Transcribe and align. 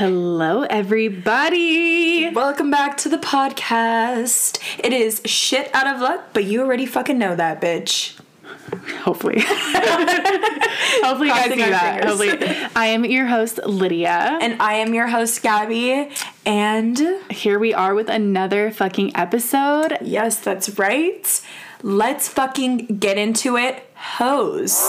Hello, 0.00 0.62
everybody. 0.62 2.30
Welcome 2.30 2.70
back 2.70 2.96
to 2.96 3.10
the 3.10 3.18
podcast. 3.18 4.58
It 4.82 4.94
is 4.94 5.20
shit 5.26 5.68
out 5.74 5.86
of 5.94 6.00
luck, 6.00 6.30
but 6.32 6.44
you 6.44 6.62
already 6.62 6.86
fucking 6.86 7.18
know 7.18 7.36
that, 7.36 7.60
bitch. 7.60 8.18
Hopefully. 9.02 9.40
Hopefully, 9.44 11.28
you 11.28 11.34
guys 11.34 11.48
Crossing 11.48 11.62
our 11.62 11.68
that. 11.68 12.02
fingers. 12.08 12.30
Hopefully. 12.32 12.68
I 12.74 12.86
am 12.86 13.04
your 13.04 13.26
host, 13.26 13.60
Lydia. 13.66 14.38
And 14.40 14.62
I 14.62 14.76
am 14.76 14.94
your 14.94 15.06
host, 15.08 15.42
Gabby. 15.42 16.08
And 16.46 16.98
Here 17.30 17.58
we 17.58 17.74
are 17.74 17.94
with 17.94 18.08
another 18.08 18.70
fucking 18.70 19.14
episode. 19.14 19.98
yes, 20.00 20.40
that's 20.40 20.78
right. 20.78 21.42
Let's 21.82 22.26
fucking 22.26 22.86
get 23.00 23.18
into 23.18 23.58
it. 23.58 23.86
Hose. 23.96 24.80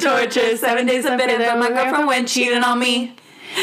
Seven 0.00 0.30
torture, 0.30 0.56
Seven 0.56 0.86
days 0.86 1.04
of 1.04 1.16
bitter, 1.18 1.38
but 1.38 1.58
my 1.58 1.68
girlfriend 1.68 2.06
went 2.06 2.28
cheating 2.28 2.62
on 2.62 2.78
me. 2.78 3.14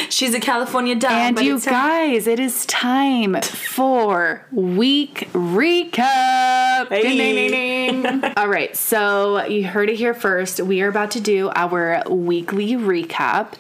She's 0.10 0.34
a 0.34 0.40
California 0.40 0.96
dime. 0.96 1.38
And 1.38 1.46
you 1.46 1.60
guys, 1.60 2.28
it 2.28 2.40
is 2.40 2.66
time 2.66 3.40
for 3.42 4.46
week 4.52 5.30
recap. 5.34 6.90
Hey. 6.90 7.02
Ding, 7.04 8.02
ding, 8.02 8.12
ding. 8.12 8.34
All 8.38 8.48
right, 8.48 8.76
so 8.76 9.46
you 9.46 9.66
heard 9.66 9.90
it 9.90 9.96
here 9.96 10.14
first. 10.14 10.60
We 10.60 10.82
are 10.82 10.90
about 10.90 11.12
to 11.12 11.22
do 11.22 11.52
our 11.56 12.04
weekly 12.10 12.74
recap. 12.74 13.54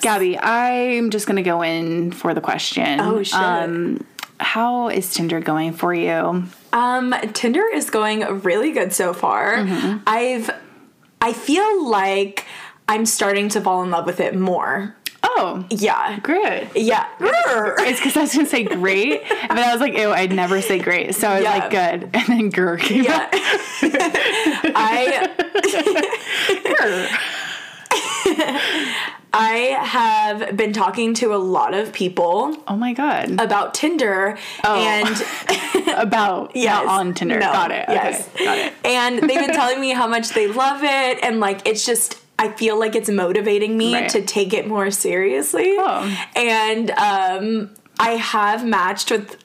Gabby, 0.00 0.38
I'm 0.38 1.10
just 1.10 1.26
gonna 1.26 1.42
go 1.42 1.62
in 1.62 2.12
for 2.12 2.34
the 2.34 2.40
question. 2.40 3.00
Oh, 3.00 3.22
shit. 3.22 3.38
Um, 3.38 4.04
how 4.38 4.88
is 4.88 5.12
Tinder 5.12 5.40
going 5.40 5.72
for 5.72 5.94
you? 5.94 6.44
Um, 6.72 7.14
Tinder 7.32 7.64
is 7.72 7.90
going 7.90 8.20
really 8.42 8.72
good 8.72 8.92
so 8.92 9.14
far. 9.14 9.56
Mm-hmm. 9.56 9.98
I've 10.06 10.50
I 11.26 11.32
feel 11.32 11.88
like 11.90 12.44
I'm 12.86 13.04
starting 13.04 13.48
to 13.48 13.60
fall 13.60 13.82
in 13.82 13.90
love 13.90 14.06
with 14.06 14.20
it 14.20 14.36
more. 14.36 14.94
Oh, 15.24 15.66
Yeah. 15.70 16.20
good. 16.22 16.68
Yeah. 16.76 17.04
It's 17.20 17.98
because 17.98 18.16
I 18.16 18.20
was 18.20 18.32
gonna 18.32 18.46
say 18.46 18.62
great, 18.62 19.22
but 19.48 19.58
I 19.58 19.72
was 19.72 19.80
like, 19.80 19.94
ew, 19.94 20.12
I'd 20.12 20.30
never 20.32 20.62
say 20.62 20.78
great. 20.78 21.16
So 21.16 21.26
I 21.28 21.34
was 21.34 21.42
Yeah. 21.42 21.50
like, 21.58 21.70
good. 21.70 22.10
And 22.14 22.26
then 22.28 22.52
grr 22.52 22.78
came 22.78 23.02
yeah. 23.02 23.28
I 24.76 25.28
I 29.38 29.56
have 29.84 30.56
been 30.56 30.72
talking 30.72 31.14
to 31.14 31.34
a 31.34 31.36
lot 31.36 31.74
of 31.74 31.92
people 31.92 32.56
Oh 32.66 32.76
my 32.76 32.92
god. 32.92 33.38
about 33.40 33.74
Tinder 33.74 34.38
Oh. 34.64 34.74
and 34.76 35.88
About 35.96 36.52
Yes. 36.54 36.84
not 36.84 37.00
on 37.00 37.14
Tinder. 37.14 37.38
No. 37.38 37.52
Got 37.52 37.70
it. 37.70 37.84
Okay. 37.88 37.94
Yes. 37.94 38.28
Got 38.38 38.58
it. 38.58 38.72
and 38.84 39.18
they've 39.18 39.40
been 39.46 39.54
telling 39.54 39.80
me 39.80 39.90
how 39.90 40.06
much 40.06 40.30
they 40.30 40.46
love 40.48 40.80
it 40.82 41.22
and 41.22 41.40
like 41.40 41.66
it's 41.66 41.84
just 41.86 42.20
I 42.38 42.50
feel 42.52 42.78
like 42.78 42.94
it's 42.94 43.08
motivating 43.08 43.76
me 43.78 43.94
Right. 43.94 44.08
to 44.10 44.22
take 44.22 44.52
it 44.52 44.66
more 44.66 44.90
seriously. 44.90 45.74
Oh. 45.78 46.26
And 46.34 46.90
um 46.92 47.70
I 47.98 48.10
have 48.12 48.64
matched 48.66 49.10
with 49.10 49.38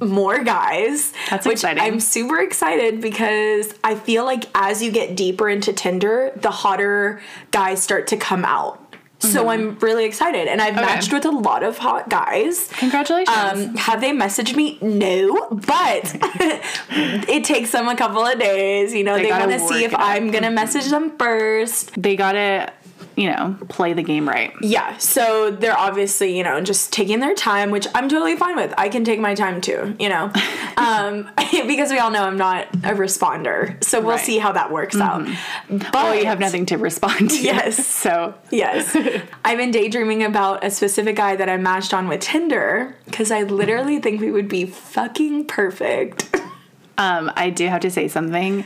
more 0.00 0.42
guys. 0.42 1.12
That's 1.30 1.46
which 1.46 1.54
exciting. 1.54 1.82
I'm 1.82 2.00
super 2.00 2.38
excited 2.40 3.00
because 3.00 3.72
I 3.84 3.94
feel 3.94 4.24
like 4.24 4.44
as 4.54 4.82
you 4.82 4.90
get 4.90 5.16
deeper 5.16 5.48
into 5.48 5.72
Tinder, 5.72 6.32
the 6.36 6.50
hotter 6.50 7.22
guys 7.52 7.80
start 7.82 8.08
to 8.08 8.16
come 8.16 8.44
out. 8.44 8.83
So 9.24 9.48
I'm 9.48 9.78
really 9.78 10.04
excited. 10.04 10.46
And 10.48 10.60
I've 10.60 10.74
Mm-hmm. 10.74 10.82
Okay. 10.84 10.94
matched 10.94 11.12
with 11.12 11.24
a 11.24 11.30
lot 11.30 11.62
of 11.62 11.78
hot 11.78 12.10
guys. 12.10 12.68
Congratulations. 12.78 13.36
Um, 13.36 13.74
have 13.76 14.00
they 14.00 14.10
messaged 14.12 14.56
me? 14.56 14.76
No, 14.82 15.48
but 15.50 16.02
it 16.90 17.44
takes 17.44 17.70
them 17.72 17.88
a 17.88 17.96
couple 17.96 18.24
of 18.24 18.38
days. 18.38 18.92
You 18.92 19.04
know, 19.04 19.16
They 19.16 19.24
they, 19.24 19.30
want 19.30 19.50
to 19.52 19.58
see 19.60 19.84
if. 19.84 19.94
I'm 19.94 20.30
gonna 20.30 20.50
message 20.50 20.88
them 20.90 21.16
first. 21.18 21.92
they 22.00 22.16
gotta, 22.16 22.72
you 23.16 23.30
know, 23.30 23.56
play 23.68 23.92
the 23.92 24.02
game 24.02 24.28
right. 24.28 24.52
Yeah, 24.60 24.96
so 24.98 25.50
they're 25.50 25.78
obviously, 25.78 26.36
you 26.36 26.42
know, 26.44 26.60
just 26.60 26.92
taking 26.92 27.20
their 27.20 27.34
time, 27.34 27.70
which 27.70 27.86
I'm 27.94 28.08
totally 28.08 28.36
fine 28.36 28.56
with. 28.56 28.72
I 28.78 28.88
can 28.88 29.04
take 29.04 29.20
my 29.20 29.34
time 29.34 29.60
too, 29.60 29.94
you 29.98 30.08
know, 30.08 30.30
um, 30.76 31.30
because 31.66 31.90
we 31.90 31.98
all 31.98 32.10
know 32.10 32.24
I'm 32.24 32.36
not 32.36 32.66
a 32.76 32.94
responder. 32.94 33.82
So 33.84 34.00
we'll 34.00 34.10
Right. 34.10 34.16
Mm-hmm. 34.18 34.24
see 34.26 34.38
how 34.38 34.52
that 34.52 34.70
works 34.72 34.96
out. 34.96 35.26
But 35.70 35.92
Well, 35.94 36.14
you 36.14 36.26
have 36.26 36.40
nothing 36.40 36.66
to 36.66 36.76
respond 36.78 37.30
to. 37.30 37.42
Yes. 37.42 37.86
So 38.04 38.34
Yes. 38.50 38.94
I've 39.44 39.56
been 39.58 39.70
daydreaming 39.70 40.22
about 40.24 40.62
a 40.64 40.70
specific 40.70 41.16
guy 41.16 41.36
that 41.36 41.48
I 41.48 41.56
matched 41.56 41.94
on 41.94 42.06
with 42.08 42.20
Tinder 42.20 42.94
because 43.06 43.30
I 43.30 43.42
literally 43.44 43.98
think 44.00 44.20
we 44.20 44.30
would 44.30 44.48
be 44.48 44.66
fucking 44.66 45.46
perfect. 45.46 46.34
um, 46.98 47.32
I 47.34 47.50
do 47.50 47.66
have 47.68 47.80
to 47.82 47.90
say 47.90 48.08
something. 48.08 48.64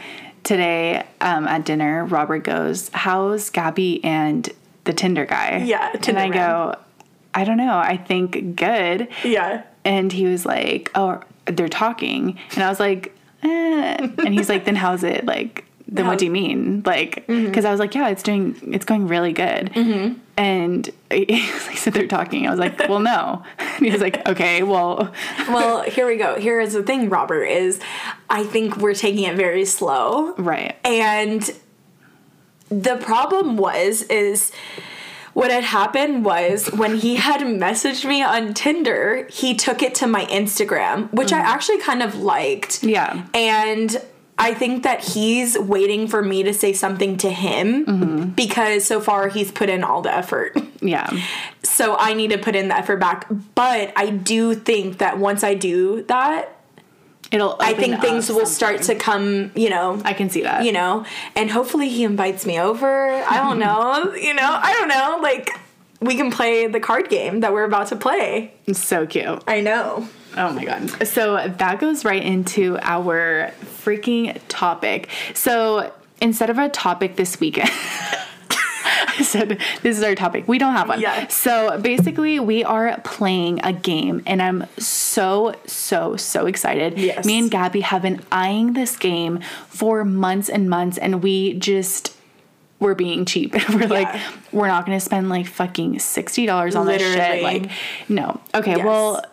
Today 0.48 1.04
um, 1.20 1.46
at 1.46 1.66
dinner, 1.66 2.06
Robert 2.06 2.38
goes, 2.38 2.88
How's 2.94 3.50
Gabby 3.50 4.02
and 4.02 4.48
the 4.84 4.94
Tinder 4.94 5.26
guy? 5.26 5.62
Yeah, 5.62 5.90
And 5.92 6.18
I 6.18 6.30
man. 6.30 6.32
go, 6.32 6.74
I 7.34 7.44
don't 7.44 7.58
know. 7.58 7.76
I 7.76 7.98
think 7.98 8.56
good. 8.56 9.08
Yeah. 9.24 9.64
And 9.84 10.10
he 10.10 10.24
was 10.24 10.46
like, 10.46 10.90
Oh, 10.94 11.20
they're 11.44 11.68
talking. 11.68 12.38
And 12.54 12.62
I 12.62 12.70
was 12.70 12.80
like, 12.80 13.14
eh. 13.42 13.96
And 14.24 14.32
he's 14.32 14.48
like, 14.48 14.64
Then 14.64 14.74
how's 14.74 15.04
it? 15.04 15.26
Like, 15.26 15.66
then 15.88 16.04
How- 16.04 16.10
what 16.12 16.18
do 16.18 16.26
you 16.26 16.30
mean? 16.30 16.82
Like, 16.84 17.26
mm-hmm. 17.26 17.46
because 17.46 17.64
I 17.64 17.70
was 17.70 17.80
like, 17.80 17.94
Yeah, 17.94 18.08
it's 18.08 18.22
doing, 18.22 18.56
it's 18.72 18.84
going 18.84 19.08
really 19.08 19.32
good. 19.32 19.70
Mm-hmm. 19.72 20.18
And 20.36 20.90
he 21.10 21.40
said, 21.74 21.94
They're 21.94 22.06
talking. 22.06 22.46
I 22.46 22.50
was 22.50 22.60
like, 22.60 22.88
Well, 22.88 23.00
no. 23.00 23.42
And 23.58 23.86
he 23.86 23.90
was 23.90 24.00
like, 24.00 24.26
Okay, 24.28 24.62
well, 24.62 25.12
Well, 25.48 25.82
here 25.82 26.06
we 26.06 26.16
go. 26.16 26.38
Here 26.38 26.60
is 26.60 26.74
the 26.74 26.82
thing, 26.82 27.08
Robert, 27.08 27.44
is 27.44 27.80
I 28.28 28.44
think 28.44 28.76
we're 28.76 28.94
taking 28.94 29.24
it 29.24 29.36
very 29.36 29.64
slow. 29.64 30.34
right. 30.34 30.76
And 30.84 31.50
the 32.70 32.96
problem 32.96 33.56
was 33.56 34.02
is 34.02 34.52
what 35.32 35.50
had 35.50 35.64
happened 35.64 36.24
was 36.24 36.70
when 36.72 36.96
he 36.96 37.16
had 37.16 37.40
messaged 37.40 38.04
me 38.04 38.22
on 38.22 38.52
Tinder, 38.52 39.26
he 39.30 39.54
took 39.54 39.82
it 39.82 39.94
to 39.96 40.06
my 40.06 40.26
Instagram, 40.26 41.10
which 41.12 41.32
I 41.32 41.38
mm-hmm. 41.38 41.46
actually 41.46 41.78
kind 41.78 42.02
of 42.02 42.16
liked. 42.16 42.82
Yeah. 42.82 43.24
And 43.32 44.02
I 44.38 44.54
think 44.54 44.84
that 44.84 45.04
he's 45.04 45.58
waiting 45.58 46.06
for 46.06 46.22
me 46.22 46.44
to 46.44 46.54
say 46.54 46.72
something 46.72 47.16
to 47.18 47.30
him 47.30 47.84
mm-hmm. 47.84 48.24
because 48.30 48.84
so 48.84 49.00
far 49.00 49.28
he's 49.28 49.50
put 49.50 49.68
in 49.68 49.82
all 49.82 50.00
the 50.00 50.14
effort. 50.14 50.56
Yeah. 50.80 51.10
So 51.64 51.96
I 51.98 52.14
need 52.14 52.30
to 52.30 52.38
put 52.38 52.54
in 52.54 52.68
the 52.68 52.76
effort 52.76 52.98
back. 52.98 53.26
But 53.56 53.92
I 53.96 54.10
do 54.10 54.54
think 54.54 54.98
that 54.98 55.18
once 55.18 55.42
I 55.42 55.54
do 55.54 56.02
that, 56.04 56.54
It'll, 57.30 57.56
I 57.60 57.74
think 57.74 58.00
things 58.00 58.30
will 58.30 58.46
start 58.46 58.82
to 58.82 58.94
come, 58.94 59.50
you 59.54 59.68
know, 59.68 60.00
I 60.02 60.14
can 60.14 60.30
see 60.30 60.44
that. 60.44 60.64
you 60.64 60.72
know, 60.72 61.04
and 61.36 61.50
hopefully 61.50 61.90
he 61.90 62.04
invites 62.04 62.46
me 62.46 62.58
over. 62.58 63.10
I 63.10 63.36
don't 63.36 63.58
know, 63.66 64.14
you 64.14 64.32
know, 64.32 64.48
I 64.62 64.72
don't 64.72 64.88
know. 64.88 65.18
Like, 65.20 65.50
we 66.00 66.16
can 66.16 66.30
play 66.30 66.66
the 66.66 66.80
card 66.80 67.08
game 67.08 67.40
that 67.40 67.52
we're 67.52 67.64
about 67.64 67.88
to 67.88 67.96
play. 67.96 68.54
It's 68.66 68.82
so 68.82 69.06
cute. 69.06 69.42
I 69.46 69.60
know. 69.60 70.08
Oh 70.36 70.52
my 70.52 70.64
god. 70.64 71.06
So 71.06 71.48
that 71.48 71.80
goes 71.80 72.04
right 72.04 72.22
into 72.22 72.78
our 72.82 73.52
freaking 73.82 74.40
topic. 74.48 75.08
So 75.34 75.92
instead 76.20 76.50
of 76.50 76.58
a 76.58 76.68
topic 76.68 77.16
this 77.16 77.40
weekend, 77.40 77.70
I 79.18 79.22
said 79.22 79.60
this 79.82 79.98
is 79.98 80.04
our 80.04 80.14
topic. 80.14 80.46
We 80.46 80.58
don't 80.58 80.74
have 80.74 80.88
one. 80.88 81.00
Yeah. 81.00 81.26
So 81.28 81.78
basically, 81.80 82.38
we 82.38 82.62
are 82.62 83.00
playing 83.02 83.60
a 83.64 83.72
game, 83.72 84.22
and 84.26 84.40
I'm 84.40 84.66
so 84.78 85.56
so 85.66 86.16
so 86.16 86.46
excited. 86.46 86.98
Yes. 86.98 87.24
Me 87.24 87.38
and 87.38 87.50
Gabby 87.50 87.80
have 87.80 88.02
been 88.02 88.22
eyeing 88.30 88.74
this 88.74 88.96
game 88.96 89.40
for 89.68 90.04
months 90.04 90.48
and 90.48 90.70
months, 90.70 90.98
and 90.98 91.22
we 91.22 91.54
just 91.54 92.14
we're 92.80 92.94
being 92.94 93.24
cheap. 93.24 93.54
we're 93.70 93.86
like, 93.88 94.08
we're 94.52 94.68
not 94.68 94.86
gonna 94.86 95.00
spend 95.00 95.28
like 95.28 95.46
fucking 95.46 95.98
sixty 95.98 96.46
dollars 96.46 96.74
on 96.76 96.86
this 96.86 97.02
shit. 97.02 97.42
Like, 97.42 97.70
no. 98.08 98.40
Okay, 98.54 98.76
Yes. 98.76 98.84
well 98.84 99.24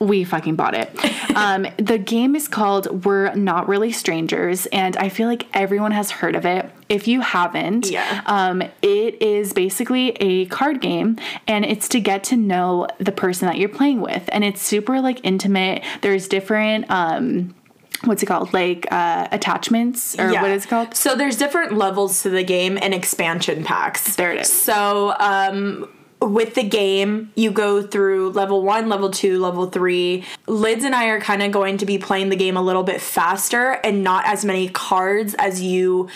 we 0.00 0.24
fucking 0.24 0.56
bought 0.56 0.74
it. 0.74 0.90
um, 1.36 1.66
the 1.78 1.96
game 1.98 2.34
is 2.36 2.46
called 2.48 3.04
We're 3.06 3.32
Not 3.34 3.68
Really 3.68 3.92
Strangers, 3.92 4.66
and 4.66 4.96
I 4.98 5.08
feel 5.08 5.28
like 5.28 5.46
everyone 5.54 5.92
has 5.92 6.10
heard 6.10 6.34
of 6.34 6.44
it. 6.44 6.68
If 6.88 7.06
you 7.08 7.20
haven't, 7.20 7.88
Yeah. 7.88 8.20
um, 8.26 8.60
it 8.82 9.22
is 9.22 9.52
basically 9.54 10.10
a 10.20 10.46
card 10.46 10.80
game, 10.82 11.16
and 11.46 11.64
it's 11.64 11.88
to 11.90 12.00
get 12.00 12.24
to 12.24 12.36
know 12.36 12.88
the 12.98 13.12
person 13.12 13.46
that 13.46 13.56
you're 13.56 13.68
playing 13.68 14.00
with, 14.02 14.28
and 14.32 14.44
it's 14.44 14.60
super 14.60 15.00
like 15.00 15.20
intimate. 15.22 15.82
There's 16.02 16.28
different. 16.28 16.86
Um, 16.90 17.54
What's 18.02 18.22
it 18.22 18.26
called? 18.26 18.52
Like 18.52 18.86
uh, 18.90 19.28
attachments, 19.30 20.18
or 20.18 20.32
what 20.32 20.50
is 20.50 20.64
it 20.64 20.68
called? 20.68 20.94
So 20.94 21.14
there's 21.14 21.36
different 21.36 21.76
levels 21.76 22.22
to 22.22 22.30
the 22.30 22.44
game 22.44 22.78
and 22.80 22.92
expansion 22.92 23.64
packs. 23.64 24.16
There 24.16 24.32
it 24.32 24.40
is. 24.42 24.52
So 24.52 25.14
um 25.18 25.88
with 26.20 26.54
the 26.54 26.62
game, 26.62 27.30
you 27.34 27.50
go 27.50 27.82
through 27.82 28.30
level 28.30 28.62
one, 28.62 28.88
level 28.88 29.10
two, 29.10 29.38
level 29.40 29.68
three. 29.68 30.24
Lids 30.46 30.84
and 30.84 30.94
I 30.94 31.06
are 31.06 31.20
kind 31.20 31.42
of 31.42 31.52
going 31.52 31.78
to 31.78 31.86
be 31.86 31.98
playing 31.98 32.30
the 32.30 32.36
game 32.36 32.56
a 32.56 32.62
little 32.62 32.82
bit 32.82 33.00
faster 33.00 33.72
and 33.84 34.02
not 34.02 34.26
as 34.26 34.44
many 34.44 34.68
cards 34.68 35.34
as 35.34 35.60
you 35.62 36.08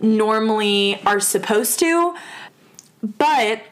normally 0.00 1.00
are 1.06 1.20
supposed 1.20 1.78
to. 1.80 2.14
But 3.02 3.62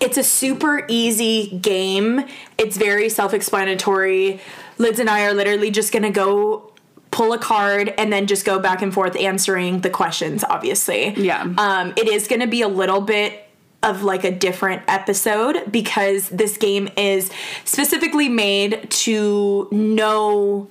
it's 0.00 0.16
a 0.16 0.24
super 0.24 0.84
easy 0.88 1.58
game. 1.58 2.26
It's 2.58 2.76
very 2.76 3.08
self 3.08 3.34
explanatory. 3.34 4.40
Lids 4.82 4.98
and 4.98 5.08
I 5.08 5.24
are 5.24 5.32
literally 5.32 5.70
just 5.70 5.92
gonna 5.92 6.10
go 6.10 6.72
pull 7.10 7.32
a 7.32 7.38
card 7.38 7.94
and 7.98 8.12
then 8.12 8.26
just 8.26 8.44
go 8.44 8.58
back 8.58 8.82
and 8.82 8.92
forth 8.92 9.16
answering 9.16 9.80
the 9.80 9.90
questions, 9.90 10.44
obviously. 10.44 11.14
Yeah. 11.14 11.42
Um, 11.56 11.92
it 11.96 12.08
is 12.08 12.26
gonna 12.26 12.46
be 12.46 12.62
a 12.62 12.68
little 12.68 13.00
bit 13.00 13.48
of 13.82 14.02
like 14.02 14.24
a 14.24 14.30
different 14.30 14.82
episode 14.88 15.70
because 15.70 16.28
this 16.28 16.56
game 16.56 16.88
is 16.96 17.30
specifically 17.64 18.28
made 18.28 18.90
to 18.90 19.68
know 19.72 20.68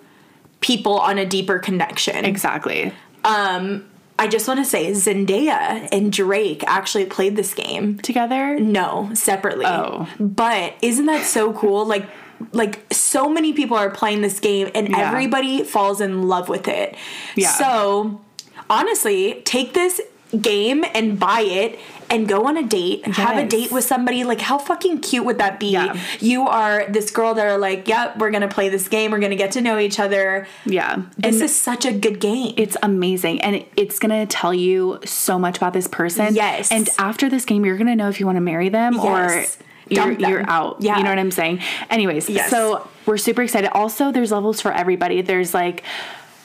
people 0.61 0.99
on 0.99 1.17
a 1.17 1.25
deeper 1.25 1.59
connection. 1.59 2.23
Exactly. 2.23 2.93
Um, 3.23 3.85
I 4.17 4.27
just 4.27 4.47
want 4.47 4.59
to 4.59 4.65
say 4.65 4.91
Zendaya 4.91 5.89
and 5.91 6.13
Drake 6.13 6.63
actually 6.67 7.05
played 7.05 7.35
this 7.35 7.53
game. 7.53 7.97
Together? 7.99 8.59
No, 8.59 9.09
separately. 9.13 9.65
Oh. 9.65 10.07
But 10.19 10.75
isn't 10.81 11.07
that 11.07 11.25
so 11.25 11.53
cool? 11.53 11.85
Like 11.85 12.07
like 12.51 12.81
so 12.91 13.29
many 13.29 13.53
people 13.53 13.77
are 13.77 13.89
playing 13.89 14.21
this 14.21 14.39
game 14.39 14.69
and 14.75 14.89
Yeah. 14.89 15.09
everybody 15.11 15.63
falls 15.63 16.01
in 16.01 16.27
love 16.27 16.49
with 16.49 16.67
it. 16.67 16.95
Yeah. 17.35 17.49
So, 17.49 18.21
honestly, 18.69 19.41
take 19.45 19.73
this 19.73 20.01
game 20.39 20.85
and 20.95 21.19
buy 21.19 21.41
it 21.41 21.77
and 22.09 22.27
go 22.27 22.45
on 22.45 22.57
a 22.57 22.63
date. 22.63 23.05
Have 23.05 23.37
a 23.37 23.45
date 23.45 23.71
with 23.71 23.83
somebody. 23.85 24.23
Like 24.23 24.39
how 24.41 24.57
fucking 24.57 24.99
cute 24.99 25.25
would 25.25 25.37
that 25.39 25.59
be? 25.59 25.67
Yeah. 25.71 25.97
You 26.19 26.47
are 26.47 26.85
this 26.89 27.09
girl 27.11 27.33
that 27.33 27.45
are 27.45 27.57
like, 27.57 27.87
"Yep, 27.87 28.17
we're 28.17 28.31
to 28.41 28.47
play 28.49 28.67
this 28.69 28.87
game. 28.89 29.11
We're 29.11 29.19
to 29.31 29.35
get 29.37 29.51
to 29.53 29.61
know 29.61 29.77
each 29.79 29.99
other." 29.99 30.47
Yeah. 30.65 31.03
This 31.17 31.35
and 31.35 31.43
is 31.43 31.55
such 31.59 31.85
a 31.85 31.91
good 31.91 32.19
game. 32.19 32.53
it's 32.57 32.75
amazing 32.83 33.41
and 33.41 33.63
it's 33.77 33.97
gonna 33.99 34.25
tell 34.25 34.53
you 34.53 34.99
so 35.05 35.37
much 35.39 35.57
about 35.57 35.73
this 35.73 35.87
person. 35.87 36.35
Yes. 36.35 36.71
And 36.71 36.89
after 36.97 37.29
this 37.29 37.45
game, 37.45 37.65
you're 37.65 37.77
gonna 37.77 37.95
know 37.95 38.09
if 38.09 38.19
you 38.19 38.25
want 38.25 38.37
to 38.37 38.41
marry 38.41 38.69
them 38.69 38.93
Yes. 38.95 39.03
or 39.05 39.45
you're, 39.91 40.11
you're 40.13 40.49
out. 40.49 40.77
Yeah. 40.79 40.97
You 40.97 41.03
know 41.03 41.09
what 41.09 41.19
I'm 41.19 41.31
saying? 41.31 41.59
Anyways, 41.89 42.29
Yes. 42.29 42.49
so 42.49 42.87
we're 43.05 43.17
super 43.17 43.41
excited. 43.43 43.69
Also, 43.73 44.11
there's 44.11 44.31
levels 44.31 44.61
for 44.61 44.71
everybody. 44.71 45.21
There's 45.21 45.53
like 45.53 45.83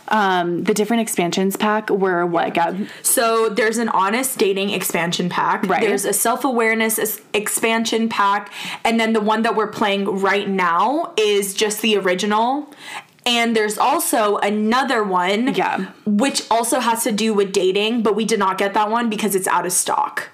um 0.08 0.62
the 0.62 0.72
different 0.72 1.00
expansions 1.02 1.56
pack 1.56 1.90
were 1.90 2.24
what 2.24 2.54
Gab? 2.54 2.86
So 3.02 3.48
there's 3.48 3.78
an 3.78 3.88
honest 3.88 4.38
dating 4.38 4.70
expansion 4.70 5.28
pack. 5.28 5.66
Right. 5.66 5.80
There's 5.80 6.04
a 6.04 6.12
self 6.12 6.44
awareness 6.44 7.20
expansion 7.34 8.08
pack, 8.08 8.52
and 8.84 9.00
then 9.00 9.12
the 9.14 9.20
one 9.20 9.42
that 9.42 9.56
we're 9.56 9.66
playing 9.66 10.04
right 10.20 10.48
now 10.48 11.12
is 11.16 11.54
just 11.54 11.82
the 11.82 11.96
original. 11.96 12.72
And 13.24 13.56
there's 13.56 13.76
also 13.78 14.36
another 14.36 15.02
one, 15.02 15.52
Yeah. 15.54 15.86
which 16.06 16.44
also 16.52 16.78
has 16.78 17.02
to 17.02 17.10
do 17.10 17.34
with 17.34 17.50
dating, 17.52 18.02
but 18.02 18.14
we 18.14 18.24
did 18.24 18.38
not 18.38 18.56
get 18.58 18.72
that 18.74 18.88
one 18.88 19.10
because 19.10 19.34
it's 19.34 19.48
out 19.48 19.66
of 19.66 19.72
stock. 19.72 20.28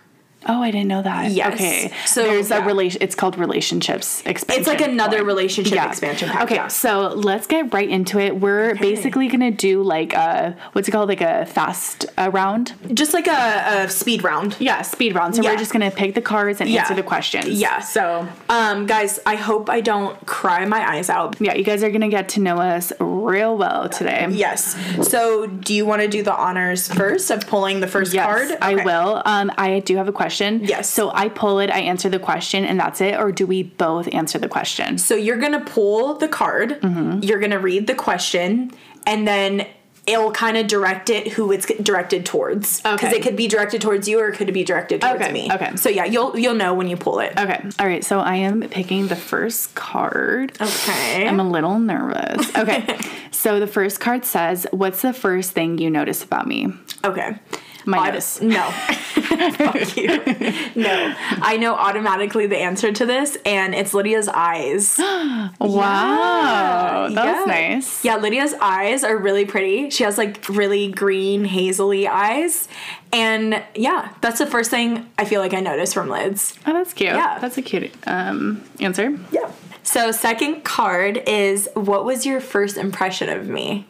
Oh, 0.48 0.62
I 0.62 0.70
didn't 0.70 0.88
know 0.88 1.02
that. 1.02 1.30
Yes. 1.30 1.54
Okay. 1.54 1.92
So, 2.06 2.22
there's 2.22 2.50
yeah. 2.50 2.62
a 2.62 2.66
relation. 2.66 3.00
It's 3.02 3.14
called 3.14 3.38
relationships 3.38 4.22
expansion. 4.26 4.60
It's 4.60 4.68
like 4.68 4.80
another 4.80 5.24
relationship 5.24 5.74
Yeah. 5.74 5.88
expansion 5.88 6.28
pack. 6.28 6.42
Okay, 6.44 6.56
yeah. 6.56 6.68
so 6.68 7.08
let's 7.08 7.46
get 7.46 7.72
right 7.72 7.88
into 7.88 8.18
it. 8.18 8.36
We're 8.40 8.74
basically 8.74 9.28
gonna 9.28 9.50
do 9.50 9.82
like 9.82 10.12
a 10.14 10.56
what's 10.72 10.88
it 10.88 10.90
called, 10.92 11.08
like 11.08 11.20
a 11.20 11.46
fast 11.46 12.06
uh, 12.18 12.30
round. 12.32 12.74
Just 12.92 13.14
like 13.14 13.26
a, 13.28 13.82
a 13.84 13.88
speed 13.88 14.24
round. 14.24 14.56
Yeah, 14.58 14.82
speed 14.82 15.14
round. 15.14 15.36
So 15.36 15.42
we're 15.42 15.56
just 15.56 15.72
gonna 15.72 15.90
pick 15.90 16.14
the 16.14 16.22
cards 16.22 16.60
and 16.60 16.68
answer 16.70 16.94
the 16.94 17.02
questions. 17.02 17.48
Yeah. 17.60 17.80
So 17.80 18.26
Um, 18.48 18.86
guys, 18.86 19.18
I 19.26 19.36
hope 19.36 19.68
I 19.70 19.80
don't 19.80 20.24
cry 20.26 20.64
my 20.66 20.86
eyes 20.96 21.08
out. 21.10 21.36
yeah, 21.40 21.54
you 21.54 21.64
guys 21.64 21.82
are 21.82 21.90
gonna 21.90 22.08
get 22.08 22.28
to 22.30 22.40
know 22.40 22.56
us 22.58 22.92
real 23.00 23.56
well 23.56 23.88
today. 23.88 24.26
Yes. 24.30 24.76
So, 25.08 25.46
do 25.46 25.74
you 25.74 25.86
want 25.86 26.02
to 26.02 26.08
do 26.08 26.22
the 26.22 26.34
honors 26.34 26.88
first 26.92 27.30
of 27.30 27.46
pulling 27.46 27.80
the 27.80 27.86
first 27.86 28.12
Yes, 28.14 28.24
card? 28.26 28.58
I 28.60 28.74
Okay. 28.74 28.84
will. 28.84 29.22
Um, 29.24 29.50
I 29.56 29.80
do 29.80 29.96
have 29.96 30.08
a 30.08 30.12
question. 30.12 30.31
Yes. 30.40 30.88
So 30.90 31.10
I 31.14 31.28
pull 31.28 31.58
it, 31.60 31.70
I 31.70 31.80
answer 31.80 32.08
the 32.08 32.18
question, 32.18 32.64
and 32.64 32.78
that's 32.80 33.00
it, 33.00 33.18
or 33.18 33.32
do 33.32 33.46
we 33.46 33.62
both 33.62 34.08
answer 34.12 34.38
the 34.38 34.48
question? 34.48 34.98
So 34.98 35.14
you're 35.14 35.36
gonna 35.38 35.60
pull 35.64 36.14
the 36.14 36.28
card, 36.28 36.80
Mm-hmm. 36.80 37.20
you're 37.22 37.40
gonna 37.40 37.58
read 37.60 37.86
the 37.86 37.94
question, 37.94 38.72
and 39.06 39.26
then 39.28 39.66
it'll 40.04 40.32
kind 40.32 40.56
of 40.56 40.66
direct 40.66 41.10
it 41.10 41.28
who 41.28 41.52
it's 41.52 41.64
directed 41.80 42.26
towards. 42.26 42.80
Because 42.80 43.04
Okay. 43.04 43.16
it 43.18 43.22
could 43.22 43.36
be 43.36 43.46
directed 43.46 43.80
towards 43.80 44.08
you 44.08 44.18
or 44.18 44.28
it 44.30 44.36
could 44.36 44.52
be 44.52 44.64
directed 44.64 45.00
towards 45.00 45.22
Okay, 45.22 45.32
me. 45.32 45.48
okay. 45.52 45.76
So 45.76 45.88
yeah, 45.90 46.04
you'll 46.06 46.36
you'll 46.36 46.56
know 46.56 46.74
when 46.74 46.88
you 46.88 46.96
pull 46.96 47.20
it. 47.20 47.32
Okay. 47.38 47.62
All 47.78 47.86
right. 47.86 48.02
So 48.04 48.18
I 48.18 48.34
am 48.34 48.62
picking 48.68 49.06
the 49.06 49.14
first 49.14 49.76
card. 49.76 50.60
Okay. 50.60 51.28
I'm 51.28 51.38
a 51.38 51.48
little 51.48 51.78
nervous. 51.78 52.50
Okay. 52.56 52.98
so 53.30 53.60
the 53.60 53.68
first 53.68 54.00
card 54.00 54.24
says, 54.24 54.66
What's 54.72 55.02
the 55.02 55.12
first 55.12 55.52
thing 55.52 55.78
you 55.78 55.88
notice 55.88 56.24
about 56.24 56.48
me? 56.48 56.72
okay. 57.04 57.36
My 57.84 58.10
nose. 58.10 58.40
No. 58.40 58.62
Fuck 58.70 59.96
you. 59.96 60.22
No. 60.74 61.14
I 61.18 61.56
know 61.58 61.74
automatically 61.74 62.46
the 62.46 62.56
answer 62.58 62.92
to 62.92 63.04
this, 63.06 63.36
and 63.44 63.74
it's 63.74 63.92
Lydia's 63.94 64.28
eyes. 64.28 64.98
Wow. 65.60 67.08
That 67.12 67.24
was 67.24 67.34
Yeah. 67.36 67.44
nice. 67.46 68.04
Yeah, 68.04 68.16
Lydia's 68.16 68.54
eyes 68.60 69.04
are 69.04 69.16
really 69.16 69.44
pretty. 69.44 69.90
She 69.90 70.04
has 70.04 70.18
like 70.18 70.48
really 70.48 70.90
green, 70.90 71.44
hazily 71.44 72.06
eyes. 72.08 72.68
And 73.12 73.62
yeah, 73.74 74.10
that's 74.20 74.38
the 74.38 74.46
first 74.46 74.70
thing 74.70 75.10
I 75.18 75.24
feel 75.24 75.40
like 75.40 75.54
I 75.54 75.60
noticed 75.60 75.94
from 75.94 76.08
Lids. 76.08 76.54
Oh, 76.66 76.72
that's 76.72 76.92
cute. 76.92 77.10
Yeah. 77.10 77.38
That's 77.38 77.58
a 77.58 77.62
cute 77.62 77.92
um, 78.06 78.62
answer. 78.80 79.18
Yeah. 79.30 79.50
So, 79.82 80.12
second 80.12 80.62
card 80.64 81.22
is 81.26 81.68
what 81.74 82.04
was 82.04 82.24
your 82.24 82.40
first 82.40 82.76
impression 82.76 83.28
of 83.28 83.48
me? 83.48 83.86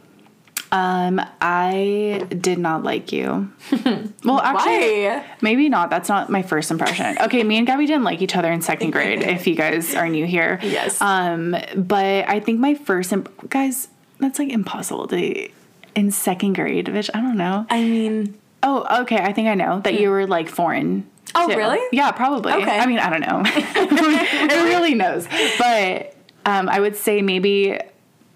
Um, 0.72 1.20
I 1.40 2.26
did 2.30 2.58
not 2.58 2.82
like 2.82 3.12
you. 3.12 3.52
well, 4.24 4.40
actually, 4.40 5.04
Why? 5.06 5.24
maybe 5.42 5.68
not. 5.68 5.90
That's 5.90 6.08
not 6.08 6.30
my 6.30 6.40
first 6.42 6.70
impression. 6.70 7.18
Okay, 7.20 7.44
me 7.44 7.58
and 7.58 7.66
Gabby 7.66 7.86
didn't 7.86 8.04
like 8.04 8.22
each 8.22 8.34
other 8.34 8.50
in 8.50 8.62
second 8.62 8.90
grade. 8.92 9.22
if 9.22 9.46
you 9.46 9.54
guys 9.54 9.94
are 9.94 10.08
new 10.08 10.24
here, 10.26 10.58
Yes. 10.62 10.98
Um, 11.00 11.54
but 11.76 12.26
I 12.28 12.40
think 12.40 12.58
my 12.58 12.74
first 12.74 13.12
imp- 13.12 13.50
guys, 13.50 13.88
that's 14.18 14.38
like 14.38 14.48
impossible 14.48 15.06
to 15.08 15.48
in 15.94 16.10
second 16.10 16.54
grade. 16.54 16.88
Which 16.88 17.10
I 17.12 17.20
don't 17.20 17.36
know. 17.36 17.66
I 17.68 17.82
mean, 17.82 18.38
Oh, 18.62 19.02
okay. 19.02 19.16
I 19.18 19.32
think 19.32 19.48
I 19.48 19.54
know 19.54 19.80
that 19.80 20.00
you 20.00 20.08
were 20.08 20.26
like 20.26 20.48
foreign. 20.48 21.06
Oh, 21.34 21.48
too. 21.48 21.56
really? 21.56 21.80
Yeah, 21.92 22.12
probably. 22.12 22.52
Okay. 22.52 22.78
I 22.78 22.86
mean, 22.86 22.98
I 22.98 23.10
don't 23.10 23.20
know. 23.20 23.42
it 23.46 24.64
really 24.64 24.94
knows. 24.94 25.26
But 25.58 26.14
um, 26.46 26.68
I 26.68 26.80
would 26.80 26.96
say 26.96 27.20
maybe 27.22 27.78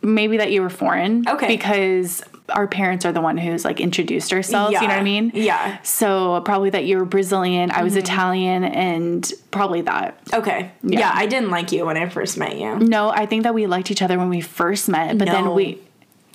maybe 0.03 0.37
that 0.37 0.53
you 0.53 0.62
were 0.62 0.71
foreign. 0.71 1.29
Okay. 1.29 1.47
Because 1.49 2.22
our 2.50 2.67
parents 2.69 3.05
are 3.05 3.12
the 3.12 3.20
one 3.20 3.36
who's 3.36 3.65
like 3.65 3.81
introduced 3.81 4.32
ourselves. 4.32 4.72
You 4.74 4.81
know 4.82 4.86
what 4.88 4.98
I 4.98 5.03
mean? 5.03 5.32
Yeah. 5.34 5.79
So 5.82 6.41
probably 6.44 6.70
that 6.70 6.84
you 6.84 6.98
were 6.98 7.05
Brazilian. 7.05 7.70
I 7.70 7.82
was 7.82 7.93
Mm-hmm. 7.94 7.98
Italian, 8.00 8.65
and 8.65 9.32
probably 9.50 9.81
that. 9.82 10.19
okay. 10.32 10.70
Yeah. 10.82 11.10
I 11.15 11.26
didn't 11.26 11.50
like 11.50 11.72
you 11.72 11.86
when 11.86 11.96
I 11.96 12.08
first 12.08 12.36
met 12.38 12.58
you. 12.58 12.76
No, 12.79 13.08
I 13.10 13.26
think 13.26 13.43
that 13.44 13.55
we 13.55 13.67
liked 13.67 13.91
each 13.91 14.03
other 14.03 14.19
when 14.19 14.29
we 14.29 14.41
first 14.41 14.88
met, 14.88 15.19
but 15.19 15.26
No. 15.26 15.32
then 15.32 15.55
we. 15.55 15.81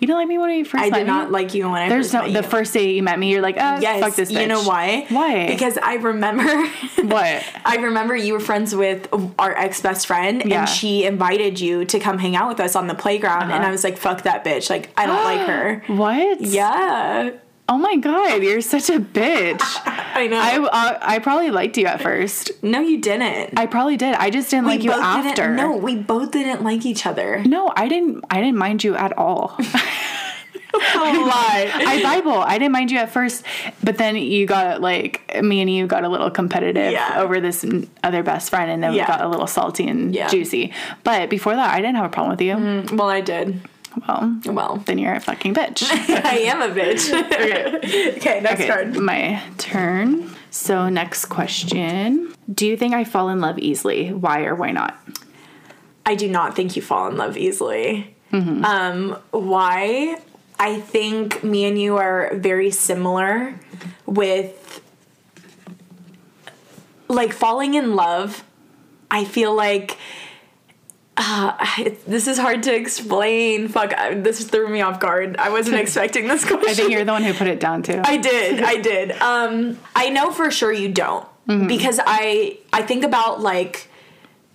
You 0.01 0.07
didn't 0.07 0.17
like 0.17 0.27
me 0.29 0.39
when 0.39 0.49
we 0.49 0.63
first 0.63 0.83
I 0.83 0.89
did 0.89 1.05
not 1.05 1.31
like 1.31 1.53
you 1.53 1.69
when 1.69 1.79
I 1.83 1.87
There's 1.87 2.07
first 2.07 2.13
no 2.15 2.21
met 2.23 2.33
the 2.33 2.41
you. 2.41 2.49
first 2.49 2.73
day 2.73 2.91
you 2.95 3.03
met 3.03 3.19
me. 3.19 3.31
You're 3.31 3.43
like, 3.43 3.57
ah, 3.59 3.77
Yes, 3.79 3.99
fuck 4.01 4.15
this 4.15 4.31
bitch. 4.31 4.41
you 4.41 4.47
know 4.47 4.63
why? 4.63 5.05
Why? 5.09 5.45
Because 5.45 5.77
I 5.77 5.93
remember 5.97 6.43
what? 7.03 7.43
I 7.63 7.75
remember 7.79 8.15
you 8.15 8.33
were 8.33 8.39
friends 8.39 8.73
with 8.75 9.07
our 9.37 9.55
ex 9.55 9.79
best 9.79 10.07
friend, 10.07 10.41
Yeah. 10.43 10.61
and 10.61 10.67
she 10.69 11.05
invited 11.05 11.59
you 11.59 11.85
to 11.85 11.99
come 11.99 12.17
hang 12.17 12.35
out 12.35 12.49
with 12.49 12.59
us 12.59 12.75
on 12.75 12.87
the 12.87 12.95
playground, 12.95 13.51
and 13.51 13.63
I 13.63 13.69
was 13.69 13.83
like, 13.83 13.95
"Fuck 13.97 14.23
that 14.23 14.43
bitch! 14.43 14.71
Like, 14.71 14.89
I 14.97 15.05
don't 15.05 15.23
like 15.23 15.41
her." 15.47 15.83
What? 15.85 16.41
Yeah, 16.41 17.29
Oh 17.73 17.77
my 17.77 17.95
god, 17.95 18.43
you're 18.43 18.59
such 18.59 18.89
a 18.89 18.99
bitch. 18.99 19.61
I 19.85 20.27
know. 20.27 20.37
I 20.37 20.57
uh, 20.57 20.99
I 21.01 21.19
probably 21.19 21.51
liked 21.51 21.77
you 21.77 21.85
at 21.85 22.01
first. 22.01 22.51
no, 22.61 22.81
you 22.81 22.99
didn't. 22.99 23.57
I 23.57 23.65
probably 23.65 23.95
did. 23.95 24.13
I 24.15 24.29
just 24.29 24.49
didn't 24.49 24.65
like 24.65 24.83
you 24.83 24.91
after. 24.91 25.55
No, 25.55 25.77
we 25.77 25.95
both 25.95 26.31
didn't 26.31 26.63
like 26.65 26.85
each 26.85 27.05
other. 27.05 27.41
No, 27.45 27.71
I 27.73 27.87
didn't. 27.87 28.25
I 28.29 28.41
didn't 28.41 28.57
mind 28.57 28.83
you 28.83 28.95
at 28.95 29.17
all. 29.17 29.55
lie. 30.73 31.71
I 31.73 32.01
Bible. 32.03 32.33
I 32.39 32.57
didn't 32.57 32.73
mind 32.73 32.91
you 32.91 32.97
at 32.97 33.11
first, 33.11 33.45
but 33.81 33.97
then 33.97 34.17
you 34.17 34.45
got 34.45 34.81
like 34.81 35.41
me 35.41 35.61
and 35.61 35.69
you 35.69 35.87
got 35.87 36.03
a 36.03 36.09
little 36.09 36.29
competitive 36.29 36.91
Yeah. 36.91 37.21
over 37.21 37.39
this 37.39 37.65
other 38.03 38.21
best 38.21 38.49
friend, 38.49 38.69
and 38.69 38.83
then 38.83 38.93
Yeah. 38.93 39.03
we 39.03 39.07
got 39.07 39.21
a 39.21 39.29
little 39.29 39.47
salty 39.47 39.87
and 39.87 40.13
Yeah. 40.13 40.27
juicy. 40.27 40.73
But 41.05 41.29
before 41.29 41.55
that, 41.55 41.73
I 41.73 41.77
didn't 41.79 41.95
have 41.95 42.05
a 42.05 42.09
problem 42.09 42.31
with 42.31 42.41
you. 42.41 42.95
well, 42.97 43.09
I 43.09 43.21
did. 43.21 43.61
Well, 44.07 44.39
Well, 44.45 44.77
then 44.85 44.97
you're 44.97 45.13
a 45.13 45.19
fucking 45.19 45.53
bitch. 45.53 45.83
I 46.25 46.37
am 46.39 46.61
a 46.61 46.73
bitch. 46.73 47.11
okay. 47.31 48.15
okay, 48.17 48.39
next 48.41 48.61
Okay, 48.61 48.67
card. 48.67 48.97
my 48.97 49.41
turn. 49.57 50.29
So 50.49 50.89
next 50.89 51.25
question: 51.25 52.33
Do 52.53 52.65
you 52.65 52.77
think 52.77 52.93
I 52.93 53.03
fall 53.03 53.29
in 53.29 53.39
love 53.41 53.59
easily? 53.59 54.11
Why 54.13 54.43
or 54.45 54.55
why 54.55 54.71
not? 54.71 54.97
I 56.05 56.15
do 56.15 56.27
not 56.29 56.55
think 56.55 56.75
you 56.75 56.81
fall 56.81 57.07
in 57.09 57.17
love 57.17 57.37
easily. 57.37 58.15
Mm-hmm. 58.31 58.63
Um, 58.65 59.17
why? 59.31 60.17
I 60.59 60.79
think 60.79 61.43
me 61.43 61.65
and 61.65 61.79
you 61.79 61.97
are 61.97 62.31
very 62.35 62.71
similar 62.71 63.59
with 64.05 64.81
like 67.07 67.33
falling 67.33 67.73
in 67.73 67.95
love 67.95 68.43
I 69.09 69.25
feel 69.25 69.53
like 69.53 69.97
uh, 71.23 71.55
it, 71.79 72.05
this 72.05 72.27
is 72.27 72.37
hard 72.37 72.63
to 72.63 72.75
explain. 72.75 73.67
Fuck, 73.67 73.93
I, 73.97 74.15
this 74.15 74.43
threw 74.45 74.67
me 74.67 74.81
off 74.81 74.99
guard. 74.99 75.37
I 75.37 75.49
wasn't 75.49 75.77
expecting 75.83 76.27
this 76.27 76.43
question. 76.43 76.69
I 76.69 76.73
think 76.73 76.91
you're 76.91 77.05
the 77.05 77.11
one 77.11 77.23
who 77.23 77.33
put 77.33 77.47
it 77.47 77.59
down 77.59 77.83
too. 77.83 78.01
I 78.03 78.17
did. 78.17 78.61
I 78.63 78.75
did. 78.81 79.11
Um, 79.21 79.77
I 79.95 80.09
know 80.09 80.31
for 80.31 80.49
sure 80.51 80.71
you 80.73 80.89
don't 80.89 81.27
because 81.67 81.99
I 82.05 82.59
I 82.71 82.81
think 82.81 83.03
about 83.03 83.41
like 83.41 83.89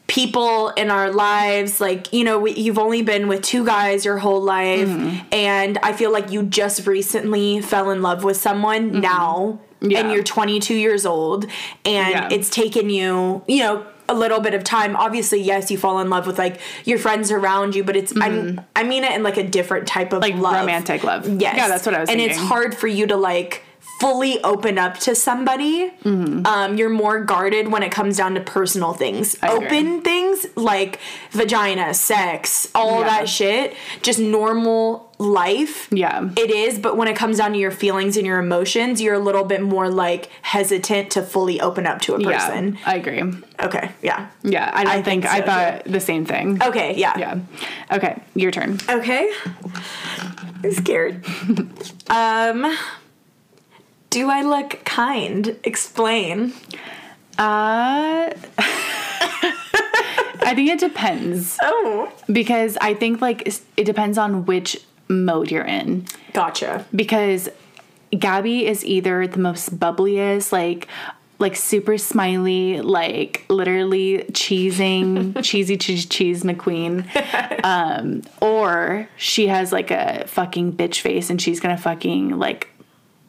people 0.06 0.68
in 0.70 0.90
our 0.90 1.10
lives 1.10 1.80
like 1.80 2.12
you 2.12 2.22
know 2.24 2.38
we, 2.38 2.52
you've 2.52 2.78
only 2.78 3.02
been 3.02 3.26
with 3.28 3.42
two 3.42 3.66
guys 3.66 4.04
your 4.04 4.16
whole 4.18 4.40
life 4.40 4.88
and 5.32 5.76
I 5.82 5.92
feel 5.92 6.12
like 6.12 6.30
you 6.30 6.44
just 6.44 6.86
recently 6.86 7.60
fell 7.60 7.90
in 7.90 8.00
love 8.02 8.22
with 8.24 8.36
someone 8.36 9.00
now 9.00 9.58
Yeah. 9.80 9.98
and 10.00 10.12
you're 10.12 10.22
22 10.22 10.74
years 10.74 11.04
old 11.04 11.44
and 11.84 12.08
Yeah. 12.14 12.28
it's 12.30 12.48
taken 12.48 12.88
you 12.88 13.42
you 13.48 13.58
know 13.58 13.84
a 14.08 14.14
little 14.14 14.40
bit 14.40 14.54
of 14.54 14.62
time 14.64 14.96
obviously 14.96 15.40
yes 15.40 15.70
you 15.70 15.78
fall 15.78 15.98
in 16.00 16.08
love 16.10 16.26
with 16.26 16.38
like 16.38 16.60
your 16.84 16.98
friends 16.98 17.30
around 17.30 17.74
you 17.74 17.82
but 17.84 17.96
it's 17.96 18.12
I, 18.20 18.56
I 18.74 18.82
mean 18.84 19.04
it 19.04 19.12
in 19.12 19.22
like 19.22 19.36
a 19.36 19.46
different 19.46 19.86
type 19.86 20.12
of 20.12 20.20
like 20.22 20.34
love 20.34 20.54
romantic 20.54 21.02
love. 21.04 21.28
Yes. 21.40 21.56
Yeah, 21.56 21.68
that's 21.68 21.86
what 21.86 21.94
I 21.94 22.00
was 22.00 22.08
and 22.10 22.18
thinking. 22.18 22.36
it's 22.38 22.48
hard 22.48 22.76
for 22.76 22.86
you 22.86 23.06
to 23.08 23.16
like 23.16 23.62
fully 24.00 24.42
open 24.44 24.76
up 24.78 24.98
to 24.98 25.14
somebody. 25.14 25.90
Mm-hmm. 26.04 26.44
Um, 26.46 26.76
you're 26.76 26.90
more 26.90 27.24
guarded 27.24 27.68
when 27.68 27.82
it 27.82 27.90
comes 27.90 28.18
down 28.18 28.34
to 28.34 28.40
personal 28.42 28.92
things. 28.92 29.36
I 29.42 29.52
agree. 29.54 29.66
Open 29.66 30.02
things 30.02 30.46
like 30.54 31.00
vagina, 31.30 31.94
sex, 31.94 32.68
all 32.74 33.00
Yeah. 33.00 33.06
that 33.06 33.28
shit, 33.28 33.74
just 34.02 34.18
normal 34.18 35.05
life. 35.18 35.88
Yeah. 35.90 36.28
It 36.36 36.50
is, 36.50 36.78
but 36.78 36.96
when 36.96 37.08
it 37.08 37.16
comes 37.16 37.38
down 37.38 37.52
to 37.52 37.58
your 37.58 37.70
feelings 37.70 38.16
and 38.16 38.26
your 38.26 38.38
emotions, 38.38 39.00
you're 39.00 39.14
a 39.14 39.18
little 39.18 39.44
bit 39.44 39.62
more 39.62 39.88
like 39.88 40.30
hesitant 40.42 41.10
to 41.12 41.22
fully 41.22 41.60
open 41.60 41.86
up 41.86 42.00
to 42.02 42.14
a 42.16 42.20
Yeah, 42.20 42.32
person. 42.46 42.78
I 42.84 42.96
agree. 42.96 43.22
Okay, 43.60 43.90
yeah. 44.02 44.28
Yeah, 44.42 44.70
I 44.74 44.84
don't 44.84 44.92
I 44.92 45.02
think, 45.02 45.24
think 45.24 45.26
I 45.26 45.38
so, 45.40 45.46
thought 45.46 45.84
the 45.84 46.00
same 46.00 46.26
thing. 46.26 46.62
Okay, 46.62 46.94
yeah. 46.96 47.16
Yeah. 47.18 47.38
Okay, 47.92 48.20
your 48.34 48.50
turn. 48.50 48.78
Okay. 48.88 49.30
I'm 50.64 50.72
scared. 50.72 51.24
um 52.10 52.76
do 54.10 54.30
I 54.30 54.42
look 54.42 54.84
kind? 54.84 55.56
Explain. 55.64 56.52
Uh 57.38 58.32
I 60.48 60.52
think 60.54 60.70
it 60.70 60.78
depends 60.78 61.58
Oh. 61.62 62.12
because 62.30 62.76
I 62.80 62.94
think 62.94 63.20
like 63.20 63.46
it 63.76 63.84
depends 63.84 64.16
on 64.18 64.44
which 64.46 64.80
mode 65.08 65.50
you're 65.50 65.64
in. 65.64 66.06
Gotcha. 66.32 66.84
because 66.94 67.48
Gabby 68.16 68.66
is 68.66 68.84
either 68.84 69.26
the 69.26 69.38
most 69.38 69.78
bubbliest, 69.78 70.52
like 70.52 70.88
like 71.38 71.54
super 71.54 71.98
smiley, 71.98 72.80
like 72.80 73.44
literally 73.50 74.24
cheesing, 74.32 75.42
cheesy 75.44 75.76
cheese 75.76 76.06
cheese 76.06 76.42
McQueen, 76.44 77.04
um, 77.64 78.22
or 78.40 79.08
she 79.16 79.48
has 79.48 79.70
like 79.72 79.90
a 79.90 80.24
fucking 80.26 80.72
bitch 80.74 81.00
face 81.00 81.28
and 81.28 81.40
she's 81.40 81.60
gonna 81.60 81.76
fucking 81.76 82.38
like 82.38 82.68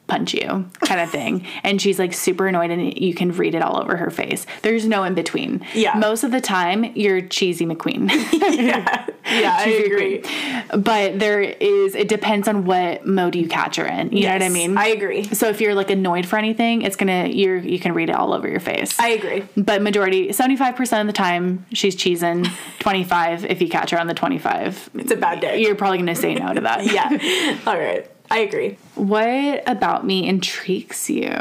punch 0.07 0.33
you 0.33 0.65
kind 0.81 1.01
of 1.01 1.09
thing 1.09 1.45
and 1.63 1.81
she's 1.81 1.99
like 1.99 2.13
super 2.13 2.47
annoyed 2.47 2.71
and 2.71 2.97
you 2.97 3.13
can 3.13 3.31
read 3.33 3.53
it 3.53 3.61
all 3.61 3.77
over 3.77 3.97
her 3.97 4.09
face 4.09 4.45
there's 4.61 4.85
no 4.87 5.03
in 5.03 5.13
between 5.13 5.65
Yeah. 5.73 5.95
most 5.97 6.23
of 6.23 6.31
the 6.31 6.39
time 6.41 6.85
you're 6.95 7.21
cheesy 7.21 7.65
mcqueen 7.65 8.09
Yeah, 8.41 9.09
I 9.59 9.63
Cheesy 9.65 9.83
agree. 9.83 10.21
McQueen. 10.21 10.83
but 10.83 11.19
there 11.19 11.41
is 11.41 11.93
it 11.95 12.07
depends 12.07 12.47
on 12.47 12.63
what 12.65 13.05
mode 13.05 13.35
you 13.35 13.47
catch 13.49 13.75
her 13.75 13.85
in 13.85 14.11
you 14.13 14.23
know 14.23 14.31
what 14.33 14.41
i 14.43 14.49
mean 14.49 14.77
I 14.77 14.87
agree. 14.87 15.23
so 15.25 15.49
if 15.49 15.59
you're 15.59 15.75
like 15.75 15.89
annoyed 15.91 16.25
for 16.25 16.37
anything 16.37 16.83
it's 16.83 16.95
gonna 16.95 17.27
you're 17.27 17.57
you 17.57 17.77
can 17.79 17.93
read 17.93 18.09
it 18.09 18.15
all 18.15 18.33
over 18.33 18.47
your 18.47 18.61
face 18.61 18.97
I 18.99 19.09
agree. 19.09 19.43
but 19.57 19.81
majority 19.81 20.29
75% 20.29 21.01
of 21.01 21.07
the 21.07 21.13
time 21.13 21.65
she's 21.73 21.95
cheesing 21.97 22.49
25 22.79 23.43
if 23.45 23.61
you 23.61 23.67
catch 23.67 23.89
her 23.91 23.99
on 23.99 24.07
the 24.07 24.13
25 24.13 24.89
It's 24.95 25.11
a 25.11 25.17
bad 25.17 25.41
day. 25.41 25.61
you're 25.61 25.75
probably 25.75 25.97
gonna 25.97 26.15
say 26.15 26.33
no 26.35 26.53
to 26.53 26.61
that 26.61 26.85
yeah. 26.85 27.59
All 27.67 27.77
right. 27.77 28.09
I 28.29 28.39
agree. 28.39 28.77
what 28.95 29.63
about 29.67 30.05
me 30.05 30.27
intrigues 30.27 31.09
you 31.09 31.31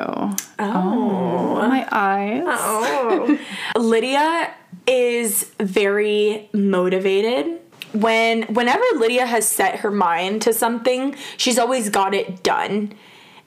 Oh. 0.59 1.57
my 1.57 1.87
eyes 1.91 2.45
Oh. 2.47 3.39
Lydia 3.77 4.53
is 4.87 5.51
very 5.59 6.49
motivated. 6.53 7.61
When 7.93 8.43
whenever 8.45 8.85
Lydia 8.97 9.27
has 9.27 9.49
set 9.49 9.81
her 9.81 9.91
mind 9.91 10.43
to 10.43 10.53
something, 10.53 11.17
she's 11.37 11.59
always 11.59 11.89
got 11.89 12.15
it 12.15 12.43
done. 12.43 12.93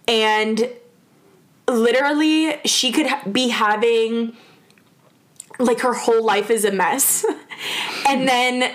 And 0.07 0.69
literally 1.67 2.57
she 2.65 2.91
could 2.91 3.07
ha- 3.07 3.23
be 3.31 3.49
having 3.49 4.35
like 5.59 5.81
her 5.81 5.93
whole 5.93 6.25
life 6.25 6.49
is 6.49 6.65
a 6.65 6.71
mess. 6.71 7.25
and 8.07 8.27
then 8.27 8.73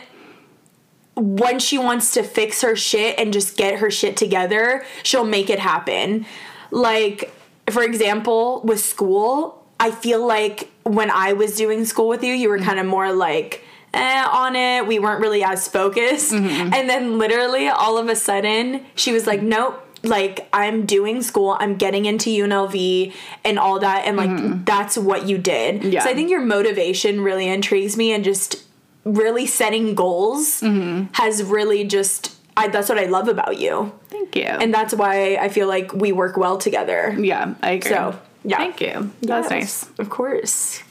when 1.16 1.58
she 1.58 1.78
wants 1.78 2.12
to 2.12 2.22
fix 2.22 2.62
her 2.62 2.74
shit 2.76 3.18
and 3.18 3.32
just 3.32 3.56
get 3.56 3.78
her 3.78 3.90
shit 3.90 4.16
together, 4.16 4.84
she'll 5.02 5.24
make 5.24 5.48
it 5.50 5.58
happen. 5.58 6.26
Like, 6.70 7.32
for 7.70 7.82
example, 7.82 8.60
with 8.62 8.80
school, 8.80 9.64
I 9.78 9.90
feel 9.90 10.26
like 10.26 10.70
when 10.82 11.10
I 11.10 11.32
was 11.32 11.56
doing 11.56 11.84
school 11.84 12.08
with 12.08 12.22
you, 12.24 12.32
you 12.32 12.48
were 12.48 12.58
kind 12.58 12.78
of 12.78 12.86
more 12.86 13.12
like, 13.12 13.64
eh, 13.92 14.24
on 14.32 14.56
it. 14.56 14.86
We 14.86 14.98
weren't 14.98 15.20
really 15.20 15.44
as 15.44 15.68
focused. 15.68 16.32
And 16.32 16.88
then 16.88 17.18
literally 17.18 17.68
all 17.68 17.96
of 17.96 18.08
a 18.08 18.16
sudden, 18.16 18.84
she 18.96 19.12
was 19.12 19.26
like, 19.26 19.40
nope. 19.42 19.80
Like 20.02 20.46
I'm 20.52 20.84
doing 20.84 21.22
school, 21.22 21.56
I'm 21.58 21.76
getting 21.76 22.04
into 22.04 22.28
UNLV 22.28 23.14
and 23.42 23.58
all 23.58 23.78
that, 23.78 24.04
and 24.04 24.18
like 24.18 24.66
that's 24.66 24.98
what 24.98 25.26
you 25.26 25.38
did. 25.38 25.82
Yeah. 25.82 26.04
So 26.04 26.10
I 26.10 26.14
think 26.14 26.28
your 26.28 26.42
motivation 26.42 27.22
really 27.22 27.48
intrigues 27.48 27.96
me, 27.96 28.12
and 28.12 28.22
just 28.22 28.64
really 29.04 29.46
setting 29.46 29.94
goals 29.94 30.60
mm-hmm. 30.60 31.04
has 31.12 31.42
really 31.42 31.84
just 31.84 32.32
I, 32.56 32.68
that's 32.68 32.88
what 32.88 32.98
I 32.98 33.06
love 33.06 33.26
about 33.28 33.58
you. 33.58 33.92
thank 34.10 34.36
you 34.36 34.44
And 34.44 34.72
that's 34.72 34.94
why 34.94 35.36
I 35.36 35.48
feel 35.48 35.66
like 35.66 35.92
we 35.92 36.12
work 36.12 36.36
well 36.36 36.56
together. 36.58 37.14
yeah 37.18 37.54
i 37.62 37.72
agree 37.72 37.90
So, 37.90 38.18
yeah. 38.44 38.56
thank 38.58 38.80
you 38.80 39.10
that's 39.22 39.50
Yes, 39.50 39.50
nice 39.50 39.98
Of 39.98 40.08
course. 40.10 40.82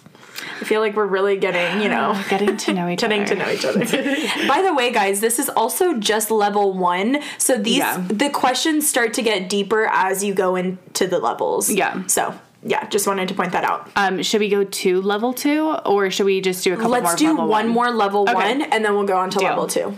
I 0.60 0.66
feel 0.66 0.82
like 0.82 0.96
we're 0.98 1.06
really 1.08 1.38
getting, 1.38 1.82
you 1.82 1.88
know, 1.90 2.22
getting 2.30 2.58
to 2.58 2.74
know 2.74 2.90
each 2.90 3.00
getting 3.00 3.22
other 3.24 3.36
Getting 3.36 3.58
to 3.60 3.72
know 3.72 3.82
each 3.84 3.94
other. 3.96 4.48
By 4.48 4.62
the 4.62 4.74
way, 4.74 4.92
guys, 4.92 5.22
this 5.22 5.40
is 5.40 5.48
also 5.50 5.94
just 5.98 6.32
level 6.32 6.74
1. 6.74 7.22
So 7.38 7.58
these 7.58 7.78
Yeah. 7.78 8.04
the 8.10 8.30
questions 8.30 8.88
start 8.90 9.14
to 9.14 9.22
get 9.22 9.48
deeper 9.50 9.86
as 9.90 10.22
you 10.24 10.34
go 10.34 10.56
into 10.58 11.08
the 11.08 11.20
levels. 11.20 11.72
Yeah. 11.72 12.06
So, 12.08 12.34
yeah, 12.66 12.88
just 12.90 13.06
wanted 13.08 13.28
to 13.28 13.34
point 13.34 13.52
that 13.52 13.64
out. 13.64 13.90
um 13.96 14.22
should 14.24 14.40
we 14.40 14.50
go 14.50 14.64
to 14.64 15.02
level 15.02 15.34
two 15.34 15.72
or 15.86 16.10
should 16.10 16.26
we 16.26 16.40
just 16.42 16.64
do 16.64 16.74
a 16.74 16.76
couple 16.76 16.92
more 16.92 17.02
Let's 17.02 17.16
do 17.16 17.30
level 17.30 17.48
one 17.48 17.68
more 17.68 17.92
level 17.92 18.24
Okay. 18.24 18.34
one, 18.34 18.62
and 18.62 18.84
then 18.86 18.94
we'll 18.94 19.06
go 19.06 19.18
on 19.18 19.30
to 19.32 19.40
Deal. 19.40 19.50
level 19.50 19.68
two. 19.68 19.98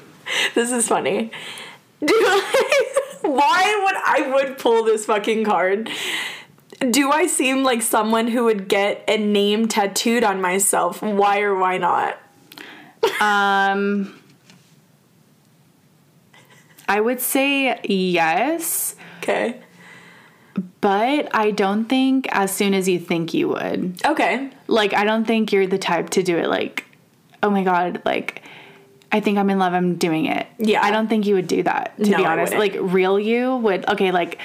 This 0.56 0.72
is 0.72 0.88
funny. 0.88 1.32
Do 2.06 2.14
I, 2.14 2.84
why 3.22 3.82
would 3.86 3.96
I 3.96 4.34
would 4.34 4.58
pull 4.58 4.84
this 4.84 5.06
fucking 5.06 5.46
card? 5.46 5.90
Do 6.92 7.12
I 7.12 7.26
seem 7.28 7.64
like 7.64 7.82
someone 7.82 8.28
who 8.28 8.44
would 8.46 8.68
get 8.68 9.04
a 9.08 9.18
name 9.18 9.68
tattooed 9.68 10.24
on 10.24 10.42
myself? 10.42 11.02
Why 11.02 11.40
or 11.42 11.56
why 11.56 11.78
not? 11.78 12.18
Um, 13.22 14.20
I 16.90 17.00
would 17.02 17.22
say 17.22 17.80
yes, 17.84 18.96
Okay. 19.20 19.62
But 20.82 21.34
I 21.36 21.52
don't 21.52 21.86
think 21.86 22.28
as 22.32 22.52
soon 22.52 22.74
as 22.74 22.88
you 22.88 23.00
think 23.00 23.34
you 23.34 23.50
would. 23.50 24.00
Okay. 24.06 24.50
Like, 24.68 24.94
I 24.94 25.04
don't 25.04 25.26
think 25.26 25.52
you're 25.52 25.68
the 25.68 25.78
type 25.78 26.12
to 26.12 26.24
do 26.24 26.38
it 26.38 26.48
like, 26.48 26.86
oh 27.44 27.50
my 27.50 27.64
God, 27.64 28.02
like, 28.06 28.42
I 29.12 29.20
think 29.20 29.38
I'm 29.38 29.50
in 29.50 29.60
love, 29.60 29.74
I'm 29.74 29.96
doing 29.96 30.26
it. 30.26 30.48
Yeah. 30.58 30.84
I 30.84 30.92
don't 30.92 31.08
think 31.08 31.26
you 31.26 31.36
would 31.36 31.48
do 31.48 31.64
that, 31.64 31.96
to 31.98 32.10
No, 32.10 32.18
be 32.18 32.26
honest. 32.26 32.54
Like, 32.54 32.76
real 32.80 33.20
you 33.20 33.56
would, 33.58 33.88
okay, 33.90 34.12
like, 34.12 34.40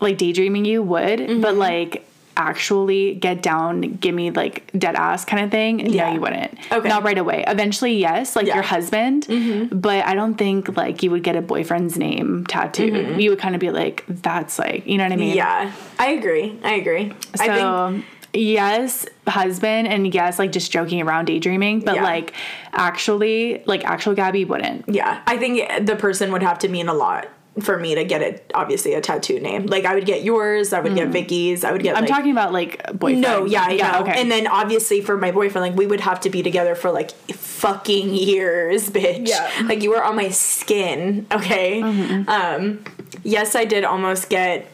like 0.00 0.18
daydreaming 0.18 0.64
you 0.64 0.82
would, 0.82 1.20
Mm-hmm. 1.20 1.40
but 1.40 1.54
like, 1.56 2.06
actually 2.36 3.14
get 3.14 3.42
down 3.42 3.80
give 3.80 4.14
me 4.14 4.30
like 4.30 4.70
dead 4.78 4.94
ass 4.96 5.24
kind 5.24 5.44
of 5.44 5.50
thing 5.50 5.80
Yeah. 5.80 6.08
no 6.08 6.14
you 6.14 6.20
wouldn't 6.20 6.58
Okay. 6.72 6.88
not 6.88 7.02
right 7.04 7.18
away 7.18 7.44
eventually 7.46 7.96
yes 7.98 8.34
like 8.36 8.46
Yeah. 8.46 8.52
Mm-hmm. 8.54 8.56
your 8.56 8.62
husband 8.64 9.80
but 9.82 10.04
i 10.04 10.14
don't 10.14 10.34
think 10.34 10.76
like 10.76 11.02
you 11.02 11.10
would 11.10 11.22
get 11.22 11.36
a 11.36 11.42
boyfriend's 11.42 11.96
name 11.96 12.44
tattooed 12.46 13.20
you 13.20 13.30
would 13.30 13.38
kind 13.38 13.54
of 13.54 13.60
be 13.60 13.70
like 13.70 14.04
that's 14.08 14.58
like 14.58 14.86
you 14.86 14.98
know 14.98 15.04
what 15.04 15.12
i 15.12 15.16
mean 15.16 15.24
Mm-hmm. 15.36 15.36
Yeah, 15.36 15.72
I 15.98 16.08
agree. 16.10 16.58
I 16.62 16.74
agree. 16.74 17.12
I 17.40 17.46
think 17.46 17.58
so 17.60 18.02
yes 18.36 19.06
husband 19.28 19.86
and 19.86 20.12
yes 20.12 20.38
like 20.40 20.50
just 20.50 20.70
joking 20.72 21.00
around 21.00 21.26
daydreaming 21.26 21.80
but 21.80 21.94
Yeah. 21.94 22.02
like 22.02 22.32
actually 22.72 23.62
like 23.66 23.84
actual 23.84 24.14
gabby 24.14 24.44
wouldn't 24.44 24.88
yeah, 24.88 25.22
I 25.26 25.36
think 25.38 25.86
the 25.86 25.96
person 25.96 26.32
would 26.32 26.42
have 26.42 26.58
to 26.60 26.68
mean 26.68 26.88
a 26.88 26.94
lot 26.94 27.28
for 27.60 27.78
me 27.78 27.94
to 27.94 28.04
get 28.04 28.22
it. 28.22 28.50
Obviously, 28.54 28.94
a 28.94 29.00
tattoo 29.00 29.38
name. 29.40 29.66
Like 29.66 29.84
I 29.84 29.94
would 29.94 30.06
get 30.06 30.22
yours. 30.22 30.72
I 30.72 30.80
would 30.80 30.94
get 30.94 31.08
Vicky's. 31.08 31.64
I 31.64 31.72
would 31.72 31.82
get. 31.82 31.94
Mm. 31.94 31.98
i'm 31.98 32.04
like, 32.04 32.10
talking 32.10 32.32
about 32.32 32.52
like 32.52 32.82
boyfriend 32.98 33.22
No, 33.22 33.44
yeah, 33.44 33.70
yeah. 33.70 34.00
okay 34.00 34.20
And 34.20 34.30
then 34.30 34.46
obviously 34.46 35.00
for 35.00 35.16
my 35.16 35.30
boyfriend, 35.30 35.70
like 35.70 35.78
we 35.78 35.86
would 35.86 36.00
have 36.00 36.20
to 36.20 36.30
be 36.30 36.42
together 36.42 36.74
for 36.74 36.90
like 36.90 37.12
fucking 37.32 38.14
years, 38.14 38.90
bitch. 38.90 39.28
Yeah. 39.28 39.48
Mm-hmm. 39.48 39.68
Like 39.68 39.82
you 39.82 39.90
were 39.90 40.02
on 40.02 40.16
my 40.16 40.30
skin, 40.30 41.26
okay? 41.30 41.82
Um, 41.82 42.84
yes, 43.22 43.54
I 43.54 43.64
did 43.64 43.84
almost 43.84 44.28
get 44.28 44.66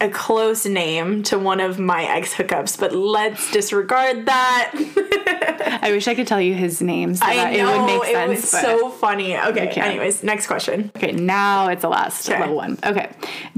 a 0.00 0.08
close 0.08 0.66
name 0.66 1.22
to 1.24 1.38
one 1.38 1.60
of 1.60 1.78
my 1.78 2.04
ex 2.04 2.34
hookups, 2.34 2.78
but 2.78 2.94
let's 2.94 3.50
disregard 3.52 4.26
that. 4.26 4.72
I 5.82 5.90
wish 5.92 6.08
I 6.08 6.14
could 6.14 6.26
tell 6.26 6.40
you 6.40 6.54
his 6.54 6.80
name 6.82 7.14
so 7.14 7.24
I 7.24 7.36
that 7.36 7.52
know 7.56 7.74
it 7.74 7.78
would 7.78 7.86
make 7.86 8.04
sense. 8.04 8.28
it 8.28 8.30
was 8.30 8.62
so 8.80 8.88
funny. 8.90 9.36
Okay, 9.36 9.68
anyways, 9.68 10.22
next 10.22 10.46
question. 10.46 10.90
okay, 10.96 11.12
now 11.12 11.68
it's 11.68 11.82
the 11.82 11.88
last 11.88 12.28
Okay. 12.28 12.40
little 12.40 12.56
one. 12.56 12.78
Okay. 12.84 13.10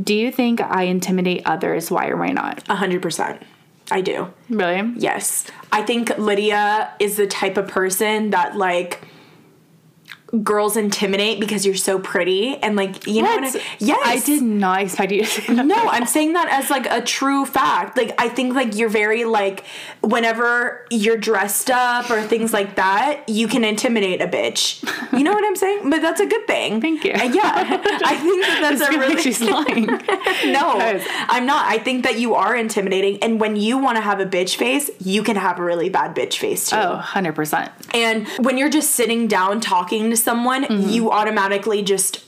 Do 0.02 0.14
you 0.14 0.31
think 0.31 0.61
I 0.61 0.85
intimidate 0.85 1.43
others? 1.47 1.90
Why 1.90 2.09
or 2.09 2.16
why 2.16 2.31
not? 2.33 2.62
A 2.69 2.75
hundred 2.76 3.02
percent. 3.02 3.43
I 3.90 4.00
do. 4.00 4.33
Really? 4.50 4.93
Yes. 4.97 5.47
I 5.71 5.83
think 5.83 6.16
Lydia 6.19 6.93
is 6.99 7.16
the 7.16 7.26
type 7.28 7.57
of 7.57 7.69
person 7.69 8.31
that 8.31 8.57
like 8.57 9.07
girls 10.42 10.76
intimidate 10.76 11.38
because 11.38 11.64
you're 11.64 11.76
so 11.76 12.00
pretty 12.00 12.56
and 12.56 12.75
like 12.75 13.06
you 13.06 13.23
know 13.23 13.30
what 13.37 13.45
I, 13.56 13.62
yes. 13.78 14.00
I 14.02 14.18
did 14.26 14.42
not 14.42 14.83
expect 14.83 15.12
you 15.12 15.21
to 15.21 15.26
say 15.26 15.54
that. 15.54 15.64
no 15.64 15.76
i'm 15.76 16.04
saying 16.04 16.33
that 16.33 16.49
as 16.49 16.68
like 16.68 16.87
a 16.87 17.00
true 17.00 17.47
fact. 17.47 17.97
Like 17.97 18.12
i 18.21 18.28
think 18.28 18.54
like 18.54 18.75
you're 18.75 18.88
very 18.88 19.25
like 19.25 19.64
whenever 20.00 20.85
you're 20.90 21.16
dressed 21.16 21.71
up 21.71 22.11
or 22.11 22.23
things 22.23 22.52
like 22.52 22.75
that 22.75 23.28
you 23.28 23.47
can 23.47 23.62
intimidate 23.62 24.21
a 24.21 24.26
bitch. 24.26 24.83
You 25.16 25.23
know 25.23 25.33
what 25.33 25.45
i'm 25.45 25.54
saying? 25.54 25.90
But 25.90 26.02
that's 26.02 26.21
a 26.21 26.26
good 26.26 26.47
thing. 26.49 26.80
Thank 26.80 27.04
you. 27.04 27.12
Uh, 27.12 27.23
yeah. 27.23 27.52
I 28.04 28.16
think 28.16 28.45
that 28.45 28.76
that's 28.76 28.80
a 28.83 28.99
really 28.99 29.14
like 29.14 29.23
she's 29.23 29.40
lying. 29.40 29.87
no 30.52 31.00
i'm 31.28 31.47
not. 31.47 31.66
I 31.66 31.78
think 31.78 32.02
that 32.02 32.18
you 32.18 32.35
are 32.35 32.56
intimidating 32.56 33.23
and 33.23 33.40
when 33.40 33.54
you 33.54 33.78
want 33.78 33.97
to 33.97 34.02
have 34.02 34.18
a 34.18 34.26
bitch 34.26 34.56
face 34.56 34.90
you 34.99 35.23
can 35.23 35.37
have 35.37 35.61
a 35.61 35.62
really 35.62 35.88
bad 35.88 36.16
bitch 36.16 36.38
face 36.38 36.71
too. 36.71 36.76
Oh, 36.76 37.00
100%. 37.04 37.71
and 37.95 38.26
when 38.45 38.59
you're 38.59 38.71
just 38.71 38.90
sitting 38.90 39.28
down 39.28 39.61
talking 39.61 40.11
to 40.11 40.15
someone, 40.16 40.88
you 40.88 41.11
automatically 41.11 41.82
just 41.82 42.23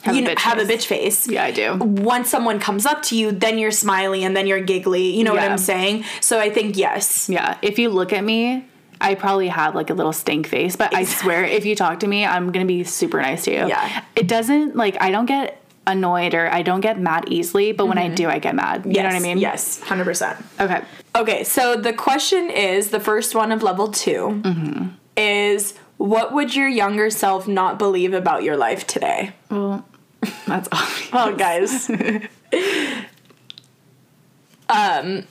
Mm-hmm. 0.00 0.06
Have 0.06 0.16
you 0.16 0.22
a 0.22 0.24
know, 0.24 0.34
bitch 0.34 0.38
have 0.40 0.58
a 0.58 0.64
face. 0.64 0.76
bitch 0.84 0.86
face. 0.86 1.28
Yeah, 1.28 1.44
I 1.44 1.50
do. 1.50 1.74
Once 1.76 2.30
someone 2.30 2.58
comes 2.58 2.86
up 2.86 3.02
to 3.02 3.16
you, 3.18 3.32
then 3.32 3.58
you're 3.58 3.70
smiley 3.70 4.24
and 4.24 4.34
then 4.34 4.46
you're 4.46 4.60
giggly. 4.62 5.14
You 5.14 5.24
know 5.24 5.34
what 5.34 5.42
I'm 5.42 5.58
saying? 5.58 6.04
So 6.22 6.40
I 6.40 6.48
think 6.48 6.78
yes. 6.78 7.28
Yeah. 7.28 7.58
If 7.60 7.78
you 7.78 7.90
look 7.90 8.14
at 8.14 8.24
me, 8.24 8.64
I 8.98 9.14
probably 9.14 9.48
have 9.48 9.74
like 9.74 9.90
a 9.90 9.92
little 9.92 10.14
stink 10.14 10.46
face, 10.46 10.74
but 10.74 10.94
I 10.94 11.04
swear 11.04 11.44
if 11.44 11.66
you 11.66 11.76
talk 11.76 12.00
to 12.00 12.06
me, 12.06 12.24
I'm 12.24 12.50
going 12.50 12.66
to 12.66 12.72
be 12.72 12.82
super 12.84 13.20
nice 13.20 13.44
to 13.44 13.50
you. 13.50 13.68
Yeah. 13.68 14.02
It 14.16 14.26
doesn't 14.26 14.74
like, 14.74 14.96
I 15.02 15.10
don't 15.10 15.26
get 15.26 15.60
annoyed 15.86 16.32
or 16.32 16.50
I 16.50 16.62
don't 16.62 16.80
get 16.80 16.98
mad 16.98 17.26
easily, 17.28 17.72
but 17.72 17.84
when 17.84 17.98
I 17.98 18.08
do, 18.08 18.26
I 18.26 18.38
get 18.38 18.54
mad. 18.54 18.86
You 18.86 19.02
know 19.02 19.08
what 19.10 19.16
I 19.16 19.20
mean? 19.20 19.36
Yes, 19.36 19.80
hundred 19.80 20.04
percent. 20.04 20.38
Okay. 20.58 20.80
Okay, 21.14 21.44
so 21.44 21.76
the 21.76 21.92
question 21.92 22.48
is 22.48 22.88
the 22.88 23.00
first 23.00 23.34
one 23.34 23.52
of 23.52 23.62
level 23.62 23.88
2 23.88 24.12
Mm-hmm. 24.44 24.88
is 25.18 25.74
what 26.00 26.32
would 26.32 26.56
your 26.56 26.66
younger 26.66 27.10
self 27.10 27.46
not 27.46 27.78
believe 27.78 28.14
about 28.14 28.42
your 28.42 28.56
life 28.56 28.86
today? 28.86 29.34
Well, 29.50 29.86
that's 30.46 30.66
obvious. 30.72 31.12
Well, 31.12 31.36
guys. 31.36 31.90
um, 34.70 35.26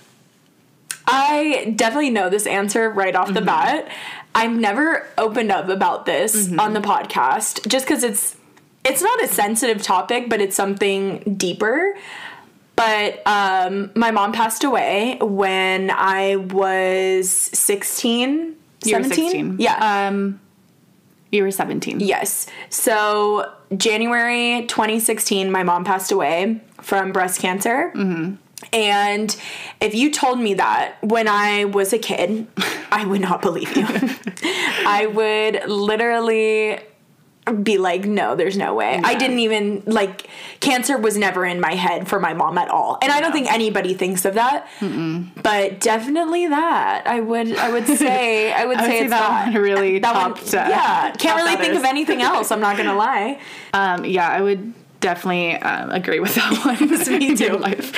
I 1.07 1.73
definitely 1.75 2.11
know 2.11 2.29
this 2.29 2.45
answer 2.45 2.87
right 2.87 3.15
off 3.15 3.33
the 3.33 3.41
bat. 3.41 3.91
I've 4.35 4.51
never 4.51 5.07
opened 5.17 5.51
up 5.51 5.69
about 5.69 6.05
this 6.05 6.53
on 6.59 6.73
the 6.73 6.81
podcast 6.81 7.67
just 7.67 7.87
because 7.87 8.03
it's 8.03 8.37
it's 8.85 9.01
not 9.01 9.23
a 9.23 9.27
sensitive 9.27 9.81
topic, 9.81 10.29
but 10.29 10.39
it's 10.39 10.55
something 10.55 11.35
deeper. 11.35 11.97
But 12.75 13.25
um, 13.25 13.89
my 13.95 14.11
mom 14.11 14.33
passed 14.33 14.63
away 14.63 15.17
when 15.19 15.89
I 15.89 16.35
was 16.35 17.27
16, 17.27 18.55
You 18.85 18.97
were 18.97 19.03
17? 19.03 19.09
16. 19.09 19.55
Yeah. 19.59 20.07
Um, 20.07 20.39
you 21.31 21.43
were 21.43 21.51
17. 21.51 21.99
Yes. 21.99 22.47
So 22.69 23.51
January 23.75 24.65
2016, 24.67 25.51
my 25.51 25.63
mom 25.63 25.83
passed 25.83 26.11
away 26.11 26.61
from 26.81 27.11
breast 27.11 27.39
cancer. 27.41 27.91
Mm-hmm. 27.95 28.35
And 28.73 29.37
if 29.79 29.95
you 29.95 30.11
told 30.11 30.39
me 30.39 30.55
that 30.55 30.97
when 31.01 31.27
I 31.27 31.65
was 31.65 31.93
a 31.93 31.99
kid, 31.99 32.47
I 32.91 33.05
would 33.05 33.21
not 33.21 33.41
believe 33.41 33.75
you. 33.75 33.85
I 34.85 35.07
would 35.07 35.69
literally 35.69 36.79
be 37.53 37.77
like, 37.77 38.05
no, 38.05 38.35
there's 38.35 38.57
no 38.57 38.73
way. 38.73 38.99
I 39.03 39.15
didn't 39.15 39.39
even 39.39 39.83
like 39.85 40.27
cancer 40.59 40.97
was 40.97 41.17
never 41.17 41.45
in 41.45 41.59
my 41.59 41.75
head 41.75 42.07
for 42.07 42.19
my 42.19 42.33
mom 42.33 42.57
at 42.57 42.69
all, 42.69 42.97
and 43.01 43.11
I 43.11 43.21
don't 43.21 43.31
think 43.31 43.51
anybody 43.51 43.93
thinks 43.93 44.25
of 44.25 44.35
that. 44.35 44.67
But 45.41 45.79
definitely 45.79 46.47
that 46.47 47.03
I 47.07 47.19
would 47.19 47.55
I 47.57 47.71
would 47.71 47.85
say 47.87 48.51
I 48.53 48.65
would 48.65 48.77
I 48.77 48.81
would 48.81 48.89
say, 48.89 48.97
say 48.99 49.03
it's 49.03 49.09
that 49.11 49.45
that 49.45 49.53
one 49.53 49.61
really 49.63 49.99
that 49.99 50.13
one- 50.15 50.33
topped, 50.35 50.53
uh, 50.53 50.65
yeah, 50.69 51.11
can't 51.17 51.35
really 51.37 51.55
think 51.55 51.69
others. 51.71 51.77
of 51.79 51.85
anything 51.85 52.21
else. 52.21 52.51
I'm 52.51 52.59
not 52.61 52.77
gonna 52.77 52.95
lie. 52.95 53.39
Um, 53.71 54.03
yeah, 54.03 54.27
I 54.27 54.41
would 54.41 54.73
definitely 54.99 55.53
um, 55.55 55.91
agree 55.91 56.19
with 56.19 56.33
that 56.35 56.65
one. 56.65 57.19
Me 57.19 57.35
too. 57.35 57.55
Life. 57.57 57.95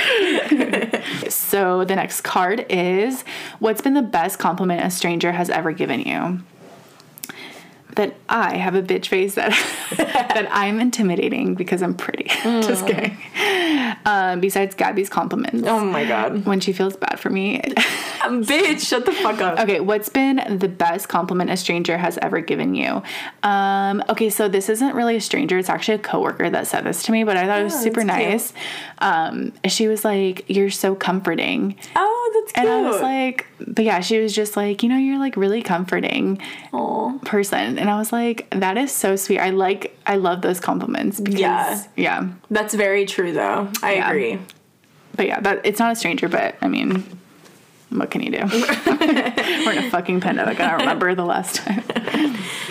so 1.32 1.86
the 1.86 1.96
next 1.96 2.22
card 2.22 2.66
is 2.70 3.24
What's 3.60 3.82
been 3.82 3.94
the 3.94 4.02
best 4.02 4.38
compliment 4.38 4.84
a 4.86 4.92
stranger 4.92 5.32
has 5.32 5.50
ever 5.50 5.72
given 5.72 6.02
you? 6.02 6.42
That 7.96 8.16
I 8.30 8.58
have 8.58 8.76
a 8.76 8.82
bitch 8.82 9.08
face 9.08 9.36
that 9.36 9.52
that 9.98 10.48
I'm 10.52 10.80
intimidating 10.80 11.56
because 11.56 11.82
I'm 11.82 11.94
pretty. 11.94 12.26
Just 12.44 12.86
mm. 12.86 12.88
kidding. 12.88 13.18
Um, 14.06 14.40
besides 14.40 14.76
Gabby's 14.76 15.10
compliments, 15.10 15.68
Oh 15.68 15.84
my 15.86 16.06
god, 16.06 16.46
when 16.46 16.60
she 16.60 16.74
feels 16.74 16.96
bad 16.96 17.20
for 17.20 17.30
me. 17.30 17.62
bitch, 18.22 18.88
shut 18.88 19.06
the 19.06 19.12
fuck 19.12 19.40
up. 19.42 19.60
Okay, 19.60 19.80
what's 19.80 20.10
been 20.10 20.58
the 20.60 20.68
best 20.68 21.08
compliment 21.10 21.50
a 21.50 21.58
stranger 21.58 21.98
has 21.98 22.18
ever 22.22 22.40
given 22.42 22.76
you? 22.76 23.02
Um, 23.44 24.04
okay, 24.10 24.30
so 24.30 24.48
this 24.48 24.70
isn't 24.70 24.96
really 24.96 25.16
a 25.16 25.22
stranger, 25.22 25.58
it's 25.58 25.70
actually 25.70 25.96
a 25.96 26.00
coworker 26.00 26.50
that 26.50 26.68
said 26.68 26.84
this 26.84 27.04
to 27.04 27.12
me, 27.12 27.24
but 27.24 27.38
I 27.38 27.46
thought 27.46 27.60
it 27.60 27.64
was 27.64 27.80
super 27.80 28.02
cute. 28.02 28.08
nice. 28.08 28.54
Um, 29.00 29.54
she 29.68 29.88
was 29.88 30.06
like, 30.06 30.46
You're 30.48 30.70
so 30.70 30.96
comforting. 30.96 31.76
Oh, 31.96 32.32
that's 32.42 32.54
cute. 32.54 32.66
And 32.68 32.86
I 32.86 32.90
was 32.90 33.02
like, 33.02 33.46
but 33.68 33.86
yeah, 33.86 34.00
she 34.00 34.20
was 34.20 34.34
just 34.34 34.56
like, 34.58 34.84
you 34.84 34.90
know, 34.90 34.98
you're 34.98 35.20
like 35.20 35.36
really 35.38 35.62
comforting 35.62 36.40
Aw. 36.74 37.18
person. 37.20 37.78
And 37.80 37.90
I 37.90 37.98
was 37.98 38.12
like, 38.12 38.48
that 38.52 38.78
is 38.78 38.92
so 38.92 39.16
sweet. 39.16 39.40
I 39.40 39.50
like, 39.52 39.98
I 40.06 40.16
love 40.18 40.42
those 40.42 40.60
compliments 40.60 41.20
because, 41.20 41.40
Yeah. 41.40 41.84
yeah. 41.96 42.28
that's 42.50 42.74
very 42.74 43.06
true 43.06 43.32
though. 43.34 43.70
I 43.84 43.91
Yeah. 43.96 44.10
agree. 44.10 44.40
But 45.16 45.28
yeah, 45.28 45.40
that 45.42 45.62
it's 45.66 45.80
not 45.80 45.92
a 45.92 45.96
stranger, 45.96 46.30
but 46.30 46.56
I 46.62 46.68
mean, 46.68 47.04
what 47.90 48.12
can 48.12 48.22
you 48.22 48.32
do? 48.32 48.38
We're 48.52 49.72
in 49.74 49.78
a 49.86 49.90
fucking 49.90 50.22
pandemic. 50.22 50.60
I 50.60 50.70
don't 50.70 50.80
remember 50.80 51.14
the 51.16 51.26
last 51.26 51.56
time. 51.56 51.84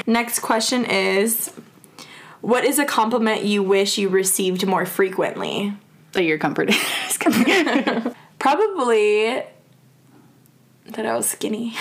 Next 0.06 0.40
question 0.40 0.84
is, 0.84 1.52
what 2.40 2.64
is 2.64 2.78
a 2.78 2.84
compliment 2.84 3.44
you 3.44 3.62
wish 3.62 3.98
you 3.98 4.08
received 4.08 4.66
more 4.66 4.86
frequently? 4.86 5.74
that 6.12 6.24
you're 6.24 6.38
kidding. 6.38 8.14
Probably 8.38 9.42
that 10.86 11.06
I 11.06 11.14
was 11.14 11.28
skinny. 11.28 11.76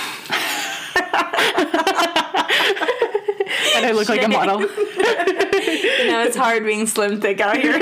And 3.79 3.85
I 3.85 3.91
look 3.91 4.09
like 4.09 4.23
a 4.23 4.27
model. 4.27 4.65
You 5.59 6.07
know, 6.11 6.23
it's 6.23 6.35
hard 6.37 6.63
being 6.63 6.87
slim 6.87 7.19
thick 7.21 7.39
out 7.41 7.57
here. 7.57 7.73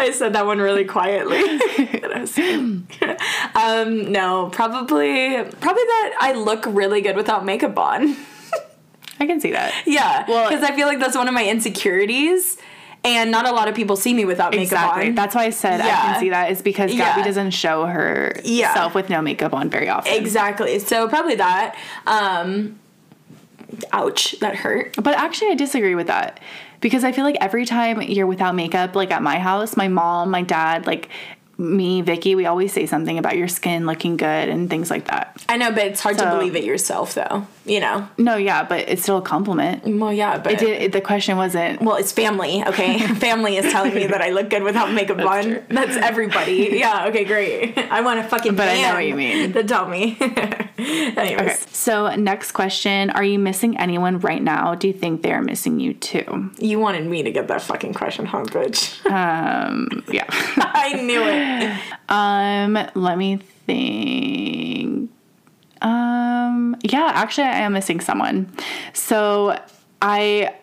I 0.00 0.10
said 0.12 0.32
that 0.34 0.46
one 0.46 0.58
really 0.58 0.84
quietly. 0.84 1.40
That 2.00 2.12
I 2.16 2.20
was 2.22 2.32
skinny. 2.32 2.82
um, 3.54 4.10
no, 4.12 4.48
probably 4.50 5.36
probably 5.36 5.82
that 5.84 6.16
I 6.20 6.32
look 6.34 6.64
really 6.66 7.00
good 7.00 7.16
without 7.16 7.44
makeup 7.44 7.78
on. 7.78 8.16
I 9.20 9.26
can 9.26 9.40
see 9.40 9.52
that. 9.52 9.72
Yeah, 9.86 10.24
Well- 10.28 10.48
because 10.48 10.64
I 10.64 10.74
feel 10.74 10.86
like 10.86 10.98
that's 10.98 11.16
one 11.16 11.28
of 11.28 11.34
my 11.34 11.46
insecurities, 11.46 12.56
and 13.04 13.30
not 13.30 13.46
a 13.46 13.52
lot 13.52 13.68
of 13.68 13.74
people 13.74 13.96
see 13.96 14.12
me 14.14 14.24
without 14.24 14.50
makeup 14.52 14.62
Exactly. 14.64 15.08
on. 15.08 15.14
That's 15.14 15.34
why 15.34 15.44
I 15.44 15.50
said 15.50 15.80
I 15.80 15.88
can 15.88 16.20
see 16.20 16.30
that 16.30 16.50
is 16.50 16.62
because 16.62 16.90
Gabby 16.90 17.20
Yeah. 17.20 17.24
doesn't 17.26 17.50
show 17.52 17.86
herself 17.86 18.44
Yeah. 18.44 18.92
with 18.92 19.08
no 19.10 19.22
makeup 19.22 19.52
on 19.54 19.68
very 19.70 19.88
often. 19.88 20.12
exactly. 20.12 20.78
So 20.80 21.08
probably 21.08 21.36
that. 21.36 21.76
Um, 22.06 22.78
ouch, 23.92 24.32
that 24.40 24.56
hurt. 24.56 24.96
But 24.96 25.16
actually, 25.16 25.50
I 25.50 25.54
disagree 25.54 25.94
with 25.94 26.08
that 26.08 26.40
because 26.80 27.04
I 27.04 27.12
feel 27.12 27.24
like 27.24 27.36
every 27.40 27.66
time 27.66 28.02
you're 28.02 28.26
without 28.26 28.54
makeup, 28.54 28.94
like 28.94 29.10
at 29.10 29.22
my 29.22 29.38
house, 29.38 29.76
my 29.76 29.88
mom, 29.88 30.30
my 30.30 30.42
dad, 30.42 30.86
like 30.86 31.08
me, 31.58 32.00
Vicky, 32.00 32.34
we 32.34 32.46
always 32.46 32.72
say 32.72 32.86
something 32.86 33.18
about 33.18 33.36
your 33.36 33.48
skin 33.48 33.86
looking 33.86 34.16
good 34.16 34.48
and 34.48 34.70
things 34.70 34.90
like 34.90 35.08
that. 35.08 35.44
I 35.48 35.58
know, 35.58 35.70
but 35.70 35.84
it's 35.86 36.00
hard 36.00 36.18
to 36.18 36.30
believe 36.30 36.56
it 36.56 36.64
yourself, 36.64 37.14
though. 37.14 37.46
You 37.66 37.78
know. 37.80 38.08
No, 38.16 38.36
yeah, 38.36 38.64
but 38.64 38.88
it's 38.88 39.02
still 39.02 39.18
a 39.18 39.22
compliment. 39.22 39.84
Well, 39.86 40.12
yeah, 40.12 40.38
but 40.38 40.52
It 40.52 40.58
did, 40.58 40.82
it, 40.82 40.92
the 40.92 41.00
question 41.00 41.36
wasn't. 41.36 41.82
Well, 41.82 41.96
it's 41.96 42.10
family, 42.10 42.64
okay? 42.66 42.98
family 43.16 43.58
is 43.58 43.70
telling 43.70 43.94
me 43.94 44.06
that 44.06 44.22
I 44.22 44.30
look 44.30 44.48
good 44.48 44.62
without 44.62 44.92
makeup 44.92 45.18
on. 45.18 45.42
true. 45.44 45.62
That's 45.68 45.96
everybody. 45.96 46.68
Yeah, 46.80 47.08
okay, 47.08 47.24
great. 47.24 47.76
I 47.90 48.00
want 48.00 48.20
a 48.20 48.24
fucking 48.24 48.54
But 48.54 48.68
I 48.68 48.80
know 48.80 48.94
what 48.94 49.06
you 49.06 49.14
mean. 49.14 49.52
To 49.52 49.62
tell 49.62 49.86
me. 49.86 50.16
Anyways. 50.78 51.40
Okay. 51.40 51.56
So, 51.72 52.14
next 52.16 52.52
question 52.52 53.10
Are 53.10 53.24
you 53.24 53.38
missing 53.38 53.76
anyone 53.76 54.18
right 54.20 54.42
now? 54.42 54.74
Do 54.74 54.86
you 54.86 54.94
think 54.94 55.22
they're 55.22 55.42
missing 55.42 55.78
you 55.80 55.92
too? 55.92 56.50
You 56.58 56.78
wanted 56.78 57.06
me 57.06 57.22
to 57.22 57.30
get 57.30 57.48
that 57.48 57.60
fucking 57.60 57.92
question, 57.92 58.24
huh, 58.24 58.44
bitch? 58.44 59.04
Um, 59.10 60.02
yeah. 60.10 60.24
I 60.30 60.94
knew 61.02 61.22
it. 61.22 61.78
Um, 62.08 62.88
let 62.94 63.18
me 63.18 63.36
think. 63.66 65.10
Um, 65.82 66.76
yeah, 66.82 67.10
actually, 67.14 67.44
I 67.48 67.58
am 67.60 67.72
missing 67.72 68.00
someone. 68.00 68.50
So 68.92 69.58
I 70.02 70.54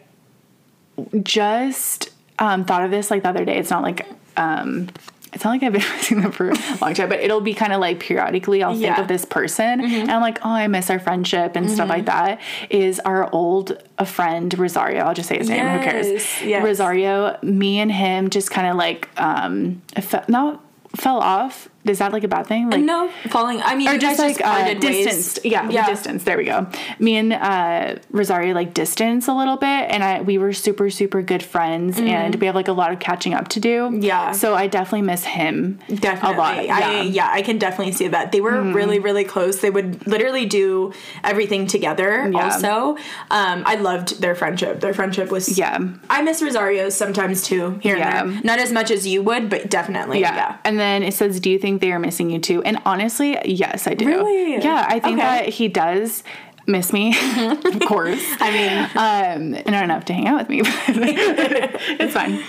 just 1.23 2.09
um, 2.39 2.65
thought 2.65 2.83
of 2.83 2.91
this 2.91 3.11
like 3.11 3.23
the 3.23 3.29
other 3.29 3.45
day. 3.45 3.57
It's 3.57 3.69
not 3.69 3.83
like 3.83 4.07
um 4.35 4.89
it's 5.33 5.43
not 5.43 5.51
like 5.51 5.63
I've 5.63 5.73
been 5.73 5.81
missing 5.97 6.21
them 6.21 6.31
for 6.31 6.49
a 6.51 6.55
long 6.81 6.93
time, 6.93 7.09
but 7.09 7.19
it'll 7.19 7.41
be 7.41 7.53
kind 7.53 7.73
of 7.73 7.79
like 7.81 7.99
periodically 7.99 8.63
I'll 8.63 8.71
think 8.71 8.83
Yeah. 8.83 9.01
of 9.01 9.07
this 9.07 9.25
person 9.25 9.81
and 9.81 10.09
I'm 10.09 10.21
like, 10.21 10.39
oh, 10.45 10.49
I 10.49 10.67
miss 10.67 10.89
our 10.89 10.99
friendship 10.99 11.55
and 11.55 11.69
stuff 11.69 11.89
like 11.89 12.05
that. 12.05 12.39
Is 12.69 12.99
our 13.01 13.31
old 13.33 13.77
a 13.97 14.05
friend 14.05 14.57
Rosario? 14.57 15.03
I'll 15.03 15.13
just 15.13 15.27
say 15.29 15.37
his 15.37 15.49
name. 15.49 15.59
Who 15.67 15.83
cares? 15.83 16.07
Yes, 16.07 16.41
yes. 16.43 16.63
Rosario. 16.63 17.37
Me 17.43 17.79
and 17.79 17.91
him 17.91 18.29
just 18.29 18.51
kind 18.51 18.67
of 18.67 18.77
like 18.77 19.09
um, 19.19 19.81
fe- 19.99 20.23
not 20.27 20.63
fell 20.95 21.19
off. 21.19 21.67
Is 21.89 21.99
that 21.99 22.11
like 22.13 22.23
a 22.23 22.27
bad 22.27 22.47
thing? 22.47 22.69
Like 22.69 22.81
No, 22.83 23.09
falling. 23.29 23.61
I 23.61 23.75
mean, 23.75 23.87
or 23.89 23.97
just 23.97 24.19
like 24.19 24.39
uh, 24.41 24.43
parted 24.43 24.83
ways. 24.83 25.39
Yeah, 25.43 25.69
Yeah. 25.69 25.85
distance. 25.87 26.23
There 26.23 26.37
we 26.37 26.45
go. 26.45 26.67
Me 26.99 27.15
and 27.17 27.33
uh, 27.33 27.95
Rosario 28.11 28.53
like 28.53 28.73
distance 28.73 29.27
a 29.27 29.33
little 29.33 29.57
bit, 29.57 29.67
and 29.91 30.03
I 30.03 30.21
we 30.21 30.37
were 30.37 30.53
super 30.53 30.89
super 30.89 31.21
good 31.21 31.43
friends, 31.43 31.99
and 31.99 32.35
we 32.35 32.45
have 32.47 32.55
like 32.55 32.67
a 32.67 32.73
lot 32.73 32.91
of 32.91 32.99
catching 32.99 33.33
up 33.33 33.47
to 33.49 33.59
do. 33.59 33.83
Mm-hmm. 33.83 34.01
Yeah. 34.01 34.31
So 34.31 34.55
I 34.55 34.67
definitely 34.67 35.03
miss 35.03 35.23
him. 35.23 35.79
Definitely. 35.87 36.35
A 36.35 36.37
lot. 36.37 36.57
I, 36.57 36.61
Yeah. 36.63 36.81
Mm-hmm. 36.81 37.11
yeah, 37.11 37.29
I 37.31 37.41
can 37.41 37.57
definitely 37.57 37.93
see 37.93 38.07
that. 38.09 38.31
They 38.31 38.41
were 38.41 38.61
really, 38.61 38.99
really 38.99 39.23
close. 39.23 39.59
They 39.61 39.69
would 39.69 40.05
literally 40.07 40.45
do 40.45 40.93
everything 41.23 41.67
together 41.67 42.29
Yeah. 42.31 42.43
also. 42.45 42.97
Um, 43.31 43.63
I 43.65 43.75
loved 43.75 44.21
their 44.21 44.35
friendship. 44.35 44.79
Their 44.79 44.93
friendship 44.93 45.31
was 45.31 45.57
Yeah. 45.57 45.77
I 46.09 46.21
miss 46.21 46.41
Rosario 46.41 46.89
sometimes 46.89 47.43
too, 47.43 47.79
here 47.81 47.97
Yeah. 47.97 48.21
and 48.23 48.33
there. 48.33 48.41
Not 48.43 48.59
as 48.59 48.71
much 48.71 48.91
as 48.91 49.05
you 49.07 49.21
would, 49.23 49.49
but 49.49 49.69
definitely. 49.69 50.19
Yeah. 50.19 50.35
Yeah. 50.35 50.57
And 50.63 50.79
then 50.79 51.03
it 51.03 51.13
says, 51.13 51.39
"Do 51.39 51.49
you 51.49 51.57
think 51.59 51.76
they 51.79 51.91
are 51.91 51.99
missing 51.99 52.29
you 52.29 52.39
too?" 52.39 52.61
And 52.63 52.79
honestly, 52.85 53.37
yes, 53.45 53.87
I 53.87 53.93
do. 53.93 54.05
Really? 54.05 54.55
Yeah, 54.63 54.85
I 54.87 54.99
think 54.99 55.19
Okay. 55.19 55.27
that 55.45 55.49
he 55.49 55.67
does 55.67 56.23
miss 56.67 56.91
me, 56.91 57.15
of 57.37 57.79
course. 57.87 58.21
I 58.39 58.51
mean, 58.51 58.83
Um, 58.95 59.53
and 59.55 59.71
not 59.71 59.83
enough 59.83 60.05
to 60.05 60.13
hang 60.13 60.27
out 60.27 60.39
with 60.39 60.49
me. 60.49 60.61
but 60.87 61.79
it's 61.99 62.13
fine. 62.13 62.43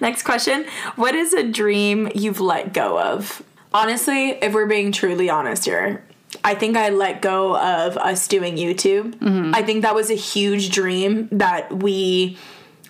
next 0.00 0.22
question. 0.24 0.66
What 0.96 1.14
is 1.14 1.32
a 1.32 1.42
dream 1.42 2.10
you've 2.14 2.40
let 2.40 2.72
go 2.72 2.98
of? 3.00 3.42
Honestly, 3.72 4.30
if 4.42 4.52
we're 4.54 4.66
being 4.66 4.92
truly 4.92 5.28
honest 5.30 5.64
here, 5.64 6.04
I 6.44 6.54
think 6.54 6.76
I 6.76 6.90
let 6.90 7.22
go 7.22 7.56
of 7.56 7.96
us 7.96 8.28
doing 8.28 8.56
YouTube. 8.56 9.14
Mm-hmm. 9.16 9.54
I 9.54 9.62
think 9.62 9.82
that 9.82 9.94
was 9.94 10.10
a 10.10 10.14
huge 10.14 10.70
dream 10.70 11.28
that 11.32 11.82
we 11.82 12.36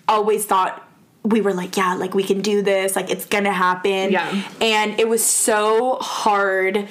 always 0.07 0.45
thought 0.45 0.85
we 1.23 1.41
were 1.41 1.53
like, 1.53 1.75
yeah, 1.77 1.95
like 1.95 2.13
we 2.15 2.23
can 2.23 2.41
do 2.41 2.61
this, 2.61 2.95
like 2.95 3.09
it's 3.09 3.25
gonna 3.25 3.51
happen. 3.51 4.11
Yeah. 4.11 4.43
And 4.61 4.99
it 4.99 5.07
was 5.07 5.23
so 5.23 5.97
hard 6.01 6.87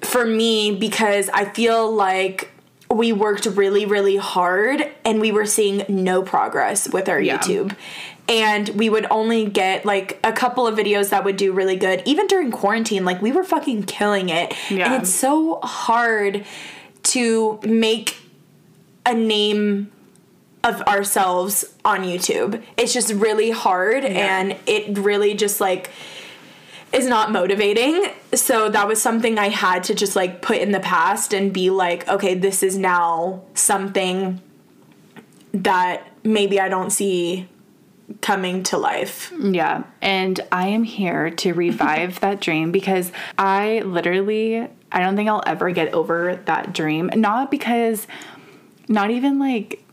for 0.00 0.24
me 0.24 0.74
because 0.74 1.28
I 1.28 1.44
feel 1.44 1.92
like 1.92 2.50
we 2.90 3.12
worked 3.12 3.46
really, 3.46 3.84
really 3.86 4.16
hard 4.16 4.88
and 5.04 5.20
we 5.20 5.30
were 5.30 5.46
seeing 5.46 5.84
no 5.88 6.22
progress 6.22 6.88
with 6.88 7.08
our 7.08 7.20
Yeah. 7.20 7.38
YouTube. 7.38 7.76
And 8.28 8.68
we 8.70 8.88
would 8.88 9.06
only 9.10 9.46
get 9.46 9.84
like 9.84 10.18
a 10.24 10.32
couple 10.32 10.66
of 10.66 10.76
videos 10.76 11.10
that 11.10 11.24
would 11.24 11.36
do 11.36 11.52
really 11.52 11.76
good. 11.76 12.02
Even 12.04 12.26
during 12.26 12.50
quarantine, 12.50 13.04
like 13.04 13.20
we 13.20 13.32
were 13.32 13.44
fucking 13.44 13.84
killing 13.84 14.28
it. 14.28 14.54
Yeah. 14.70 14.92
And 14.92 15.02
it's 15.02 15.12
so 15.12 15.60
hard 15.62 16.44
to 17.02 17.60
make 17.64 18.16
a 19.04 19.14
name 19.14 19.90
of 20.62 20.82
ourselves 20.82 21.64
on 21.84 22.00
YouTube. 22.00 22.62
It's 22.76 22.92
just 22.92 23.12
really 23.12 23.50
hard 23.50 24.04
and 24.04 24.56
it 24.66 24.98
really 24.98 25.34
just 25.34 25.60
like 25.60 25.90
is 26.92 27.06
not 27.06 27.30
motivating. 27.30 28.06
So 28.34 28.68
that 28.68 28.88
was 28.88 29.00
something 29.00 29.38
I 29.38 29.48
had 29.48 29.84
to 29.84 29.94
just 29.94 30.16
like 30.16 30.42
put 30.42 30.58
in 30.58 30.72
the 30.72 30.80
past 30.80 31.32
and 31.32 31.52
be 31.52 31.70
like, 31.70 32.08
okay, 32.08 32.34
this 32.34 32.62
is 32.62 32.76
now 32.76 33.42
something 33.54 34.40
that 35.52 36.06
maybe 36.24 36.60
I 36.60 36.68
don't 36.68 36.90
see 36.90 37.48
coming 38.20 38.62
to 38.64 38.76
life. 38.76 39.32
Yeah. 39.38 39.84
And 40.02 40.40
I 40.50 40.68
am 40.68 40.82
here 40.82 41.30
to 41.30 41.54
revive 41.54 42.20
that 42.20 42.40
dream 42.40 42.72
because 42.72 43.12
I 43.38 43.80
literally, 43.84 44.68
I 44.92 45.00
don't 45.00 45.16
think 45.16 45.28
I'll 45.28 45.44
ever 45.46 45.70
get 45.70 45.94
over 45.94 46.40
that 46.46 46.72
dream. 46.72 47.10
Not 47.14 47.50
because, 47.50 48.06
not 48.88 49.10
even 49.10 49.38
like, 49.38 49.84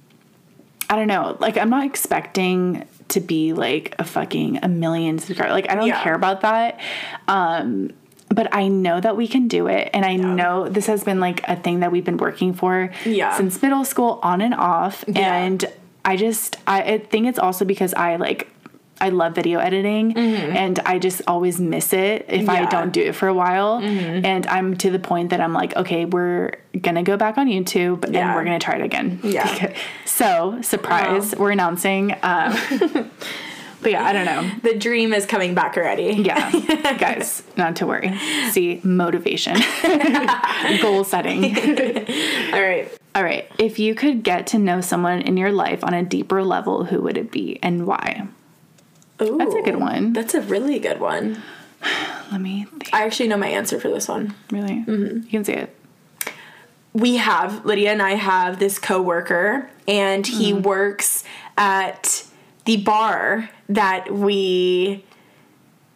I 0.89 0.95
don't 0.95 1.07
know, 1.07 1.35
like 1.39 1.57
I'm 1.57 1.69
not 1.69 1.85
expecting 1.85 2.85
to 3.09 3.19
be 3.19 3.53
like 3.53 3.95
a 3.99 4.03
fucking 4.03 4.59
a 4.63 4.67
million 4.67 5.19
subscribers. 5.19 5.53
Like 5.53 5.69
I 5.71 5.75
don't 5.75 5.87
Yeah. 5.87 6.01
care 6.03 6.13
about 6.15 6.41
that. 6.41 6.79
Um, 7.27 7.91
but 8.29 8.53
I 8.53 8.67
know 8.67 8.99
that 8.99 9.15
we 9.15 9.27
can 9.27 9.47
do 9.47 9.67
it. 9.67 9.89
And 9.93 10.03
I 10.05 10.17
know 10.17 10.67
this 10.67 10.87
has 10.87 11.03
been 11.05 11.19
like 11.21 11.47
a 11.47 11.55
thing 11.55 11.79
that 11.79 11.91
we've 11.93 12.03
been 12.03 12.17
working 12.17 12.53
for 12.53 12.91
Yeah. 13.05 13.35
since 13.37 13.61
middle 13.61 13.85
school 13.85 14.19
on 14.21 14.41
and 14.41 14.53
off. 14.53 15.05
Yeah. 15.07 15.33
And 15.35 15.65
I 16.03 16.15
just 16.17 16.57
I, 16.67 16.81
I 16.81 16.97
think 16.99 17.27
it's 17.27 17.39
also 17.39 17.63
because 17.65 17.93
I 17.93 18.17
like 18.17 18.49
I 18.99 19.09
love 19.09 19.35
video 19.35 19.59
editing 19.59 20.15
and 20.17 20.79
I 20.79 20.99
just 20.99 21.21
always 21.27 21.59
miss 21.59 21.93
it 21.93 22.25
if 22.27 22.31
I 22.31 22.35
Mm-hmm. 22.37 22.49
Yeah. 22.51 22.59
Mm-hmm. 22.61 22.69
don't 22.69 22.91
do 22.91 23.01
it 23.01 23.13
for 23.15 23.27
a 23.27 23.33
while. 23.33 23.77
And 23.81 24.45
I'm 24.47 24.75
to 24.77 24.89
the 24.89 24.99
point 24.99 25.29
that 25.29 25.39
I'm 25.41 25.53
like, 25.53 25.75
okay, 25.75 26.05
we're 26.05 26.51
gonna 26.81 27.03
go 27.03 27.17
back 27.17 27.37
on 27.37 27.47
YouTube 27.47 28.03
and 28.05 28.13
Yeah. 28.13 28.35
we're 28.35 28.43
gonna 28.43 28.59
try 28.59 28.75
it 28.75 28.81
again. 28.83 29.19
Yeah. 29.23 29.73
so 30.05 30.59
surprise, 30.61 31.35
we're 31.35 31.51
announcing. 31.51 32.13
Um, 32.23 32.55
but 33.81 33.91
yeah, 33.91 34.03
I 34.03 34.13
don't 34.13 34.25
know. 34.25 34.49
The 34.63 34.77
dream 34.77 35.13
is 35.13 35.25
coming 35.27 35.53
back 35.53 35.77
already. 35.77 36.13
Yeah, 36.23 36.51
guys, 36.97 37.43
not 37.55 37.75
to 37.77 37.85
worry. 37.85 38.17
See, 38.49 38.81
motivation, 38.83 39.55
goal 40.81 41.03
setting. 41.03 41.43
All 42.53 42.61
right. 42.61 42.91
All 43.15 43.23
right, 43.23 43.49
if 43.57 43.79
you 43.79 43.95
could 43.95 44.21
get 44.23 44.45
to 44.47 44.59
know 44.59 44.79
someone 44.79 45.21
in 45.21 45.37
your 45.37 45.51
life 45.51 45.83
on 45.83 45.95
a 45.95 46.03
deeper 46.03 46.43
level, 46.43 46.85
who 46.85 47.01
would 47.01 47.17
it 47.17 47.31
be 47.31 47.57
and 47.63 47.87
why? 47.87 48.27
Ooh, 49.21 49.37
That's 49.37 49.55
a 49.55 49.61
good 49.61 49.77
one. 49.77 50.13
That's 50.13 50.33
a 50.33 50.41
really 50.41 50.79
good 50.79 50.99
one. 50.99 51.41
Let 52.31 52.41
me 52.41 52.65
think. 52.65 52.93
I 52.93 53.05
actually 53.05 53.29
know 53.29 53.37
my 53.37 53.47
answer 53.47 53.79
for 53.79 53.89
this 53.89 54.07
one. 54.07 54.35
Really? 54.51 54.83
Mm-hmm. 54.87 55.17
You 55.17 55.29
can 55.29 55.43
say 55.43 55.53
it. 55.55 55.75
we 56.93 57.17
have 57.17 57.65
Lydia 57.65 57.91
and 57.91 58.01
I 58.01 58.11
have 58.15 58.59
this 58.59 58.79
coworker 58.79 59.69
and 59.87 60.25
he 60.25 60.53
works 60.53 61.23
at 61.57 62.23
the 62.65 62.77
bar 62.77 63.49
that 63.69 64.11
we 64.13 65.03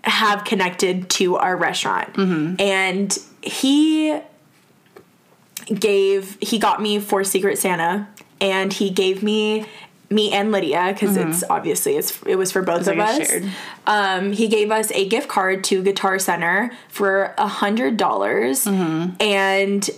have 0.03 0.43
connected 0.45 1.09
to 1.11 1.35
our 1.37 1.55
restaurant. 1.55 2.15
And 2.59 3.17
he 3.41 4.19
gave 5.65 6.37
he 6.41 6.57
got 6.59 6.81
me 6.81 6.99
for 6.99 7.23
Secret 7.23 7.57
Santa 7.57 8.07
and 8.39 8.73
he 8.73 8.89
gave 8.89 9.21
me 9.21 9.65
me 10.11 10.31
and 10.31 10.51
Lydia 10.51 10.91
because 10.93 11.15
it's 11.17 11.43
obviously 11.49 11.95
it's 11.95 12.21
it 12.23 12.35
was 12.35 12.51
for 12.51 12.61
both 12.61 12.87
of 12.87 12.97
like 12.97 13.21
us. 13.21 13.31
Um, 13.87 14.33
he 14.33 14.47
gave 14.47 14.69
us 14.69 14.91
a 14.91 15.07
gift 15.07 15.29
card 15.29 15.63
to 15.65 15.81
Guitar 15.81 16.19
Center 16.19 16.71
for 16.89 17.33
a 17.37 17.47
hundred 17.47 17.97
dollars 17.97 18.67
and 18.67 19.89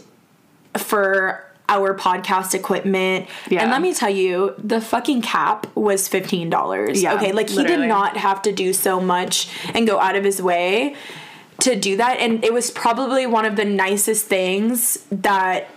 for 0.78 1.46
our 1.70 1.98
podcast 1.98 2.54
equipment. 2.54 3.28
Yeah. 3.50 3.62
And 3.62 3.72
let 3.72 3.82
me 3.82 3.94
tell 3.94 4.10
you, 4.10 4.54
the 4.58 4.82
fucking 4.82 5.22
cap 5.22 5.76
was 5.76 6.08
fifteen 6.08 6.50
dollars. 6.50 7.02
Yeah, 7.02 7.16
okay, 7.16 7.32
like 7.32 7.50
he 7.50 7.64
did 7.64 7.88
not 7.88 8.18
have 8.18 8.42
to 8.44 8.52
do 8.52 8.74
so 8.74 9.00
much 9.00 9.50
and 9.74 9.88
go 9.88 10.00
out 10.00 10.16
of 10.16 10.24
his 10.24 10.42
way 10.42 10.96
to 11.62 11.76
do 11.76 11.98
that. 11.98 12.20
And 12.20 12.44
it 12.44 12.54
was 12.54 12.70
probably 12.72 13.26
one 13.26 13.46
of 13.46 13.56
the 13.56 13.66
nicest 13.66 14.26
things 14.26 15.06
that 15.12 15.70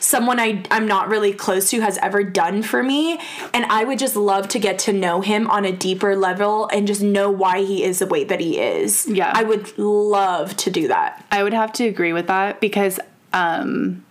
someone 0.00 0.38
I, 0.38 0.62
I'm 0.70 0.86
not 0.86 1.08
really 1.08 1.32
close 1.32 1.70
to 1.70 1.80
has 1.80 1.98
ever 1.98 2.22
done 2.22 2.62
for 2.62 2.82
me. 2.82 3.18
And 3.52 3.64
I 3.66 3.84
would 3.84 3.98
just 3.98 4.16
love 4.16 4.48
to 4.48 4.58
get 4.58 4.78
to 4.80 4.92
know 4.92 5.20
him 5.20 5.48
on 5.50 5.64
a 5.64 5.72
deeper 5.72 6.16
level 6.16 6.68
and 6.68 6.86
just 6.86 7.02
know 7.02 7.30
why 7.30 7.64
he 7.64 7.84
is 7.84 7.98
the 7.98 8.06
way 8.06 8.24
that 8.24 8.40
he 8.40 8.58
is. 8.58 9.06
Yeah. 9.08 9.32
I 9.34 9.42
would 9.42 9.76
love 9.78 10.56
to 10.58 10.70
do 10.70 10.88
that. 10.88 11.24
I 11.30 11.42
would 11.42 11.54
have 11.54 11.72
to 11.74 11.86
agree 11.86 12.12
with 12.12 12.28
that 12.28 12.60
because 12.60 13.00
um, 13.32 14.04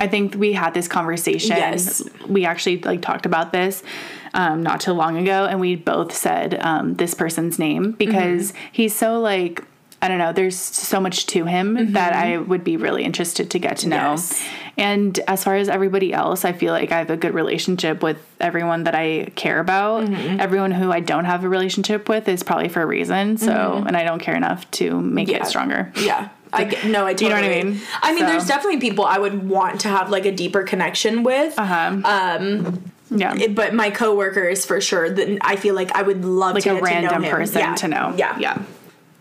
I 0.00 0.08
think 0.08 0.34
we 0.34 0.52
had 0.52 0.74
this 0.74 0.88
conversation. 0.88 1.56
Yes. 1.56 2.02
We 2.26 2.44
actually 2.44 2.80
like 2.80 3.02
talked 3.02 3.26
about 3.26 3.52
this 3.52 3.82
um, 4.34 4.62
not 4.62 4.80
too 4.80 4.92
long 4.92 5.16
ago, 5.18 5.46
and 5.46 5.60
we 5.60 5.76
both 5.76 6.14
said 6.14 6.58
um, 6.60 6.94
this 6.94 7.14
person's 7.14 7.58
name 7.58 7.92
because 7.92 8.52
he's 8.72 8.94
so 8.94 9.20
like. 9.20 9.64
I 10.00 10.06
don't 10.06 10.18
know. 10.18 10.32
There's 10.32 10.56
so 10.56 11.00
much 11.00 11.26
to 11.26 11.44
him 11.44 11.94
that 11.94 12.12
I 12.12 12.38
would 12.38 12.62
be 12.62 12.76
really 12.76 13.02
interested 13.02 13.50
to 13.50 13.58
get 13.58 13.78
to 13.78 13.88
know. 13.88 14.10
Yes. 14.12 14.48
And 14.78 15.18
as 15.26 15.42
far 15.44 15.56
as 15.56 15.68
everybody 15.68 16.12
else, 16.14 16.44
I 16.44 16.52
feel 16.52 16.72
like 16.72 16.92
I 16.92 16.98
have 16.98 17.10
a 17.10 17.16
good 17.16 17.34
relationship 17.34 18.02
with 18.02 18.16
everyone 18.40 18.84
that 18.84 18.94
I 18.94 19.32
care 19.34 19.58
about. 19.58 20.08
Everyone 20.08 20.70
who 20.70 20.92
I 20.92 21.00
don't 21.00 21.24
have 21.24 21.42
a 21.44 21.48
relationship 21.48 22.08
with 22.08 22.28
is 22.28 22.42
probably 22.44 22.68
for 22.68 22.80
a 22.80 22.86
reason. 22.86 23.36
So, 23.38 23.82
and 23.86 23.96
I 23.96 24.04
don't 24.04 24.20
care 24.20 24.36
enough 24.36 24.70
to 24.72 24.98
make 25.00 25.28
Yeah. 25.28 25.38
it 25.38 25.46
stronger. 25.46 25.92
Yeah. 26.00 26.28
I 26.52 26.64
no, 26.86 27.04
I 27.04 27.12
totally. 27.12 27.18
You 27.22 27.28
know 27.28 27.34
what 27.34 27.44
I 27.44 27.62
mean? 27.64 27.80
I 28.02 28.10
mean, 28.12 28.20
So- 28.20 28.26
there's 28.26 28.46
definitely 28.46 28.80
people 28.80 29.04
I 29.04 29.18
would 29.18 29.48
want 29.48 29.80
to 29.82 29.88
have 29.88 30.08
like 30.10 30.24
a 30.26 30.32
deeper 30.32 30.62
connection 30.62 31.22
with. 31.24 31.58
Uh-huh. 31.58 32.00
Um, 32.04 32.90
yeah. 33.10 33.34
It- 33.36 33.54
but 33.56 33.74
my 33.74 33.90
coworkers 33.90 34.64
for 34.64 34.80
sure. 34.80 35.10
That 35.10 35.38
I 35.42 35.56
feel 35.56 35.74
like 35.74 35.90
I 35.94 36.02
would 36.02 36.24
love 36.24 36.54
like 36.54 36.62
to 36.64 36.70
a 36.70 36.78
to 36.78 36.80
random 36.82 37.24
him. 37.24 37.30
person 37.34 37.58
Yeah. 37.58 37.74
to 37.74 37.88
know. 37.88 38.14
Yeah. 38.16 38.38
Yeah. 38.38 38.58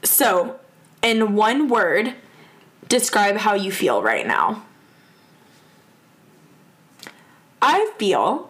So, 0.03 0.57
in 1.01 1.33
one 1.35 1.67
word, 1.67 2.13
describe 2.87 3.37
how 3.37 3.55
you 3.55 3.71
feel 3.71 4.01
right 4.03 4.25
now. 4.25 4.63
I 7.61 7.91
feel 7.97 8.49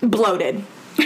bloated. 0.00 0.64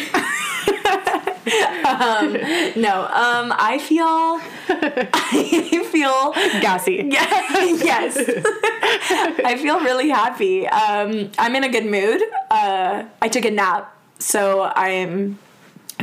um, 1.84 2.32
no, 2.76 3.08
um, 3.12 3.52
I 3.56 3.78
feel, 3.82 4.40
I 4.68 5.88
feel 5.90 6.32
Gassy. 6.60 7.08
Yeah, 7.10 7.64
yes. 7.64 8.16
I 9.44 9.56
feel 9.60 9.80
really 9.80 10.08
happy. 10.10 10.66
Um, 10.68 11.30
I'm 11.38 11.54
in 11.56 11.64
a 11.64 11.68
good 11.68 11.86
mood. 11.86 12.22
Uh, 12.50 13.04
I 13.20 13.28
took 13.28 13.44
a 13.44 13.50
nap, 13.50 13.96
so 14.18 14.70
I'm 14.74 15.38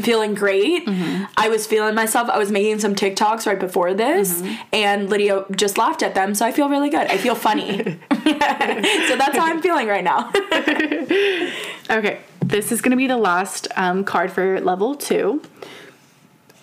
feeling 0.02 0.34
great. 0.34 0.86
Mm-hmm. 0.86 1.26
I 1.38 1.50
was 1.50 1.66
feeling 1.68 1.96
myself. 1.96 2.30
I 2.30 2.38
was 2.38 2.52
making 2.52 2.80
some 2.80 2.96
TikToks 2.96 3.46
right 3.48 3.60
before 3.60 3.94
this, 3.94 4.42
Mm-hmm. 4.42 4.56
and 4.74 5.10
Lydia 5.10 5.46
just 5.56 5.78
laughed 5.78 6.04
at 6.04 6.16
them, 6.16 6.36
so 6.36 6.46
I 6.46 6.52
feel 6.52 6.70
really 6.70 6.90
good. 6.90 7.08
I 7.08 7.18
feel 7.18 7.36
funny. 7.36 7.78
so 8.12 9.16
that's 9.16 9.38
how 9.38 9.46
I'm 9.46 9.62
feeling 9.62 9.88
right 9.88 10.04
now. 10.04 10.32
Okay, 11.90 12.20
this 12.42 12.74
is 12.74 12.82
going 12.82 12.92
to 12.92 12.98
be 12.98 13.08
the 13.08 13.16
last 13.16 13.70
um, 13.78 14.04
card 14.04 14.30
for 14.30 14.60
level 14.60 14.94
two. 14.94 15.42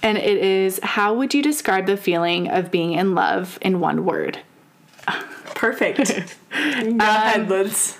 And 0.03 0.19
it 0.19 0.37
is 0.37 0.79
How 0.83 1.15
would 1.15 1.33
you 1.33 1.43
describe 1.43 1.87
the 1.87 1.97
feeling 1.97 2.51
of 2.51 2.71
being 2.71 2.93
in 2.93 3.15
love 3.15 3.59
in 3.63 3.81
one 3.81 4.05
word? 4.05 4.41
Perfect. 5.55 6.35
Ahead, 6.53 7.49
Liz. 7.49 7.97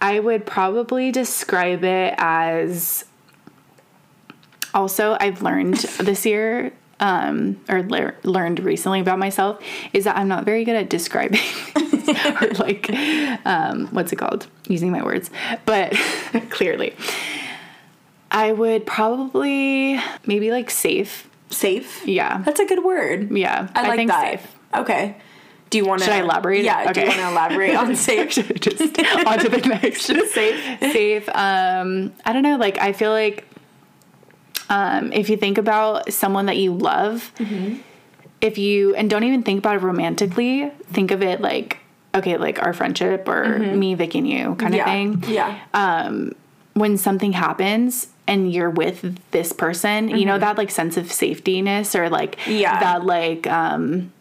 I 0.00 0.18
would 0.18 0.44
probably 0.44 1.12
describe 1.12 1.84
it 1.84 2.14
as 2.18 3.04
also, 4.76 5.16
I've 5.18 5.42
learned 5.42 5.76
this 5.98 6.24
year, 6.26 6.72
um, 7.00 7.60
or 7.68 7.82
lear- 7.82 8.16
learned 8.22 8.60
recently 8.60 9.00
about 9.00 9.18
myself, 9.18 9.60
is 9.92 10.04
that 10.04 10.16
I'm 10.16 10.28
not 10.28 10.44
very 10.44 10.64
good 10.64 10.76
at 10.76 10.88
describing 10.88 11.40
or 12.40 12.48
like, 12.58 12.88
um, 13.44 13.88
what's 13.88 14.12
it 14.12 14.16
called? 14.16 14.46
Using 14.68 14.92
my 14.92 15.02
words, 15.02 15.30
but 15.64 15.92
clearly. 16.50 16.94
I 18.30 18.52
would 18.52 18.86
probably 18.86 19.98
maybe 20.26 20.50
like 20.50 20.70
safe. 20.70 21.28
Safe. 21.50 22.06
Yeah. 22.06 22.42
That's 22.42 22.60
a 22.60 22.66
good 22.66 22.84
word. 22.84 23.30
Yeah. 23.36 23.68
I 23.74 23.88
like 23.88 23.96
think 23.96 24.10
that. 24.10 24.40
safe. 24.40 24.56
Okay. 24.74 25.16
Do 25.70 25.78
you 25.78 25.86
want 25.86 26.00
to? 26.00 26.04
Should 26.06 26.14
I 26.14 26.20
elaborate? 26.20 26.64
Yeah. 26.64 26.92
Do 26.92 27.00
you 27.00 27.06
want 27.06 27.18
to 27.18 27.28
elaborate 27.28 27.74
on 27.74 27.96
safe? 28.08 28.30
just 28.30 28.80
on 28.80 29.38
to 29.38 29.48
the 29.48 29.78
next. 29.82 30.02
Safe. 30.02 30.32
safe. 30.32 31.28
Um, 31.30 32.12
I 32.24 32.32
don't 32.32 32.42
know. 32.42 32.56
Like 32.56 32.78
I 32.78 32.92
feel 32.92 33.10
like 33.10 33.45
um, 34.68 35.12
if 35.12 35.28
you 35.30 35.36
think 35.36 35.58
about 35.58 36.12
someone 36.12 36.46
that 36.46 36.56
you 36.56 36.72
love, 36.74 37.32
Mm-hmm. 37.38 37.76
if 38.40 38.58
you 38.58 38.94
and 38.94 39.08
don't 39.08 39.24
even 39.24 39.42
think 39.42 39.58
about 39.58 39.76
it 39.76 39.82
romantically, 39.82 40.70
think 40.92 41.10
of 41.10 41.22
it 41.22 41.40
like 41.40 41.78
okay, 42.14 42.36
like 42.38 42.62
our 42.62 42.72
friendship 42.72 43.28
or 43.28 43.58
me, 43.58 43.94
Vic, 43.94 44.14
and 44.14 44.26
you 44.28 44.54
kind 44.56 44.74
of 44.74 44.80
Mm-hmm. 44.80 45.32
yeah. 45.32 45.54
thing. 45.74 46.14
Yeah. 46.14 46.30
When 46.74 46.98
something 46.98 47.32
happens 47.32 48.08
and 48.26 48.52
you're 48.52 48.68
with 48.70 49.18
this 49.30 49.52
person, 49.52 50.08
you 50.10 50.26
know 50.26 50.38
that 50.38 50.58
like 50.58 50.70
sense 50.70 50.96
of 50.98 51.06
safetyness 51.06 51.98
or 51.98 52.10
like 52.10 52.36
Mm-hmm. 52.36 52.52
Yeah. 52.52 52.80
that 52.80 53.04
like 53.06 53.46
um 53.46 54.12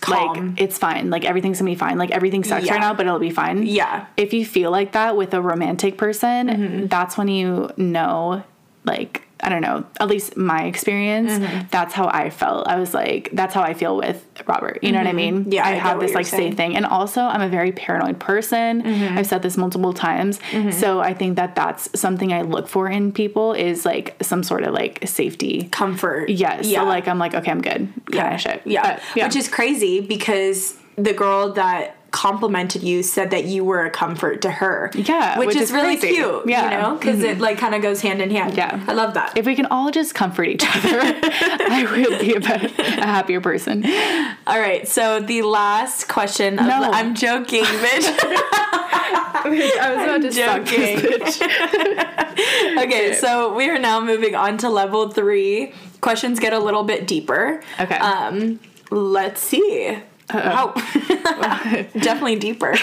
Calm. 0.00 0.50
like 0.50 0.60
it's 0.60 0.78
fine 0.78 1.10
like 1.10 1.24
everything's 1.24 1.60
gonna 1.60 1.70
be 1.70 1.76
fine 1.76 1.96
like 1.96 2.10
everything 2.10 2.42
sucks 2.42 2.64
Yeah. 2.66 2.72
right 2.72 2.80
now 2.80 2.92
but 2.92 3.06
it'll 3.06 3.20
be 3.20 3.30
fine 3.30 3.62
Yeah. 3.64 4.06
if 4.16 4.32
you 4.34 4.44
feel 4.44 4.72
like 4.72 4.92
that 4.92 5.16
with 5.16 5.32
a 5.32 5.40
romantic 5.40 5.96
person 5.96 6.48
Mm-hmm. 6.48 6.86
that's 6.88 7.16
when 7.16 7.28
you 7.28 7.70
know 7.76 8.42
like 8.84 9.22
i 9.42 9.48
don't 9.48 9.60
know 9.62 9.84
at 10.00 10.08
least 10.08 10.36
my 10.36 10.64
experience 10.64 11.32
Mm-hmm. 11.32 11.66
that's 11.70 11.92
how 11.94 12.06
i 12.08 12.30
felt 12.30 12.66
i 12.68 12.76
was 12.78 12.94
like 12.94 13.28
that's 13.32 13.54
how 13.54 13.62
i 13.62 13.74
feel 13.74 13.96
with 13.96 14.24
robert 14.46 14.78
you 14.82 14.92
know 14.92 14.98
what 14.98 15.06
i 15.06 15.12
mean 15.12 15.40
Mm-hmm. 15.44 15.52
Yeah, 15.52 15.66
i, 15.66 15.70
I 15.70 15.74
have 15.74 16.00
this 16.00 16.14
like 16.14 16.26
safe 16.26 16.54
thing 16.56 16.76
and 16.76 16.84
also 16.86 17.20
i'm 17.22 17.40
a 17.42 17.48
very 17.48 17.72
paranoid 17.72 18.18
person 18.20 18.82
Mm-hmm. 18.82 19.18
i've 19.18 19.26
said 19.26 19.42
this 19.42 19.56
multiple 19.56 19.92
times 19.92 20.38
so 20.70 21.00
i 21.00 21.12
think 21.14 21.36
that 21.36 21.54
that's 21.54 21.88
something 21.98 22.32
i 22.32 22.42
look 22.42 22.68
for 22.68 22.88
in 22.88 23.12
people 23.12 23.52
is 23.52 23.84
like 23.84 24.16
some 24.22 24.42
sort 24.42 24.62
of 24.64 24.72
like 24.74 25.00
safety 25.06 25.68
Comfort. 25.72 26.28
yes 26.28 26.66
Yeah. 26.66 26.80
so 26.80 26.84
like 26.86 27.08
i'm 27.08 27.18
like 27.18 27.34
okay 27.34 27.50
i'm 27.50 27.60
good 27.62 27.88
kind 27.88 28.14
yeah. 28.14 28.34
of 28.34 28.40
shit 28.40 28.62
Yeah. 28.64 29.00
But, 29.14 29.24
Which 29.24 29.36
is 29.36 29.48
crazy 29.48 30.00
because 30.00 30.76
the 30.96 31.12
girl 31.14 31.52
that 31.54 31.96
complimented 32.12 32.82
you 32.82 33.02
said 33.02 33.30
that 33.30 33.46
you 33.46 33.64
were 33.64 33.84
a 33.84 33.90
comfort 33.90 34.42
to 34.42 34.50
her. 34.50 34.90
Yeah, 34.94 35.38
Which, 35.38 35.48
which 35.48 35.56
is, 35.56 35.62
is 35.62 35.72
really 35.72 35.96
crazy. 35.96 36.14
cute. 36.14 36.46
Yeah. 36.46 36.64
You 36.64 36.70
know? 36.82 36.96
Because 36.96 37.22
it 37.22 37.38
like 37.40 37.58
kind 37.58 37.74
of 37.74 37.82
goes 37.82 38.00
hand 38.00 38.22
in 38.22 38.30
hand. 38.30 38.56
Yeah. 38.56 38.84
I 38.86 38.92
love 38.92 39.14
that. 39.14 39.36
if 39.36 39.46
we 39.46 39.56
can 39.56 39.66
all 39.66 39.90
just 39.90 40.14
comfort 40.14 40.44
each 40.44 40.62
other, 40.64 41.00
I 41.02 41.86
will 41.90 42.18
be 42.20 42.34
a, 42.34 42.40
better, 42.40 42.66
a 42.78 43.06
happier 43.06 43.40
person. 43.40 43.84
All 44.46 44.60
right. 44.60 44.86
So 44.86 45.20
the 45.20 45.42
last 45.42 46.08
question. 46.08 46.58
Of, 46.58 46.66
No. 46.66 46.90
I'm 46.92 47.14
joking, 47.14 47.64
bitch. 47.64 48.18
I 49.44 49.94
was 49.94 50.02
about 50.04 50.22
to 50.22 50.28
this 50.30 51.38
bitch. 51.38 52.78
okay. 52.84 53.14
So 53.14 53.54
we 53.54 53.68
are 53.70 53.78
now 53.78 54.00
moving 54.00 54.34
on 54.34 54.58
to 54.58 54.68
level 54.68 55.08
three. 55.10 55.72
Questions 56.00 56.38
get 56.38 56.52
a 56.52 56.58
little 56.58 56.84
bit 56.84 57.06
deeper. 57.06 57.62
Okay. 57.80 57.96
Um, 57.96 58.60
let's 58.90 59.40
see. 59.40 59.98
Wow. 60.34 60.74
Definitely 61.92 62.36
deeper. 62.36 62.70
um, 62.72 62.78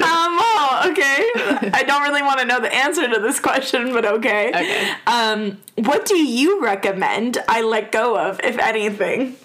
oh, 0.00 0.86
okay. 0.90 1.70
I 1.72 1.84
don't 1.86 2.02
really 2.02 2.22
want 2.22 2.40
to 2.40 2.46
know 2.46 2.60
the 2.60 2.72
answer 2.74 3.08
to 3.08 3.20
this 3.20 3.40
question, 3.40 3.92
but 3.92 4.04
okay. 4.04 4.48
Okay. 4.48 4.92
Um, 5.06 5.58
what 5.76 6.06
do 6.06 6.16
you 6.16 6.62
recommend 6.62 7.38
I 7.48 7.62
let 7.62 7.92
go 7.92 8.18
of, 8.18 8.40
if 8.42 8.58
anything? 8.58 9.36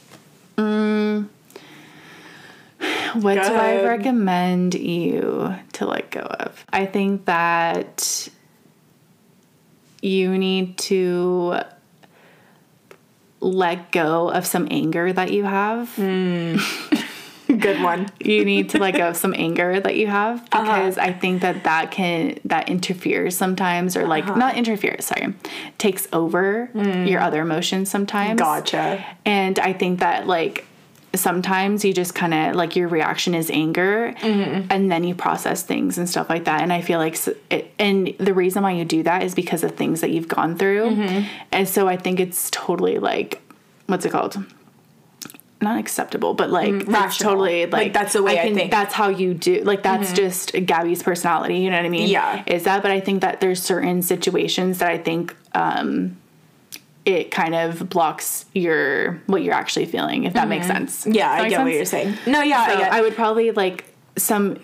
What 3.22 3.36
Go 3.36 3.50
do 3.50 3.56
I 3.56 3.84
recommend 3.84 4.76
you 4.76 5.56
to 5.74 5.86
let 5.86 6.12
go 6.12 6.22
of? 6.22 6.64
I 6.72 6.86
think 6.86 7.26
that 7.26 8.30
you 10.02 10.38
need 10.38 10.78
to 10.78 11.62
let 13.40 13.92
go 13.92 14.30
of 14.30 14.46
some 14.46 14.68
anger 14.72 15.14
that 15.14 15.32
you 15.32 15.44
have. 15.44 15.94
Good 17.48 17.82
one. 17.82 18.08
you 18.20 18.44
need 18.44 18.70
to 18.72 18.78
let 18.78 18.96
go 18.96 19.08
of 19.10 19.16
some 19.18 19.34
anger 19.34 19.80
that 19.80 19.96
you 19.96 20.08
have 20.08 20.42
Uh-huh. 20.52 20.62
because 20.64 20.98
I 20.98 21.14
think 21.14 21.42
that 21.44 21.64
that 21.64 21.92
can 21.92 22.40
that 22.46 22.68
interferes 22.70 23.38
sometimes 23.38 23.96
or 23.96 24.06
like 24.06 24.26
Uh-huh. 24.26 24.36
not 24.36 24.58
interferes 24.58 25.06
sorry 25.06 25.34
takes 25.78 26.08
over 26.12 26.70
your 27.06 27.22
other 27.22 27.42
emotions 27.42 27.90
sometimes 27.90 28.36
Mm. 28.42 28.44
Gotcha. 28.44 29.06
and 29.26 29.58
I 29.60 29.72
think 29.74 30.00
that 30.00 30.28
like 30.28 30.66
sometimes 31.16 31.84
you 31.86 31.94
just 31.94 32.14
kind 32.14 32.34
of 32.34 32.56
like 32.56 32.76
your 32.76 32.88
reaction 32.88 33.34
is 33.34 33.50
anger 33.50 34.14
Mm-hmm. 34.20 34.68
and 34.70 34.92
then 34.92 35.04
you 35.04 35.16
process 35.16 35.64
things 35.64 35.98
and 35.98 36.08
stuff 36.10 36.30
like 36.30 36.46
that 36.46 36.62
and 36.62 36.72
I 36.72 36.82
feel 36.82 37.00
like 37.00 37.18
it, 37.50 37.72
and 37.80 38.14
the 38.20 38.34
reason 38.34 38.62
why 38.64 38.72
you 38.72 38.86
do 38.86 39.04
that 39.04 39.24
is 39.24 39.34
because 39.34 39.64
of 39.64 39.72
things 39.72 40.02
that 40.02 40.12
you've 40.12 40.28
gone 40.28 40.58
through 40.58 40.90
Mm-hmm. 40.92 41.28
and 41.52 41.68
so 41.68 41.88
I 41.88 41.98
think 41.98 42.20
it's 42.20 42.50
totally 42.52 43.00
like 43.00 43.42
what's 43.88 44.06
it 44.06 44.12
called 44.12 44.38
not 45.60 45.80
acceptable 45.80 46.34
but 46.36 46.52
like 46.52 46.70
Mm, 46.70 46.88
rational. 46.94 47.32
totally 47.32 47.64
like, 47.66 47.74
Like, 47.74 47.94
that's 47.94 48.14
the 48.14 48.22
way 48.22 48.34
I 48.40 48.44
can- 48.44 48.54
think. 48.56 48.72
Mm-hmm. 48.72 48.80
that's 48.82 48.94
how 48.94 49.10
you 49.10 49.34
do 49.34 49.64
like 49.64 49.82
that's 49.82 50.14
just 50.14 50.52
Gabby's 50.54 51.02
personality 51.02 51.58
you 51.60 51.72
know 51.72 51.78
what 51.78 51.86
I 51.86 51.90
mean 51.90 52.10
Yeah. 52.10 52.44
is 52.46 52.66
that 52.66 52.82
but 52.84 52.92
I 52.92 53.00
think 53.00 53.22
that 53.22 53.40
there's 53.42 53.62
certain 53.62 54.02
situations 54.04 54.80
that 54.80 54.90
I 54.92 54.98
think 55.00 55.36
um 55.56 56.18
it 57.08 57.32
kind 57.32 57.56
of 57.56 57.88
blocks 57.90 58.46
your 58.54 59.14
what 59.28 59.42
you're 59.42 59.54
actually 59.54 59.86
feeling 59.86 60.26
if 60.26 60.34
that 60.34 60.50
makes 60.50 60.68
sense 60.68 61.06
Mm-hmm. 61.06 61.14
Yeah, 61.14 61.32
I 61.32 61.50
get 61.50 61.62
what 61.64 61.72
you're 61.72 61.86
saying. 61.86 62.16
No, 62.28 62.42
yeah, 62.42 62.66
So 62.66 62.74
I 62.74 62.78
get 62.78 62.92
I 62.92 63.02
would 63.02 63.16
probably 63.16 63.52
like 63.52 63.86
some 64.18 64.60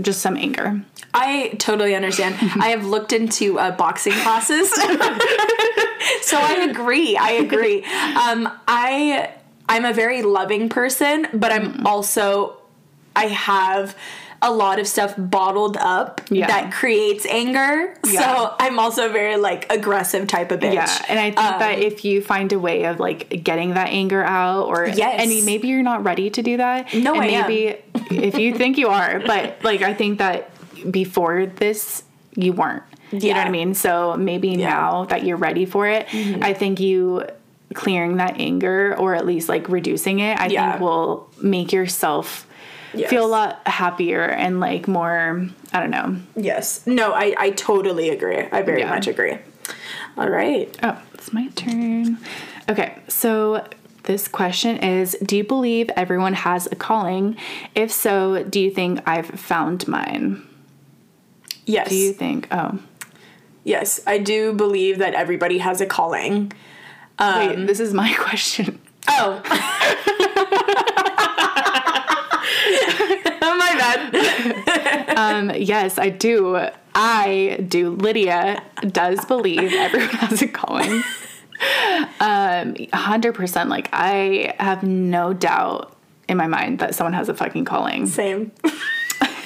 just 0.00 0.20
some 0.22 0.36
anger 0.36 0.80
I 1.12 1.48
totally 1.58 1.96
understand. 1.96 2.36
I 2.60 2.68
have 2.68 2.86
looked 2.86 3.12
into 3.12 3.58
uh, 3.58 3.72
boxing 3.72 4.12
classes, 4.12 4.70
so 6.22 6.38
I 6.38 6.68
agree. 6.70 7.16
I 7.16 7.30
agree. 7.32 7.82
Um, 7.82 8.48
I 8.68 9.32
I'm 9.68 9.84
a 9.84 9.92
very 9.92 10.22
loving 10.22 10.68
person, 10.68 11.26
but 11.34 11.50
I'm 11.50 11.84
also 11.84 12.56
I 13.16 13.26
have 13.26 13.96
a 14.42 14.50
lot 14.50 14.78
of 14.78 14.86
stuff 14.86 15.14
bottled 15.18 15.76
up 15.76 16.20
Yeah. 16.30 16.46
that 16.46 16.72
creates 16.72 17.26
anger. 17.26 17.94
Yeah. 18.06 18.20
So 18.20 18.54
I'm 18.58 18.78
also 18.78 19.10
very 19.12 19.36
like 19.36 19.70
aggressive 19.70 20.26
type 20.28 20.50
of 20.50 20.60
bitch. 20.60 20.72
Yeah, 20.74 21.04
and 21.08 21.18
I 21.18 21.24
think 21.24 21.36
that 21.36 21.78
if 21.78 22.04
you 22.04 22.22
find 22.22 22.50
a 22.52 22.58
way 22.58 22.84
of 22.84 22.98
like 22.98 23.42
getting 23.44 23.74
that 23.74 23.88
anger 23.90 24.22
out, 24.24 24.66
or 24.66 24.86
Yes. 24.86 25.20
and 25.20 25.44
maybe 25.46 25.68
you're 25.68 25.82
not 25.82 26.04
ready 26.04 26.30
to 26.30 26.42
do 26.42 26.56
that. 26.56 26.92
No, 26.94 27.12
and 27.14 27.22
I 27.22 27.26
am. 27.26 27.48
maybe 27.48 27.76
if 28.10 28.38
you 28.38 28.54
think 28.54 28.78
you 28.78 28.88
are, 28.88 29.20
but 29.20 29.58
like 29.62 29.82
I 29.82 29.92
think 29.94 30.18
that 30.18 30.50
before 30.90 31.46
this 31.46 32.02
you 32.34 32.52
weren't. 32.52 32.82
Yeah. 33.12 33.18
You 33.20 33.28
know 33.34 33.40
what 33.40 33.46
I 33.48 33.50
mean? 33.50 33.74
So 33.74 34.16
maybe 34.16 34.56
now 34.56 35.04
that 35.06 35.24
you're 35.24 35.36
ready 35.36 35.66
for 35.66 35.86
it, 35.86 36.06
Mm-hmm. 36.06 36.42
I 36.44 36.54
think 36.54 36.80
you 36.80 37.26
clearing 37.74 38.16
that 38.16 38.40
anger 38.40 38.96
or 38.98 39.14
at 39.14 39.26
least 39.26 39.48
like 39.48 39.68
reducing 39.68 40.20
it, 40.20 40.38
I 40.40 40.46
Yeah. 40.46 40.70
think 40.72 40.80
will 40.82 41.28
make 41.42 41.72
yourself 41.72 42.46
Yes. 42.92 43.10
feel 43.10 43.24
a 43.24 43.28
lot 43.28 43.66
happier 43.68 44.22
and 44.22 44.58
like 44.60 44.88
more. 44.88 45.46
I 45.72 45.80
don't 45.80 45.90
know. 45.90 46.16
Yes. 46.36 46.86
No, 46.86 47.12
I 47.12 47.34
I 47.38 47.50
totally 47.50 48.10
agree. 48.10 48.46
I 48.50 48.62
very 48.62 48.80
Yeah. 48.80 48.90
much 48.90 49.06
agree. 49.06 49.38
All 50.16 50.28
right. 50.28 50.76
Oh, 50.82 51.00
it's 51.14 51.32
my 51.32 51.48
turn. 51.54 52.18
Okay, 52.68 52.98
so 53.08 53.66
this 54.04 54.26
question 54.28 54.76
is 54.78 55.16
Do 55.24 55.36
you 55.36 55.44
believe 55.44 55.90
everyone 55.96 56.34
has 56.34 56.66
a 56.72 56.76
calling? 56.76 57.36
If 57.74 57.92
so, 57.92 58.42
do 58.42 58.58
you 58.60 58.70
think 58.70 59.00
I've 59.06 59.26
found 59.26 59.86
mine? 59.86 60.42
Yes. 61.66 61.88
Do 61.90 61.96
you 61.96 62.12
think? 62.12 62.48
Oh, 62.50 62.78
Yes, 63.62 64.00
I 64.06 64.16
do 64.18 64.54
believe 64.54 64.98
that 64.98 65.12
everybody 65.14 65.58
has 65.58 65.80
a 65.82 65.86
calling. 65.86 66.50
Wait, 67.20 67.54
um, 67.54 67.66
this 67.66 67.78
is 67.78 67.92
my 67.92 68.12
question. 68.18 68.80
Oh. 69.06 69.42
Bad. 74.12 75.06
Um, 75.20 75.50
yes, 75.54 75.98
I 75.98 76.08
do. 76.08 76.68
I 76.94 77.64
do. 77.68 77.90
Lydia 77.90 78.62
does 78.86 79.22
believe 79.26 79.72
everyone 79.72 80.08
has 80.10 80.40
a 80.40 80.48
calling. 80.48 81.02
Um, 82.20 82.74
100%. 82.74 83.68
Like, 83.68 83.88
I 83.92 84.54
have 84.58 84.82
no 84.82 85.32
doubt 85.34 85.94
in 86.28 86.36
my 86.38 86.46
mind 86.46 86.78
that 86.78 86.94
someone 86.94 87.12
has 87.12 87.28
a 87.28 87.34
fucking 87.34 87.64
calling. 87.66 88.06
Same. 88.06 88.52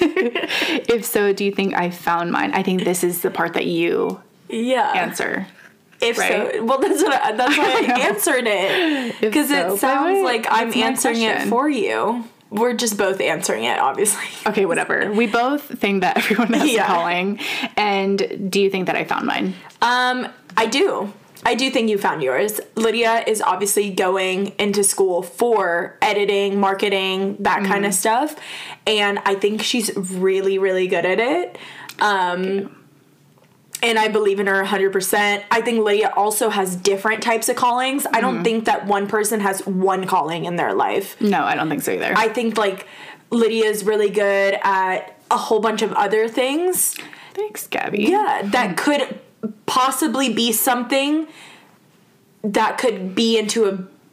If 0.07 1.05
so, 1.05 1.33
do 1.33 1.45
you 1.45 1.51
think 1.53 1.75
I 1.75 1.91
found 1.91 2.31
mine? 2.31 2.53
I 2.53 2.63
think 2.63 2.85
this 2.85 3.03
is 3.03 3.23
the 3.23 3.31
part 3.31 3.55
that 3.55 3.67
you 3.67 4.21
Yeah. 4.49 4.93
answer. 4.95 5.47
If 6.01 6.19
right? 6.19 6.53
so, 6.55 6.65
well, 6.65 6.79
that's 6.79 7.03
what 7.03 7.13
I, 7.21 7.33
that's 7.33 7.57
why 7.57 7.65
I 7.89 8.01
answered 8.09 8.45
it 8.47 9.21
because 9.21 9.49
so, 9.49 9.75
it 9.75 9.79
sounds 9.81 10.23
like 10.23 10.47
I'm 10.51 10.73
answering 10.75 11.23
it 11.23 11.49
for 11.49 11.69
you. 11.69 12.25
We're 12.55 12.75
just 12.75 12.97
both 12.97 13.21
answering 13.21 13.65
it, 13.65 13.79
obviously. 13.81 14.23
Okay, 14.47 14.65
whatever. 14.65 15.11
We 15.21 15.27
both 15.27 15.63
think 15.81 16.03
that 16.03 16.17
everyone 16.17 16.53
has 16.53 16.71
Yeah. 16.71 16.87
calling. 16.87 17.41
And 17.77 18.49
do 18.51 18.61
you 18.61 18.71
think 18.71 18.87
that 18.87 18.95
I 18.97 19.05
found 19.05 19.27
mine? 19.27 19.55
Um, 19.83 20.29
I 20.57 20.67
do. 20.67 21.13
I 21.45 21.55
do 21.57 21.69
think 21.71 21.91
you 21.91 21.99
found 21.99 22.23
yours. 22.23 22.61
Lydia 22.77 23.23
is 23.27 23.43
obviously 23.43 23.91
going 23.91 24.53
into 24.59 24.83
school 24.85 25.23
for 25.23 25.99
editing, 26.01 26.59
marketing, 26.61 27.37
that 27.41 27.65
kind 27.65 27.85
of 27.85 27.93
stuff. 27.93 28.35
And 28.87 29.19
I 29.27 29.35
think 29.35 29.61
she's 29.61 29.95
really, 29.97 30.57
really 30.59 30.87
good 30.87 31.05
at 31.05 31.19
it. 31.21 31.59
Um, 32.01 32.75
and 33.85 33.99
I 33.99 34.09
believe 34.09 34.41
in 34.41 34.47
her 34.47 34.65
100%. 34.65 35.45
I 35.51 35.61
think 35.61 35.85
Lydia 35.85 36.11
also 36.17 36.49
has 36.49 36.75
different 36.75 37.23
types 37.23 37.51
of 37.51 37.57
callings. 37.57 38.07
I 38.13 38.21
don't 38.23 38.43
think 38.43 38.65
that 38.65 38.87
one 38.87 39.07
person 39.07 39.41
has 39.41 39.65
one 39.67 40.07
calling 40.07 40.47
in 40.47 40.57
their 40.57 40.73
life. 40.73 41.21
No, 41.21 41.45
I 41.45 41.55
don't 41.55 41.69
think 41.69 41.83
so 41.83 41.93
either. 41.93 42.15
I 42.17 42.29
think 42.29 42.57
like 42.57 42.87
Lydia's 43.31 43.85
really 43.85 44.09
good 44.09 44.59
at 44.63 45.19
a 45.31 45.37
whole 45.37 45.61
bunch 45.61 45.83
of 45.83 45.93
other 45.93 46.29
things. 46.29 46.97
Thanks, 47.35 47.67
Gabby. 47.67 48.05
Yeah, 48.05 48.43
that 48.47 48.79
could 48.79 49.21
possibly 49.67 50.33
be 50.33 50.51
something 50.53 51.27
that 52.43 52.79
could 52.79 53.15
be 53.15 53.39
into 53.39 53.67
a 53.67 53.73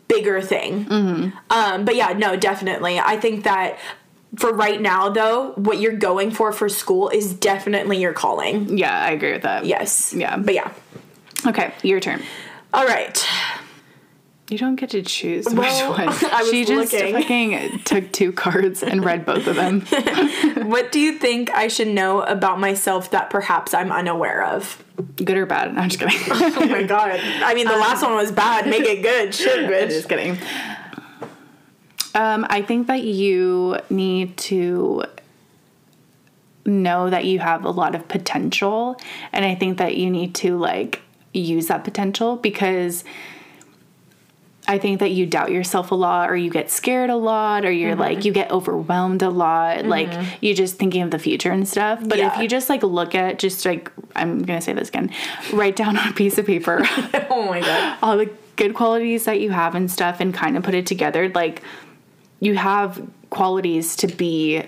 bigger 0.09 0.41
thing. 0.41 0.85
Um, 1.49 1.85
but 1.85 1.95
yeah, 1.95 2.11
no, 2.11 2.35
definitely. 2.35 2.99
I 2.99 3.17
think 3.17 3.45
that 3.45 3.79
for 4.35 4.53
right 4.53 4.79
now, 4.81 5.09
though, 5.09 5.51
what 5.53 5.79
you're 5.79 5.97
going 5.97 6.31
for 6.31 6.51
for 6.51 6.69
school 6.69 7.09
is 7.09 7.33
definitely 7.33 7.99
your 7.99 8.13
calling. 8.13 8.77
Yeah, 8.77 8.97
I 8.97 9.11
agree 9.11 9.33
with 9.33 9.41
that. 9.43 9.65
Yes. 9.65 10.13
Yeah. 10.13 10.37
But 10.37 10.53
yeah. 10.53 10.71
Okay, 11.45 11.73
your 11.83 11.99
turn. 11.99 12.21
All 12.73 12.85
right. 12.85 13.25
You 14.49 14.57
don't 14.57 14.75
get 14.75 14.89
to 14.89 15.01
choose 15.01 15.45
Well, 15.45 15.55
which 15.55 15.97
one. 15.97 16.09
I 16.31 16.41
was 16.41 16.51
she 16.51 16.65
just 16.65 16.91
looking. 16.93 17.13
fucking 17.13 17.79
took 17.85 18.11
two 18.11 18.33
cards 18.33 18.83
and 18.83 19.03
read 19.03 19.25
both 19.25 19.47
of 19.47 19.55
them. 19.55 19.85
What 20.71 20.91
do 20.91 20.99
you 20.99 21.17
think 21.17 21.49
I 21.51 21.67
should 21.67 21.87
know 21.89 22.21
about 22.21 22.59
myself 22.59 23.11
that 23.11 23.29
perhaps 23.29 23.73
I'm 23.73 23.91
unaware 23.91 24.43
of? 24.43 24.81
Good 25.17 25.35
or 25.37 25.45
bad? 25.45 25.77
I'm 25.77 25.89
just 25.89 25.99
kidding. 25.99 26.17
Oh 26.61 26.65
my 26.67 26.83
god. 26.83 27.19
I 27.21 27.53
mean, 27.55 27.67
the 27.67 27.75
last 27.77 28.03
um, 28.03 28.11
one 28.11 28.21
was 28.21 28.31
bad. 28.31 28.67
Make 28.67 28.83
it 28.83 29.01
good. 29.01 29.33
Shit, 29.33 29.69
bitch. 29.69 29.89
just 29.89 30.07
kidding. 30.07 30.37
Um, 32.13 32.45
I 32.49 32.61
think 32.61 32.87
that 32.87 33.03
you 33.03 33.77
need 33.89 34.37
to 34.37 35.03
know 36.65 37.09
that 37.09 37.25
you 37.25 37.39
have 37.39 37.65
a 37.65 37.71
lot 37.71 37.95
of 37.95 38.07
potential, 38.07 38.99
and 39.33 39.45
I 39.45 39.55
think 39.55 39.77
that 39.77 39.95
you 39.97 40.09
need 40.09 40.35
to 40.35 40.57
like 40.57 41.01
use 41.33 41.67
that 41.67 41.83
potential 41.83 42.35
because 42.35 43.03
I 44.67 44.77
think 44.77 44.99
that 44.99 45.09
you 45.11 45.25
doubt 45.25 45.51
yourself 45.51 45.91
a 45.91 45.95
lot, 45.95 46.29
or 46.29 46.35
you 46.35 46.49
get 46.51 46.69
scared 46.69 47.09
a 47.09 47.15
lot, 47.15 47.65
or 47.65 47.71
you're 47.71 47.95
like 47.95 48.25
you 48.25 48.31
get 48.31 48.51
overwhelmed 48.51 49.21
a 49.23 49.29
lot, 49.29 49.85
like 49.85 50.11
you 50.41 50.53
just 50.53 50.77
thinking 50.77 51.01
of 51.01 51.11
the 51.11 51.19
future 51.19 51.51
and 51.51 51.67
stuff. 51.67 51.99
But 52.05 52.19
if 52.19 52.37
you 52.37 52.47
just 52.47 52.69
like 52.69 52.83
look 52.83 53.15
at 53.15 53.39
just 53.39 53.65
like 53.65 53.91
I'm 54.15 54.43
gonna 54.43 54.61
say 54.61 54.73
this 54.73 54.89
again, 54.89 55.11
write 55.53 55.75
down 55.77 55.97
on 55.97 56.09
a 56.09 56.13
piece 56.13 56.37
of 56.37 56.45
paper 56.45 56.81
Oh 57.29 57.45
my 57.49 57.61
god. 57.61 57.97
all 58.03 58.17
the 58.17 58.29
good 58.55 58.75
qualities 58.75 59.25
that 59.25 59.39
you 59.39 59.49
have 59.49 59.73
and 59.73 59.89
stuff 59.89 60.19
and 60.19 60.33
kind 60.33 60.55
of 60.55 60.61
put 60.63 60.75
it 60.75 60.85
together 60.85 61.29
like 61.29 61.63
you 62.41 62.55
have 62.55 63.01
qualities 63.29 63.95
to 63.95 64.07
be 64.07 64.61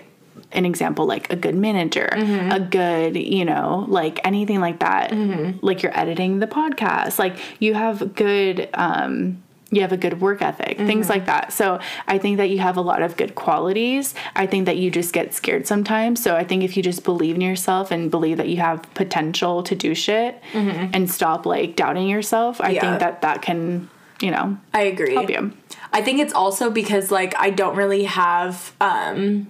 an 0.52 0.64
example 0.64 1.04
like 1.04 1.30
a 1.32 1.36
good 1.36 1.54
manager 1.54 2.08
mm-hmm. 2.12 2.50
a 2.50 2.60
good 2.60 3.16
you 3.16 3.44
know 3.44 3.84
like 3.88 4.20
anything 4.24 4.60
like 4.60 4.78
that. 4.80 5.10
Mm-hmm. 5.10 5.58
Like 5.64 5.82
you're 5.82 5.96
editing 5.98 6.38
the 6.38 6.46
podcast. 6.46 7.18
Like 7.18 7.36
you 7.60 7.74
have 7.74 8.14
good 8.14 8.68
um 8.74 9.42
you 9.70 9.80
have 9.80 9.92
a 9.92 9.96
good 9.96 10.20
work 10.20 10.40
ethic 10.40 10.76
things 10.76 11.06
mm-hmm. 11.06 11.14
like 11.14 11.26
that. 11.26 11.52
So 11.52 11.80
i 12.06 12.16
think 12.18 12.36
that 12.36 12.48
you 12.50 12.60
have 12.60 12.76
a 12.76 12.80
lot 12.80 13.02
of 13.02 13.16
good 13.16 13.34
qualities. 13.34 14.14
I 14.36 14.46
think 14.46 14.66
that 14.66 14.76
you 14.76 14.90
just 14.90 15.12
get 15.12 15.34
scared 15.34 15.66
sometimes. 15.66 16.22
So 16.22 16.36
i 16.36 16.44
think 16.44 16.62
if 16.62 16.76
you 16.76 16.82
just 16.82 17.02
believe 17.04 17.34
in 17.34 17.40
yourself 17.40 17.90
and 17.90 18.10
believe 18.10 18.36
that 18.36 18.48
you 18.48 18.58
have 18.58 18.82
potential 18.94 19.62
to 19.64 19.74
do 19.74 19.94
shit 19.94 20.40
and 20.54 21.10
stop 21.10 21.46
like 21.46 21.74
doubting 21.76 22.08
yourself 22.08 22.60
i 22.60 22.70
Yeah. 22.70 22.80
think 22.82 23.00
that 23.00 23.22
that 23.22 23.42
can 23.42 23.88
you 24.20 24.30
know 24.30 24.58
I 24.72 24.82
agree. 24.82 25.14
help 25.14 25.30
you 25.30 25.52
I 25.92 26.02
think 26.02 26.20
it's 26.20 26.32
also 26.32 26.70
because 26.70 27.10
like 27.10 27.34
I 27.38 27.50
don't 27.50 27.76
really 27.76 28.04
have 28.04 28.72
um 28.80 29.48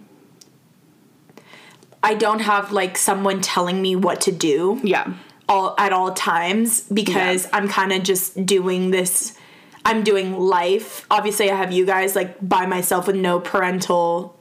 I 2.03 2.15
don't 2.15 2.41
have 2.41 2.71
like 2.73 2.99
someone 2.99 3.41
telling 3.41 3.81
me 3.81 3.97
what 3.97 4.21
to 4.23 4.33
do 4.33 4.81
yeah 4.83 5.13
all 5.49 5.75
at 5.79 5.93
all 5.93 6.13
times 6.13 6.83
because 6.83 7.47
I'm 7.53 7.69
kind 7.69 7.93
of 7.93 8.03
just 8.03 8.47
doing 8.47 8.91
this 8.91 9.37
I'm 9.87 10.03
doing 10.03 10.39
life. 10.39 11.07
Obviously 11.11 11.51
I 11.51 11.57
have 11.57 11.73
you 11.73 11.85
guys 11.85 12.17
like 12.17 12.37
by 12.47 12.67
myself 12.67 13.07
with 13.07 13.17
no 13.17 13.41
parental, 13.41 14.39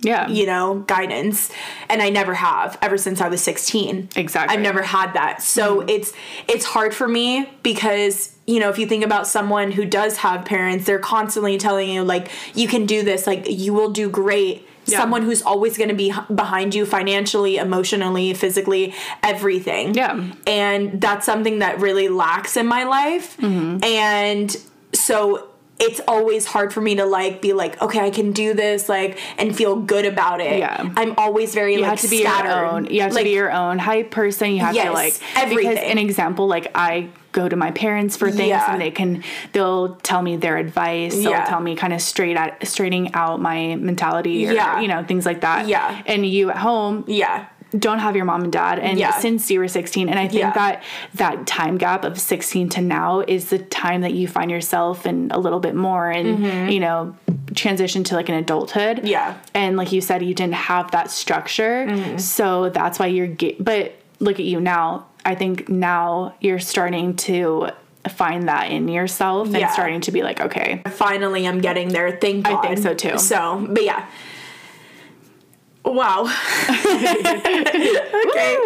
yeah 0.00 0.28
you 0.28 0.46
know, 0.46 0.80
guidance 0.86 1.50
and 1.88 2.00
I 2.00 2.10
never 2.10 2.34
have 2.34 2.78
ever 2.80 2.96
since 2.96 3.20
I 3.20 3.28
was 3.28 3.42
16. 3.42 4.10
Exactly. 4.16 4.54
I've 4.54 4.62
never 4.62 4.82
had 4.82 5.14
that. 5.14 5.42
So 5.42 5.80
it's 5.80 6.12
it's 6.48 6.64
hard 6.64 6.94
for 6.94 7.08
me 7.08 7.48
because 7.62 8.33
you 8.46 8.60
know, 8.60 8.68
if 8.68 8.78
you 8.78 8.86
think 8.86 9.04
about 9.04 9.26
someone 9.26 9.72
who 9.72 9.84
does 9.84 10.18
have 10.18 10.44
parents, 10.44 10.84
they're 10.86 10.98
constantly 10.98 11.56
telling 11.58 11.88
you 11.88 12.02
like 12.04 12.30
you 12.54 12.68
can 12.68 12.86
do 12.86 13.02
this, 13.02 13.26
like 13.26 13.48
you 13.48 13.72
will 13.72 13.90
do 13.90 14.08
great. 14.08 14.66
Yeah. 14.86 14.98
Someone 14.98 15.22
who's 15.22 15.40
always 15.40 15.78
going 15.78 15.88
to 15.88 15.94
be 15.94 16.12
behind 16.34 16.74
you 16.74 16.84
financially, 16.84 17.56
emotionally, 17.56 18.34
physically, 18.34 18.94
everything. 19.22 19.94
Yeah. 19.94 20.30
And 20.46 21.00
that's 21.00 21.24
something 21.24 21.60
that 21.60 21.80
really 21.80 22.08
lacks 22.08 22.58
in 22.58 22.66
my 22.66 22.84
life. 22.84 23.38
Mm-hmm. 23.38 23.82
And 23.82 24.54
so 24.92 25.48
it's 25.84 26.00
always 26.08 26.46
hard 26.46 26.72
for 26.72 26.80
me 26.80 26.94
to 26.96 27.04
like 27.04 27.40
be 27.42 27.52
like, 27.52 27.80
okay, 27.82 28.00
I 28.00 28.10
can 28.10 28.32
do 28.32 28.54
this, 28.54 28.88
like, 28.88 29.18
and 29.38 29.54
feel 29.54 29.76
good 29.76 30.06
about 30.06 30.40
it. 30.40 30.58
Yeah. 30.58 30.90
I'm 30.96 31.14
always 31.18 31.54
very 31.54 31.74
you 31.74 31.80
like 31.80 31.90
have 31.90 32.00
to 32.00 32.08
be 32.08 32.20
scattered. 32.22 32.48
your 32.48 32.66
own 32.66 32.84
you 32.86 33.00
have 33.02 33.12
like, 33.12 33.20
to 33.22 33.24
be 33.24 33.34
your 33.34 33.52
own 33.52 33.78
hype 33.78 34.10
person 34.10 34.50
you 34.52 34.60
have 34.60 34.74
Yes, 34.74 34.86
to 34.86 34.92
like 34.92 35.14
everything. 35.36 35.70
because 35.74 35.84
an 35.90 35.98
example 35.98 36.46
like 36.46 36.70
i 36.74 37.08
go 37.32 37.48
to 37.48 37.56
my 37.56 37.70
parents 37.72 38.16
for 38.16 38.30
things 38.30 38.48
Yeah. 38.48 38.72
and 38.72 38.80
they 38.80 38.90
can 38.92 39.24
they'll 39.52 39.96
tell 39.96 40.22
me 40.22 40.36
their 40.36 40.56
advice 40.56 41.14
they'll 41.14 41.30
Yeah. 41.30 41.44
tell 41.46 41.60
me 41.60 41.74
kind 41.74 41.92
of 41.92 42.00
straight 42.00 42.36
at 42.36 42.64
straightening 42.66 43.12
out 43.14 43.40
my 43.40 43.74
mentality 43.76 44.46
or 44.48 44.52
Yeah. 44.52 44.80
you 44.80 44.86
know 44.88 45.02
things 45.04 45.26
like 45.26 45.40
that 45.40 45.66
Yeah. 45.66 46.00
and 46.06 46.24
you 46.24 46.50
at 46.50 46.58
home 46.58 47.04
Yeah. 47.08 47.46
Don't 47.78 47.98
have 47.98 48.14
your 48.14 48.24
mom 48.24 48.42
and 48.44 48.52
dad 48.52 48.78
and 48.78 48.98
Yeah. 48.98 49.10
since 49.18 49.50
you 49.50 49.58
were 49.58 49.68
16 49.68 50.08
and 50.08 50.18
i 50.18 50.28
think 50.28 50.40
Yeah. 50.40 50.52
that 50.52 50.82
that 51.14 51.46
time 51.46 51.76
gap 51.78 52.04
of 52.04 52.20
16 52.20 52.68
to 52.70 52.80
now 52.80 53.20
is 53.20 53.50
the 53.50 53.58
time 53.58 54.02
that 54.02 54.12
you 54.14 54.28
find 54.28 54.50
yourself 54.50 55.06
and 55.06 55.32
a 55.32 55.38
little 55.38 55.60
bit 55.60 55.74
more 55.74 56.08
and 56.10 56.72
you 56.72 56.78
know 56.80 57.16
transition 57.54 58.04
to 58.04 58.14
like 58.14 58.28
an 58.28 58.36
adulthood 58.36 58.98
Mm-hmm. 58.98 59.06
Yeah. 59.06 59.34
and 59.54 59.76
like 59.76 59.90
you 59.92 60.00
said 60.00 60.22
you 60.22 60.34
didn't 60.34 60.54
have 60.54 60.90
that 60.92 61.10
structure 61.10 61.86
Mm-hmm. 61.88 62.18
so 62.18 62.68
that's 62.70 62.98
why 62.98 63.06
you're 63.06 63.28
but 63.58 63.94
look 64.20 64.38
at 64.38 64.44
you 64.46 64.60
now 64.60 65.06
i 65.24 65.34
think 65.34 65.68
now 65.68 66.34
you're 66.40 66.60
starting 66.60 67.16
to 67.16 67.70
find 68.08 68.48
that 68.48 68.70
in 68.70 68.86
yourself 68.88 69.46
and 69.48 69.56
Yeah. 69.58 69.70
starting 69.70 70.00
to 70.02 70.12
be 70.12 70.22
like 70.22 70.40
okay 70.40 70.82
Finally, 70.90 71.46
I'm 71.48 71.60
getting 71.60 71.88
there. 71.88 72.12
Thank 72.20 72.44
God. 72.44 72.64
I 72.64 72.68
think 72.74 72.78
so, 72.82 72.94
too. 72.94 73.18
So, 73.18 73.66
but 73.68 73.82
yeah. 73.82 74.04
Wow. 75.84 76.22
okay. 76.68 78.56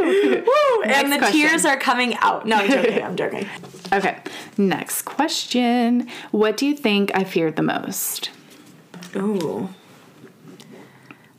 Woo. 0.41 0.83
And 0.85 1.13
the 1.13 1.17
Next 1.19 1.33
tears 1.33 1.65
are 1.65 1.77
coming 1.79 2.15
out. 2.17 2.47
No, 2.47 2.57
I'm 2.57 2.69
joking. 2.71 3.03
I'm 3.09 3.17
joking. 3.17 3.47
okay 3.93 4.19
next 4.59 5.03
question 5.03 6.07
what 6.31 6.57
do 6.59 6.67
you 6.67 6.77
think 6.77 7.11
i 7.15 7.25
feared 7.25 7.57
the 7.57 7.63
most 7.63 8.31
Ooh. 9.17 9.69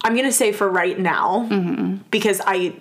I'm 0.03 0.15
gonna 0.15 0.32
say 0.32 0.51
for 0.51 0.67
right 0.67 0.97
now 0.97 1.47
Mm-hmm. 1.49 1.97
because 2.09 2.41
I 2.45 2.75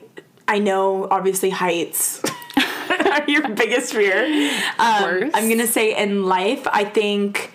I 0.46 0.59
know 0.61 1.07
obviously 1.11 1.51
heights 1.51 2.22
are 2.88 3.28
your 3.28 3.49
biggest 3.51 3.92
fear. 3.92 4.24
Um, 4.78 5.03
course. 5.03 5.30
I'm 5.34 5.49
gonna 5.51 5.66
say 5.66 5.94
in 5.96 6.24
life 6.24 6.66
I 6.72 6.84
think 6.84 7.53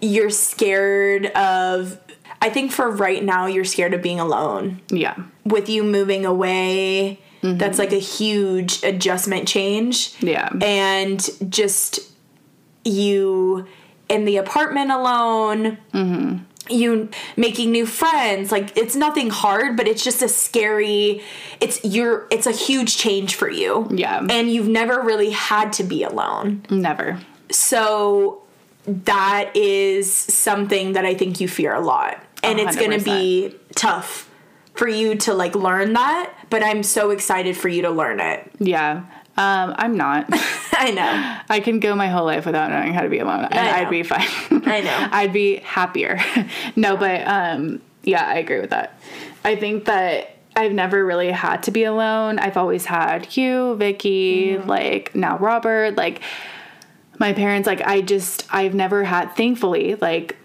you're 0.00 0.30
scared 0.30 1.26
of. 1.26 2.00
I 2.46 2.50
think 2.50 2.72
for 2.72 2.90
right 2.90 3.22
now 3.22 3.46
you're 3.46 3.64
scared 3.64 3.94
of 3.94 4.02
being 4.02 4.20
alone. 4.20 4.80
yeah 4.88 5.16
With 5.44 5.68
you 5.68 5.82
moving 5.82 6.24
away 6.24 7.20
mm-hmm. 7.46 7.58
that's 7.58 7.78
like 7.78 7.92
a 7.92 7.98
huge 7.98 8.82
adjustment 8.82 9.48
change. 9.48 10.14
Yeah. 10.20 10.50
And 10.62 11.28
just 11.48 12.00
you 12.84 13.66
in 14.08 14.24
the 14.24 14.36
apartment 14.36 14.90
alone. 14.90 15.78
Mm-hmm. 15.92 16.38
You 16.68 17.10
making 17.36 17.70
new 17.70 17.86
friends, 17.86 18.50
like 18.50 18.76
it's 18.76 18.96
nothing 18.96 19.30
hard, 19.30 19.76
but 19.76 19.86
it's 19.86 20.02
just 20.02 20.20
a 20.20 20.28
scary. 20.28 21.22
It's 21.60 21.84
you're. 21.84 22.26
It's 22.32 22.48
a 22.48 22.50
huge 22.50 22.96
change 22.96 23.36
for 23.36 23.48
you. 23.48 23.86
Yeah. 23.92 24.26
and 24.28 24.50
you've 24.50 24.66
never 24.66 25.00
really 25.00 25.30
had 25.30 25.72
to 25.74 25.84
be 25.84 26.02
alone. 26.02 26.66
Never. 26.68 27.20
So 27.52 28.42
that 28.84 29.54
is 29.54 30.12
something 30.12 30.94
that 30.94 31.04
I 31.04 31.14
think 31.14 31.40
you 31.40 31.46
fear 31.46 31.72
a 31.72 31.80
lot. 31.80 32.20
And 32.46 32.60
it's 32.60 32.76
going 32.76 32.98
to 32.98 33.04
be 33.04 33.54
tough 33.74 34.30
for 34.74 34.88
you 34.88 35.14
to 35.16 35.34
like 35.34 35.54
learn 35.54 35.94
that, 35.94 36.32
but 36.50 36.62
I'm 36.62 36.82
so 36.82 37.10
excited 37.10 37.56
for 37.56 37.68
you 37.68 37.82
to 37.82 37.90
learn 37.90 38.20
it. 38.20 38.50
Yeah. 38.58 39.04
Um, 39.38 39.74
I'm 39.76 39.96
not. 39.96 40.26
I 40.72 40.90
know. 40.92 41.38
I 41.48 41.60
can 41.60 41.80
go 41.80 41.94
my 41.94 42.08
whole 42.08 42.24
life 42.24 42.46
without 42.46 42.70
knowing 42.70 42.92
how 42.94 43.02
to 43.02 43.08
be 43.08 43.18
alone, 43.18 43.44
and. 43.44 43.54
I'd 43.58 43.90
be 43.90 44.02
fine. 44.02 44.26
I 44.66 44.80
know. 44.80 45.08
I'd 45.12 45.32
be 45.32 45.56
happier. 45.58 46.20
no, 46.76 46.96
but 46.96 47.26
um, 47.26 47.80
yeah, 48.02 48.26
I 48.26 48.34
agree 48.36 48.60
with 48.60 48.70
that. 48.70 48.98
I 49.44 49.56
think 49.56 49.86
that 49.86 50.36
I've 50.54 50.72
never 50.72 51.04
really 51.04 51.30
had 51.30 51.62
to 51.64 51.70
be 51.70 51.84
alone. 51.84 52.38
I've 52.38 52.56
always 52.56 52.86
had 52.86 53.36
you, 53.36 53.76
Vicky, 53.76 54.54
Mm-hmm. 54.56 54.68
like 54.68 55.14
now 55.14 55.36
Robert, 55.38 55.96
like 55.96 56.20
my 57.18 57.32
parents. 57.32 57.66
Like 57.66 57.82
I 57.82 58.00
just, 58.00 58.46
I've 58.50 58.74
never 58.74 59.04
had. 59.04 59.36
Thankfully, 59.36 59.96
like 59.96 60.36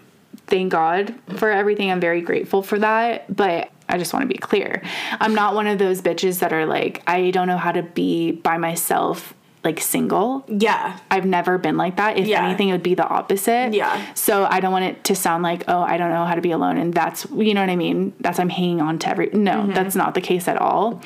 thank 0.52 0.70
God 0.70 1.14
for 1.38 1.50
everything. 1.50 1.90
I'm 1.90 1.98
very 2.00 2.20
grateful 2.20 2.62
for 2.62 2.78
that. 2.78 3.34
But 3.34 3.70
I 3.88 3.98
just 3.98 4.12
want 4.12 4.22
to 4.22 4.28
be 4.28 4.38
clear. 4.38 4.82
I'm 5.18 5.34
not 5.34 5.54
one 5.54 5.66
of 5.66 5.78
those 5.78 6.00
bitches 6.02 6.38
that 6.40 6.52
are 6.52 6.66
like, 6.66 7.02
I 7.06 7.30
don't 7.32 7.48
know 7.48 7.56
how 7.56 7.72
to 7.72 7.82
be 7.82 8.30
by 8.32 8.56
myself, 8.58 9.34
like 9.64 9.80
single. 9.80 10.44
Yeah. 10.48 10.98
I've 11.10 11.24
never 11.26 11.58
been 11.58 11.76
like 11.76 11.96
that. 11.96 12.18
If 12.18 12.26
Yeah. 12.26 12.44
anything, 12.46 12.68
it 12.68 12.72
would 12.72 12.82
be 12.82 12.94
the 12.94 13.06
opposite. 13.06 13.72
Yeah. 13.74 14.00
So 14.14 14.44
I 14.48 14.60
don't 14.60 14.72
want 14.72 14.84
it 14.84 15.04
to 15.04 15.14
sound 15.14 15.42
like, 15.42 15.64
oh, 15.68 15.80
I 15.82 15.96
don't 15.96 16.10
know 16.10 16.24
how 16.26 16.34
to 16.34 16.40
be 16.40 16.50
alone, 16.52 16.76
and 16.78 16.92
that's 16.94 17.26
you 17.34 17.54
know 17.54 17.60
what 17.62 17.70
I 17.70 17.76
mean. 17.76 18.12
That's 18.20 18.38
I'm 18.38 18.48
hanging 18.50 18.80
on 18.80 18.98
to 19.00 19.08
every. 19.08 19.30
No, 19.32 19.52
Mm-hmm. 19.62 19.72
that's 19.72 19.94
not 19.96 20.14
the 20.14 20.20
case 20.20 20.48
at 20.48 20.58
all. 20.58 21.00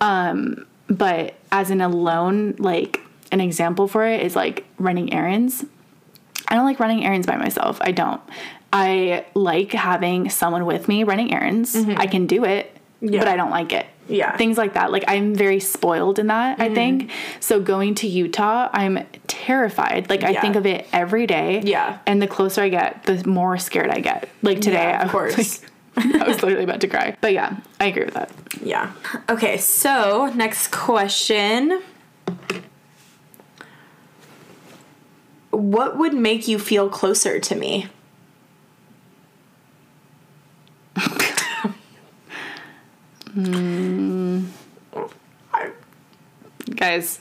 Um, 0.00 0.66
but 0.88 1.34
as 1.52 1.70
an 1.70 1.80
alone, 1.80 2.54
like 2.58 3.00
an 3.32 3.40
example 3.40 3.88
for 3.88 4.06
it 4.06 4.22
is 4.22 4.34
like 4.36 4.64
running 4.78 5.12
errands. 5.12 5.64
I 6.50 6.54
don't 6.54 6.64
like 6.64 6.80
running 6.80 7.04
errands 7.04 7.26
by 7.26 7.36
myself. 7.36 7.78
I 7.82 7.92
don't. 7.92 8.20
I 8.72 9.24
like 9.34 9.72
having 9.72 10.28
someone 10.30 10.66
with 10.66 10.88
me 10.88 11.04
running 11.04 11.32
errands. 11.32 11.74
I 11.76 12.06
can 12.06 12.26
do 12.26 12.44
it, 12.44 12.74
Mm-hmm. 13.02 13.14
Yeah. 13.14 13.20
but 13.20 13.28
I 13.28 13.36
don't 13.36 13.50
like 13.50 13.72
it. 13.72 13.86
Yeah. 14.08 14.36
Things 14.36 14.58
like 14.58 14.74
that. 14.74 14.90
Like 14.90 15.04
I'm 15.06 15.32
very 15.34 15.60
spoiled 15.60 16.18
in 16.18 16.26
that, 16.28 16.60
I 16.60 16.74
think. 16.74 17.12
So 17.38 17.60
going 17.60 17.94
to 17.96 18.08
Utah, 18.08 18.68
I'm 18.72 19.06
terrified. 19.28 20.10
Like 20.10 20.24
I 20.24 20.30
Yeah. 20.30 20.40
think 20.40 20.56
of 20.56 20.66
it 20.66 20.86
every 20.92 21.26
day. 21.28 21.60
Yeah. 21.64 21.98
And 22.06 22.20
the 22.20 22.26
closer 22.26 22.60
I 22.62 22.70
get, 22.70 23.04
the 23.04 23.22
more 23.28 23.56
scared 23.58 23.90
I 23.90 24.00
get. 24.00 24.28
Like 24.42 24.60
today, 24.60 24.82
Yeah, 24.82 25.02
of 25.02 25.08
I 25.10 25.12
course. 25.12 25.62
like- 25.62 25.70
I 26.22 26.26
was 26.26 26.42
literally 26.42 26.64
about 26.64 26.80
to 26.80 26.88
cry. 26.88 27.16
But 27.20 27.32
yeah, 27.34 27.56
I 27.80 27.86
agree 27.86 28.04
with 28.04 28.14
that. 28.14 28.30
Yeah. 28.62 28.92
Okay, 29.28 29.58
so 29.58 30.32
next 30.34 30.72
question. 30.72 31.80
What 35.50 35.96
would 35.98 36.14
make 36.14 36.46
you 36.48 36.58
feel 36.58 36.88
closer 36.88 37.38
to 37.38 37.54
me? 37.54 37.86
Guys, 46.74 47.20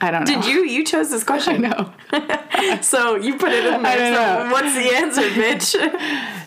I 0.00 0.10
don't 0.10 0.24
know. 0.28 0.40
Did 0.40 0.44
you 0.46 0.64
you 0.64 0.84
chose 0.84 1.10
this 1.10 1.22
I 1.22 1.26
question? 1.26 1.62
know. 1.62 1.92
So 2.82 3.14
you 3.16 3.38
put 3.38 3.52
it 3.52 3.64
in 3.64 3.82
there. 3.82 4.14
So 4.14 4.44
know. 4.44 4.52
what's 4.52 4.74
the 4.74 4.94
answer, 4.94 5.22
bitch? 5.30 5.74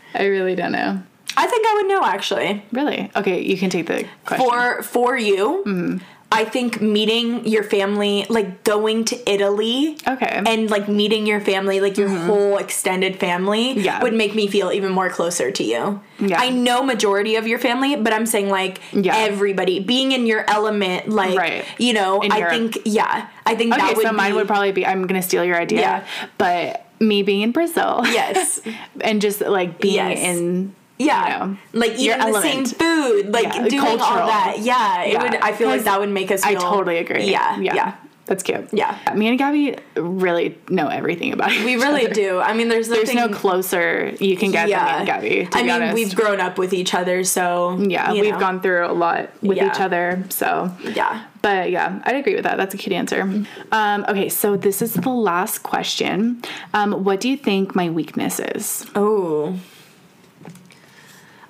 I 0.13 0.25
really 0.25 0.53
don't 0.55 0.71
know. 0.71 1.01
I 1.35 1.47
think 1.47 1.65
I 1.67 1.73
would 1.75 1.87
know 1.87 2.03
actually. 2.03 2.63
Really? 2.71 3.09
Okay, 3.15 3.41
you 3.41 3.57
can 3.57 3.71
take 3.71 3.87
the 3.87 4.05
question. 4.25 4.47
For 4.47 4.83
for 4.83 5.17
you, 5.17 5.63
Mm-hmm. 5.65 6.05
I 6.33 6.45
think 6.45 6.81
meeting 6.81 7.45
your 7.47 7.63
family, 7.63 8.25
like 8.29 8.63
going 8.63 9.05
to 9.05 9.31
Italy, 9.31 9.97
Okay. 10.07 10.25
Mm-hmm. 10.25 10.47
and 10.47 10.69
like 10.69 10.87
meeting 10.89 11.25
your 11.27 11.39
family, 11.39 11.79
like 11.79 11.97
your 11.97 12.09
whole 12.09 12.57
extended 12.57 13.19
family, 13.19 13.73
Yeah. 13.79 14.01
would 14.01 14.13
make 14.13 14.33
me 14.33 14.47
feel 14.47 14.71
even 14.71 14.91
more 14.91 15.09
closer 15.09 15.51
to 15.51 15.63
you. 15.63 16.01
Yeah. 16.19 16.39
I 16.39 16.49
know 16.49 16.81
majority 16.83 17.35
of 17.35 17.45
your 17.47 17.59
family, 17.59 17.95
but 17.95 18.11
I'm 18.13 18.25
saying 18.25 18.49
like 18.49 18.81
Yeah. 18.91 19.15
everybody 19.15 19.79
being 19.79 20.11
in 20.11 20.25
your 20.25 20.43
element, 20.49 21.07
like 21.09 21.37
Right. 21.37 21.65
you 21.77 21.93
know, 21.93 22.21
In 22.21 22.31
I 22.31 22.37
Europe. 22.39 22.51
think 22.53 22.77
yeah, 22.85 23.27
I 23.45 23.55
think 23.55 23.73
okay, 23.73 23.81
that 23.81 23.95
would 23.97 24.05
so 24.07 24.11
mine 24.13 24.31
be- 24.31 24.37
would 24.37 24.47
probably 24.47 24.71
be 24.71 24.85
I'm 24.85 25.05
gonna 25.07 25.21
steal 25.21 25.45
your 25.45 25.57
idea. 25.57 25.79
Yeah. 25.81 26.03
But 26.37 26.85
me 26.99 27.21
being 27.23 27.41
in 27.41 27.51
Brazil. 27.51 28.01
yes, 28.05 28.61
and 29.01 29.21
just 29.21 29.41
like 29.41 29.79
being 29.79 29.95
Yes. 29.95 30.19
in 30.19 30.73
yeah, 30.99 31.45
you 31.45 31.51
know, 31.53 31.57
like 31.73 31.91
eating 31.99 32.17
the 32.19 32.41
same 32.41 32.65
food, 32.65 33.29
like 33.31 33.45
Yeah, 33.55 33.67
doing 33.67 33.99
all 33.99 34.27
that. 34.27 34.55
Yeah, 34.59 35.03
it 35.03 35.13
Yeah. 35.13 35.21
would. 35.23 35.35
I 35.35 35.51
feel 35.53 35.69
like 35.69 35.83
that 35.83 35.99
would 35.99 36.09
make 36.09 36.31
us. 36.31 36.43
I 36.43 36.55
totally 36.55 36.97
agree. 36.97 37.25
Yeah, 37.25 37.59
yeah. 37.59 37.73
yeah. 37.75 37.93
That's 38.25 38.41
cute. 38.41 38.69
Yeah. 38.71 38.97
Me 39.15 39.27
and 39.27 39.37
Gabby 39.37 39.75
really 39.97 40.57
know 40.69 40.87
everything 40.87 41.33
about 41.33 41.51
Each 41.51 41.65
We 41.65 41.75
really 41.75 42.05
other. 42.05 42.13
do. 42.13 42.39
I 42.39 42.53
mean, 42.53 42.69
there's 42.69 42.87
There's 42.87 43.13
no 43.13 43.27
closer 43.27 44.13
you 44.17 44.37
can 44.37 44.51
get 44.51 44.69
than 44.69 44.77
me 44.81 44.89
and 44.99 45.05
Gabby, 45.05 45.45
to 45.51 45.57
I 45.57 45.61
mean, 45.63 45.71
honest. 45.71 45.93
we've 45.93 46.15
grown 46.15 46.39
up 46.39 46.57
with 46.57 46.71
each 46.71 46.93
other, 46.93 47.25
so 47.25 47.77
yeah, 47.81 48.13
we've 48.13 48.31
know. 48.31 48.39
gone 48.39 48.61
through 48.61 48.85
a 48.85 48.93
lot 48.93 49.29
with 49.41 49.57
Yeah. 49.57 49.67
each 49.69 49.81
other. 49.81 50.23
So 50.29 50.71
Yeah. 50.95 51.23
But 51.41 51.69
yeah, 51.71 51.99
I'd 52.05 52.15
agree 52.15 52.35
with 52.35 52.45
that. 52.45 52.55
That's 52.55 52.73
a 52.73 52.77
cute 52.77 52.93
answer. 52.93 53.29
Um, 53.73 54.05
okay, 54.07 54.29
so 54.29 54.55
this 54.55 54.81
is 54.81 54.93
the 54.93 55.09
last 55.09 55.61
question. 55.63 56.41
Um, 56.73 57.03
what 57.03 57.19
do 57.19 57.27
you 57.27 57.35
think 57.35 57.75
my 57.75 57.89
weakness 57.89 58.39
is? 58.39 58.85
Oh. 58.95 59.55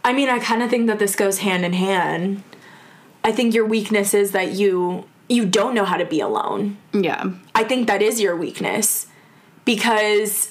I 0.04 0.14
mean, 0.14 0.30
I 0.30 0.40
kind 0.40 0.62
of 0.64 0.70
think 0.70 0.88
that 0.88 1.00
this 1.00 1.16
goes 1.16 1.40
hand 1.40 1.64
in 1.66 1.74
hand. 1.74 2.44
I 3.24 3.32
think 3.32 3.54
your 3.54 3.66
weakness 3.66 4.14
is 4.14 4.32
that 4.32 4.52
you 4.54 5.06
you 5.30 5.46
don't 5.46 5.74
know 5.74 5.86
how 5.86 5.96
to 5.98 6.06
be 6.06 6.20
alone. 6.20 6.78
Yeah. 6.92 7.32
I 7.56 7.64
think 7.64 7.88
that 7.88 8.02
is 8.02 8.20
your 8.20 8.36
weakness 8.36 9.08
because 9.66 10.50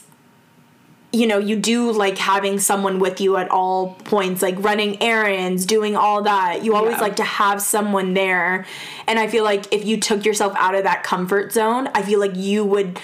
you 1.14 1.26
know, 1.26 1.36
you 1.36 1.56
do 1.56 1.92
like 1.92 2.16
having 2.16 2.58
someone 2.58 2.98
with 2.98 3.20
you 3.20 3.36
at 3.36 3.50
all 3.50 3.96
points, 4.04 4.40
like 4.40 4.54
running 4.64 5.00
errands, 5.02 5.66
doing 5.66 5.94
all 5.94 6.22
that. 6.22 6.64
You 6.64 6.74
always 6.74 6.94
Yeah. 6.96 7.02
like 7.02 7.16
to 7.16 7.22
have 7.24 7.60
someone 7.60 8.14
there. 8.14 8.64
And 9.06 9.18
I 9.18 9.26
feel 9.26 9.44
like 9.44 9.70
if 9.74 9.84
you 9.84 9.98
took 9.98 10.24
yourself 10.24 10.54
out 10.56 10.74
of 10.74 10.84
that 10.84 11.02
comfort 11.02 11.52
zone, 11.52 11.90
I 11.94 12.00
feel 12.00 12.18
like 12.18 12.34
you 12.34 12.64
would 12.64 12.98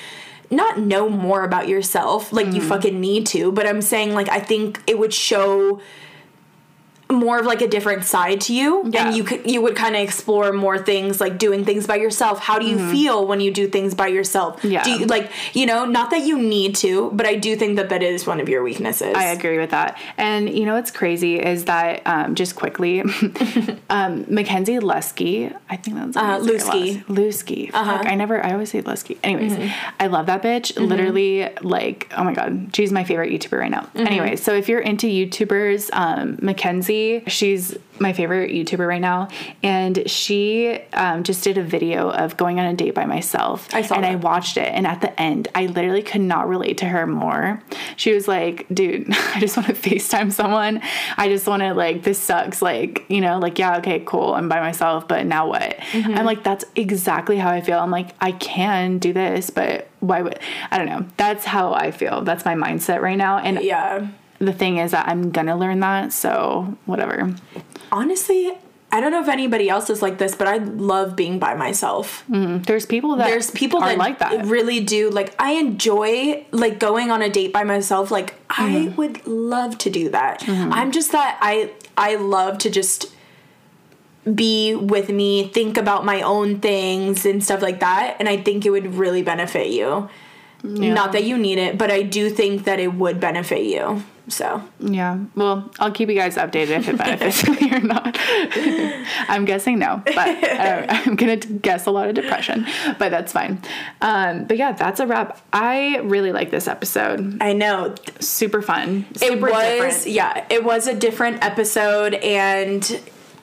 not 0.51 0.79
know 0.79 1.11
more 1.11 1.45
about 1.45 1.69
yourself 1.69 2.33
like 2.33 2.47
Mm. 2.47 2.55
you 2.55 2.61
fucking 2.63 2.99
need 2.99 3.27
to, 3.27 3.53
but 3.53 3.67
I'm 3.67 3.83
saying 3.83 4.15
like 4.15 4.31
I 4.31 4.41
think 4.41 4.81
it 4.87 4.99
would 4.99 5.13
show 5.13 5.79
more 7.11 7.39
of 7.39 7.47
like 7.47 7.63
a 7.63 7.69
different 7.69 8.05
side 8.05 8.41
to 8.43 8.55
you 8.55 8.83
Yeah. 8.91 9.07
and 9.09 9.17
you 9.17 9.25
could 9.25 9.51
you 9.51 9.61
would 9.63 9.77
kind 9.77 9.97
of 9.97 10.03
explore 10.03 10.53
more 10.53 10.79
things 10.79 11.21
like 11.21 11.39
doing 11.39 11.65
things 11.65 11.87
by 11.87 11.97
yourself 11.97 12.39
how 12.41 12.59
do 12.59 12.67
you 12.67 12.79
feel 12.91 13.27
when 13.27 13.41
you 13.41 13.51
do 13.53 13.67
things 13.69 13.95
by 13.95 14.09
yourself 14.09 14.57
Mm-hmm. 14.59 14.71
Yeah. 14.73 14.85
do 14.85 14.91
you, 14.91 15.07
like 15.07 15.31
you 15.55 15.65
know 15.67 15.85
not 15.87 16.11
that 16.11 16.21
you 16.23 16.39
need 16.39 16.75
to 16.77 17.11
but 17.15 17.27
i 17.27 17.35
do 17.35 17.57
think 17.57 17.77
that 17.77 17.89
that 17.89 18.03
is 18.03 18.27
one 18.27 18.41
of 18.41 18.49
your 18.49 18.63
weaknesses 18.63 19.15
I 19.17 19.25
agree 19.27 19.59
with 19.59 19.71
that. 19.71 19.99
And 20.17 20.49
you 20.57 20.65
know 20.67 20.75
what's 20.75 20.91
crazy 20.91 21.35
is 21.53 21.65
that 21.65 22.03
um, 22.07 22.35
just 22.35 22.55
quickly, 22.57 23.01
um, 23.91 24.25
Mackenzie 24.29 24.79
Lusky, 24.91 25.55
I 25.71 25.77
think 25.77 25.97
that's 25.97 26.17
Uh, 26.17 26.21
how 26.25 26.39
you 26.43 26.59
say 26.59 26.95
her 26.95 27.05
Lusky. 27.05 27.05
Lusky. 27.19 27.71
Uh-huh. 27.73 28.03
I 28.05 28.15
never, 28.15 28.45
I 28.45 28.53
always 28.53 28.71
say 28.71 28.83
Lusky. 28.83 29.17
Anyways, 29.23 29.53
Mm-hmm. 29.53 29.95
I 30.03 30.07
love 30.09 30.27
that 30.27 30.43
bitch. 30.43 30.69
Literally, 30.79 31.49
like, 31.63 31.99
oh 32.17 32.25
my 32.25 32.35
god, 32.35 32.71
she's 32.75 32.93
my 32.93 33.05
favorite 33.05 33.31
YouTuber 33.33 33.59
right 33.59 33.71
now. 33.71 33.83
Mm-hmm. 33.95 34.07
Anyways, 34.07 34.43
so 34.43 34.51
if 34.55 34.69
you're 34.69 34.81
into 34.93 35.07
YouTubers, 35.07 35.91
um, 35.93 36.39
Mackenzie, 36.43 36.98
she's 37.27 37.77
my 38.01 38.13
favorite 38.13 38.51
YouTuber 38.51 38.87
right 38.87 39.01
now, 39.01 39.29
and 39.63 40.09
she 40.09 40.81
um, 40.93 41.25
just 41.25 41.43
did 41.43 41.59
a 41.59 41.63
video 41.63 42.11
of 42.11 42.37
going 42.37 42.61
on 42.61 42.67
a 42.67 42.75
date 42.75 42.95
by 42.95 43.07
myself. 43.07 43.69
I 43.75 43.83
saw 43.83 43.97
and 43.97 44.07
I 44.07 44.17
watched 44.17 44.57
it, 44.57 44.69
and 44.69 44.87
at 44.87 45.01
the 45.01 45.19
end, 45.21 45.49
I 45.55 45.67
literally 45.67 46.03
could 46.03 46.21
not 46.21 46.49
relate 46.49 46.79
to 46.79 46.87
her 46.87 47.07
more. 47.07 47.63
She 47.97 48.13
was 48.13 48.29
like, 48.29 48.67
dude, 48.73 49.07
I 49.35 49.41
just 49.41 49.57
want 49.57 49.69
to 49.69 49.75
FaceTime 49.75 50.33
someone. 50.33 50.81
I 51.17 51.29
just 51.29 51.47
want 51.47 51.63
to, 51.63 51.75
like, 51.75 52.03
this 52.03 52.19
sucks. 52.19 52.63
Like, 52.63 53.05
you 53.09 53.21
know, 53.21 53.39
like, 53.39 53.59
yeah, 53.59 53.79
okay, 53.79 54.03
cool. 54.05 54.35
I'm 54.35 54.49
by 54.49 54.61
myself, 54.61 55.09
but 55.09 55.27
now 55.27 55.49
what? 55.49 55.77
Mm-hmm. 55.93 56.15
I'm 56.15 56.25
like, 56.25 56.45
that's 56.45 56.65
exactly 56.77 57.39
how 57.39 57.51
I 57.51 57.61
feel. 57.61 57.79
I'm 57.79 57.91
like, 57.91 58.15
I 58.21 58.33
can 58.33 58.99
do 58.99 59.13
this, 59.13 59.51
but 59.51 59.89
why 60.01 60.23
would, 60.23 60.39
I 60.71 60.79
don't 60.79 60.87
know. 60.87 61.07
That's 61.17 61.45
how 61.45 61.75
I 61.75 61.91
feel. 61.91 62.23
That's 62.23 62.45
my 62.45 62.55
mindset 62.55 63.01
right 63.01 63.19
now. 63.19 63.39
And 63.39 63.61
yeah 63.63 64.09
the 64.39 64.53
thing 64.53 64.79
is 64.79 64.91
that 64.93 65.09
I'm 65.09 65.31
gonna 65.31 65.57
learn 65.57 65.81
that. 65.81 66.13
So, 66.13 66.77
whatever. 66.87 67.35
honestly 67.91 68.53
i 68.91 69.01
don't 69.03 69.11
know 69.13 69.21
if 69.21 69.29
anybody 69.29 69.69
else 69.69 69.91
is 69.91 70.01
like 70.01 70.17
this 70.19 70.35
but 70.35 70.47
i 70.49 70.57
love 70.57 71.15
being 71.15 71.39
by 71.39 71.55
myself 71.55 72.25
There's 72.29 72.87
people 72.87 73.17
that 73.17 73.27
there's 73.29 73.51
people 73.51 73.81
that 73.81 73.99
like 73.99 74.19
that. 74.21 74.47
really 74.47 74.81
do 74.81 75.11
like 75.11 75.35
i 75.39 75.53
enjoy 75.53 76.47
like 76.53 76.79
going 76.79 77.11
on 77.11 77.21
a 77.21 77.29
date 77.29 77.53
by 77.53 77.65
myself 77.65 78.11
like 78.11 78.35
Mm-hmm. 78.49 78.63
i 78.63 78.95
would 78.97 79.27
love 79.27 79.77
to 79.79 79.91
do 79.91 80.09
that 80.11 80.43
i'm 80.49 80.91
just 80.91 81.13
that 81.13 81.39
i 81.43 81.71
i 81.99 82.15
love 82.17 82.57
to 82.59 82.71
just 82.71 83.13
be 84.35 84.75
with 84.75 85.09
me, 85.11 85.49
think 85.49 85.77
about 85.79 86.05
my 86.05 86.21
own 86.23 86.61
things 86.61 87.25
and 87.25 87.43
stuff 87.43 87.63
like 87.63 87.81
that. 87.81 88.17
And 88.19 88.29
I 88.29 88.37
think 88.37 88.67
it 88.67 88.71
would 88.71 88.95
really 88.95 89.23
benefit 89.23 89.69
you. 89.69 90.09
Not 90.63 91.13
that 91.13 91.25
you 91.25 91.39
need 91.39 91.57
it, 91.59 91.79
but 91.79 91.91
I 91.91 92.03
do 92.03 92.29
think 92.29 92.65
that 92.65 92.79
it 92.79 92.93
would 92.93 93.21
benefit 93.21 93.65
you. 93.65 94.03
So 94.29 94.63
Yeah. 94.81 95.19
Well, 95.35 95.71
I'll 95.79 95.91
keep 95.93 96.09
you 96.09 96.15
guys 96.15 96.37
updated 96.37 96.71
if 96.81 96.89
it 96.89 96.99
benefits 97.05 97.49
me 97.49 97.73
or 97.75 97.81
not. 97.81 98.17
I'm 99.29 99.45
guessing 99.45 99.79
no, 99.79 100.03
but 100.05 100.19
I 100.19 101.03
am 101.07 101.17
going 101.17 101.41
to 101.41 101.49
guess 101.49 101.87
a 101.87 101.91
lot 101.91 102.09
of 102.09 102.15
depression, 102.15 102.67
but 102.99 103.11
that's 103.11 103.33
fine. 103.33 103.61
Um, 104.01 104.45
but 104.45 104.57
yeah, 104.57 104.73
that's 104.73 105.01
a 105.01 105.07
wrap. 105.07 105.41
I 105.53 105.99
really 105.99 106.33
like 106.33 106.51
this 106.51 106.69
episode. 106.69 107.39
I 107.43 107.53
know 107.53 107.95
Super 108.21 108.63
fun. 108.63 109.07
it 109.13 109.19
Super 109.21 109.51
was 109.51 109.65
different. 109.65 110.07
yeah, 110.09 110.47
it 110.51 110.65
was 110.65 110.87
a 110.87 110.95
different 110.95 111.43
episode 111.45 112.15
and 112.15 113.01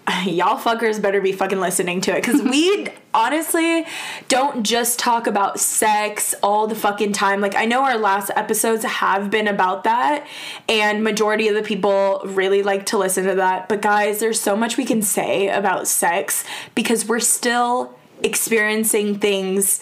y'all 0.25 0.57
fuckers 0.57 1.01
better 1.01 1.19
be 1.19 1.31
fucking 1.31 1.59
listening 1.59 1.99
to 2.01 2.15
it 2.15 2.23
because 2.23 2.41
we 2.41 2.87
honestly 3.13 3.85
don't 4.27 4.63
just 4.63 4.99
talk 4.99 5.25
about 5.25 5.59
sex 5.59 6.35
all 6.43 6.67
the 6.67 6.75
fucking 6.75 7.13
time. 7.13 7.41
Like 7.41 7.55
i 7.55 7.65
know 7.65 7.83
our 7.83 7.97
last 7.97 8.29
episodes 8.35 8.83
have 8.83 9.31
been 9.31 9.47
about 9.47 9.83
that 9.85 10.27
and 10.69 11.03
majority 11.03 11.47
of 11.47 11.55
the 11.55 11.63
people 11.63 12.21
really 12.25 12.61
like 12.61 12.85
to 12.87 12.97
listen 12.97 13.25
to 13.25 13.35
that 13.35 13.67
but 13.67 13.81
guys 13.81 14.19
there's 14.19 14.39
so 14.39 14.55
much 14.55 14.77
we 14.77 14.85
can 14.85 15.01
say 15.01 15.49
about 15.49 15.87
sex 15.87 16.43
because 16.75 17.07
we're 17.07 17.19
still 17.19 17.97
experiencing 18.23 19.19
things 19.19 19.81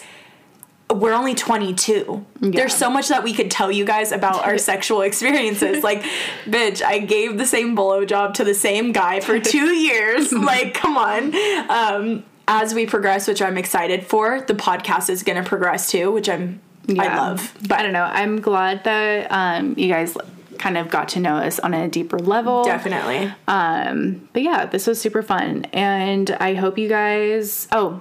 we're 0.94 1.12
only 1.12 1.34
22. 1.34 2.24
There's 2.40 2.74
so 2.74 2.90
much 2.90 3.08
that 3.08 3.22
we 3.22 3.32
could 3.32 3.50
tell 3.50 3.70
you 3.70 3.84
guys 3.84 4.12
about 4.12 4.44
our 4.44 4.58
sexual 4.72 5.02
experiences. 5.02 5.82
Like, 5.82 6.02
bitch, 6.44 6.82
I 6.82 6.98
gave 6.98 7.38
the 7.38 7.46
same 7.46 7.76
blowjob 7.76 8.34
to 8.34 8.44
the 8.44 8.54
same 8.54 8.92
guy 8.92 9.20
for 9.20 9.38
two 9.40 9.74
years. 9.74 10.32
like, 10.32 10.74
come 10.74 10.96
on. 10.96 11.34
Um, 11.70 12.24
as 12.46 12.74
we 12.74 12.86
progress, 12.86 13.26
which 13.26 13.40
I'm 13.40 13.56
excited 13.56 14.06
for, 14.06 14.40
the 14.40 14.54
podcast 14.54 15.10
is 15.10 15.22
going 15.22 15.42
to 15.42 15.48
progress 15.48 15.90
too, 15.90 16.12
which 16.12 16.28
I'm 16.28 16.60
I 16.88 17.16
love. 17.16 17.56
But 17.62 17.78
I 17.78 17.82
don't 17.82 17.92
know. 17.92 18.04
I'm 18.04 18.40
glad 18.40 18.84
that 18.84 19.28
um, 19.30 19.74
you 19.78 19.88
guys 19.88 20.16
kind 20.58 20.76
of 20.76 20.88
got 20.90 21.08
to 21.10 21.20
know 21.20 21.36
us 21.36 21.58
on 21.58 21.74
a 21.74 21.88
deeper 21.88 22.18
level. 22.18 22.64
Definitely. 22.64 23.32
Um, 23.48 24.28
but 24.32 24.42
yeah, 24.42 24.66
this 24.66 24.86
was 24.86 25.00
super 25.00 25.22
fun. 25.22 25.64
And 25.72 26.30
I 26.30 26.54
hope 26.54 26.78
you 26.78 26.88
guys. 26.88 27.68
Oh, 27.72 28.00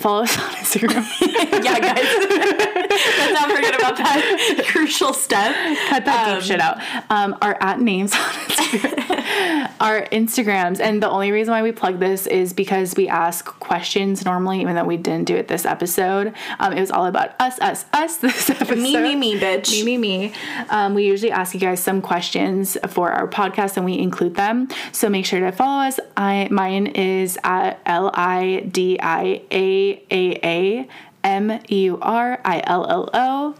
follow 0.00 0.22
us 0.22 0.36
on 0.36 0.50
Instagram. 0.54 1.04
yeah, 1.64 1.78
guys. 1.78 2.46
Let's 2.90 3.32
not 3.32 3.50
forget 3.50 3.74
about 3.74 3.96
that 3.98 4.64
crucial 4.68 5.12
step. 5.12 5.54
Cut 5.88 6.04
that 6.04 6.28
Um, 6.28 6.34
deep 6.38 6.44
shit 6.44 6.60
out. 6.60 6.78
Um, 7.10 7.36
our 7.40 7.56
at 7.60 7.80
names 7.80 8.12
on 8.12 8.18
Instagram, 8.20 9.70
our 9.80 10.06
Instagrams, 10.06 10.80
and 10.80 11.02
the 11.02 11.08
only 11.08 11.30
reason 11.30 11.52
why 11.52 11.62
we 11.62 11.72
plug 11.72 11.98
this 12.00 12.26
is 12.26 12.52
because 12.52 12.94
we 12.96 13.08
ask 13.08 13.44
questions 13.60 14.24
normally, 14.24 14.60
even 14.60 14.74
though 14.74 14.84
we 14.84 14.96
didn't 14.96 15.26
do 15.26 15.36
it 15.36 15.48
this 15.48 15.64
episode. 15.64 16.34
Um, 16.58 16.72
it 16.72 16.80
was 16.80 16.90
all 16.90 17.06
about 17.06 17.34
us, 17.40 17.58
us, 17.60 17.84
us. 17.92 18.18
This 18.18 18.50
episode, 18.50 18.78
Me, 18.78 18.96
me, 18.96 19.14
me, 19.16 19.38
bitch. 19.38 19.84
me, 19.84 19.96
me, 19.96 20.18
me. 20.28 20.32
Um, 20.68 20.94
we 20.94 21.06
usually 21.06 21.32
ask 21.32 21.54
you 21.54 21.60
guys 21.60 21.80
some 21.80 22.02
questions 22.02 22.76
for 22.88 23.10
our 23.12 23.28
podcast, 23.28 23.76
and 23.76 23.84
we 23.84 23.98
include 23.98 24.34
them. 24.34 24.68
So 24.92 25.08
make 25.08 25.24
sure 25.26 25.40
to 25.40 25.52
follow 25.52 25.84
us. 25.86 25.98
I 26.16 26.48
mine 26.50 26.86
is 26.88 27.38
at 27.44 27.80
L 27.86 28.10
I 28.14 28.68
D 28.70 28.98
I 29.00 29.42
A 29.50 30.02
A 30.10 30.40
A 30.44 30.88
M 31.24 31.60
U 31.68 31.98
R 32.00 32.40
I 32.44 32.62
L 32.64 32.86
L 32.86 33.10
O. 33.14 33.54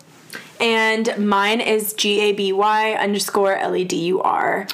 And 0.60 1.16
mine 1.18 1.60
is 1.60 1.94
G 1.94 2.20
A 2.20 2.32
B 2.32 2.52
Y 2.52 2.92
underscore 2.92 3.56
L 3.56 3.74
E 3.74 3.84
D 3.84 3.96
U 4.06 4.20
R. 4.22 4.66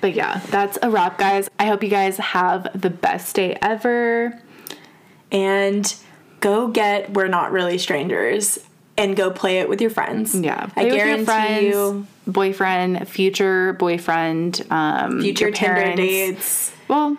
But 0.00 0.14
yeah, 0.14 0.40
that's 0.50 0.78
a 0.82 0.90
wrap, 0.90 1.16
guys. 1.18 1.48
I 1.58 1.66
hope 1.66 1.82
you 1.82 1.88
guys 1.88 2.18
have 2.18 2.68
the 2.78 2.90
best 2.90 3.36
day 3.36 3.56
ever. 3.62 4.38
and 5.30 5.94
go 6.40 6.68
get 6.68 7.12
We're 7.14 7.28
Not 7.28 7.52
Really 7.52 7.78
Strangers 7.78 8.58
and 8.96 9.16
go 9.16 9.30
play 9.30 9.60
it 9.60 9.68
with 9.68 9.80
your 9.80 9.90
friends. 9.90 10.34
Yeah, 10.34 10.64
I 10.64 10.66
play 10.66 10.84
with 10.84 10.94
your 10.94 11.04
guarantee 11.04 11.24
friends, 11.24 11.62
you 11.64 12.06
boyfriend, 12.26 13.08
future 13.08 13.72
boyfriend, 13.74 14.66
um, 14.70 15.22
future 15.22 15.50
Tinder 15.50 15.94
dates. 15.96 16.72
Well, 16.88 17.16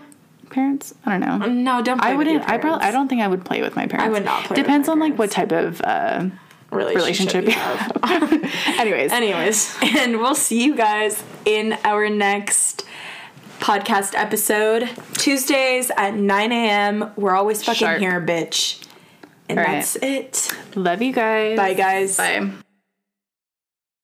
parents, 0.54 0.94
I 1.06 1.18
don't 1.18 1.20
know. 1.20 1.46
No, 1.48 1.82
don't 1.82 2.00
play 2.00 2.12
I 2.12 2.16
wouldn't. 2.16 2.48
I 2.50 2.58
probably. 2.58 2.86
I 2.86 2.92
don't 2.92 3.08
think 3.08 3.22
I 3.22 3.28
would 3.28 3.44
play 3.44 3.62
with 3.62 3.76
my 3.76 3.86
parents. 3.88 4.06
I 4.08 4.10
would 4.10 4.24
not 4.26 4.46
play 4.46 4.56
with 4.56 4.66
Depends 4.66 4.88
on 4.88 5.00
like 5.00 5.18
what 5.20 5.32
type 5.32 5.52
of 5.52 5.82
uh, 5.82 6.30
relationship, 6.72 7.46
relationship. 7.46 7.46
you 7.46 7.52
have. 7.52 8.52
Anyways, 8.80 9.12
Anyways, 9.12 9.76
and 9.82 10.18
we'll 10.20 10.36
see 10.36 10.64
you 10.64 10.76
guys 10.76 11.22
in 11.46 11.78
our 11.84 12.10
next 12.10 12.86
podcast 13.60 14.14
episode. 14.16 14.90
Tuesdays 15.14 15.92
at 15.98 16.16
9 16.16 16.52
a.m. 16.52 17.12
We're 17.16 17.36
always 17.36 17.64
fucking 17.64 17.80
Sharp. 17.80 18.00
here, 18.00 18.22
bitch. 18.22 18.86
And 19.50 19.60
All 19.60 19.66
right. 19.66 19.74
that's 19.76 19.96
it. 19.98 20.56
love 20.76 21.02
you 21.02 21.12
guys. 21.14 21.58
Bye, 21.58 21.74
guys. 21.74 22.18
Bye. 22.18 22.52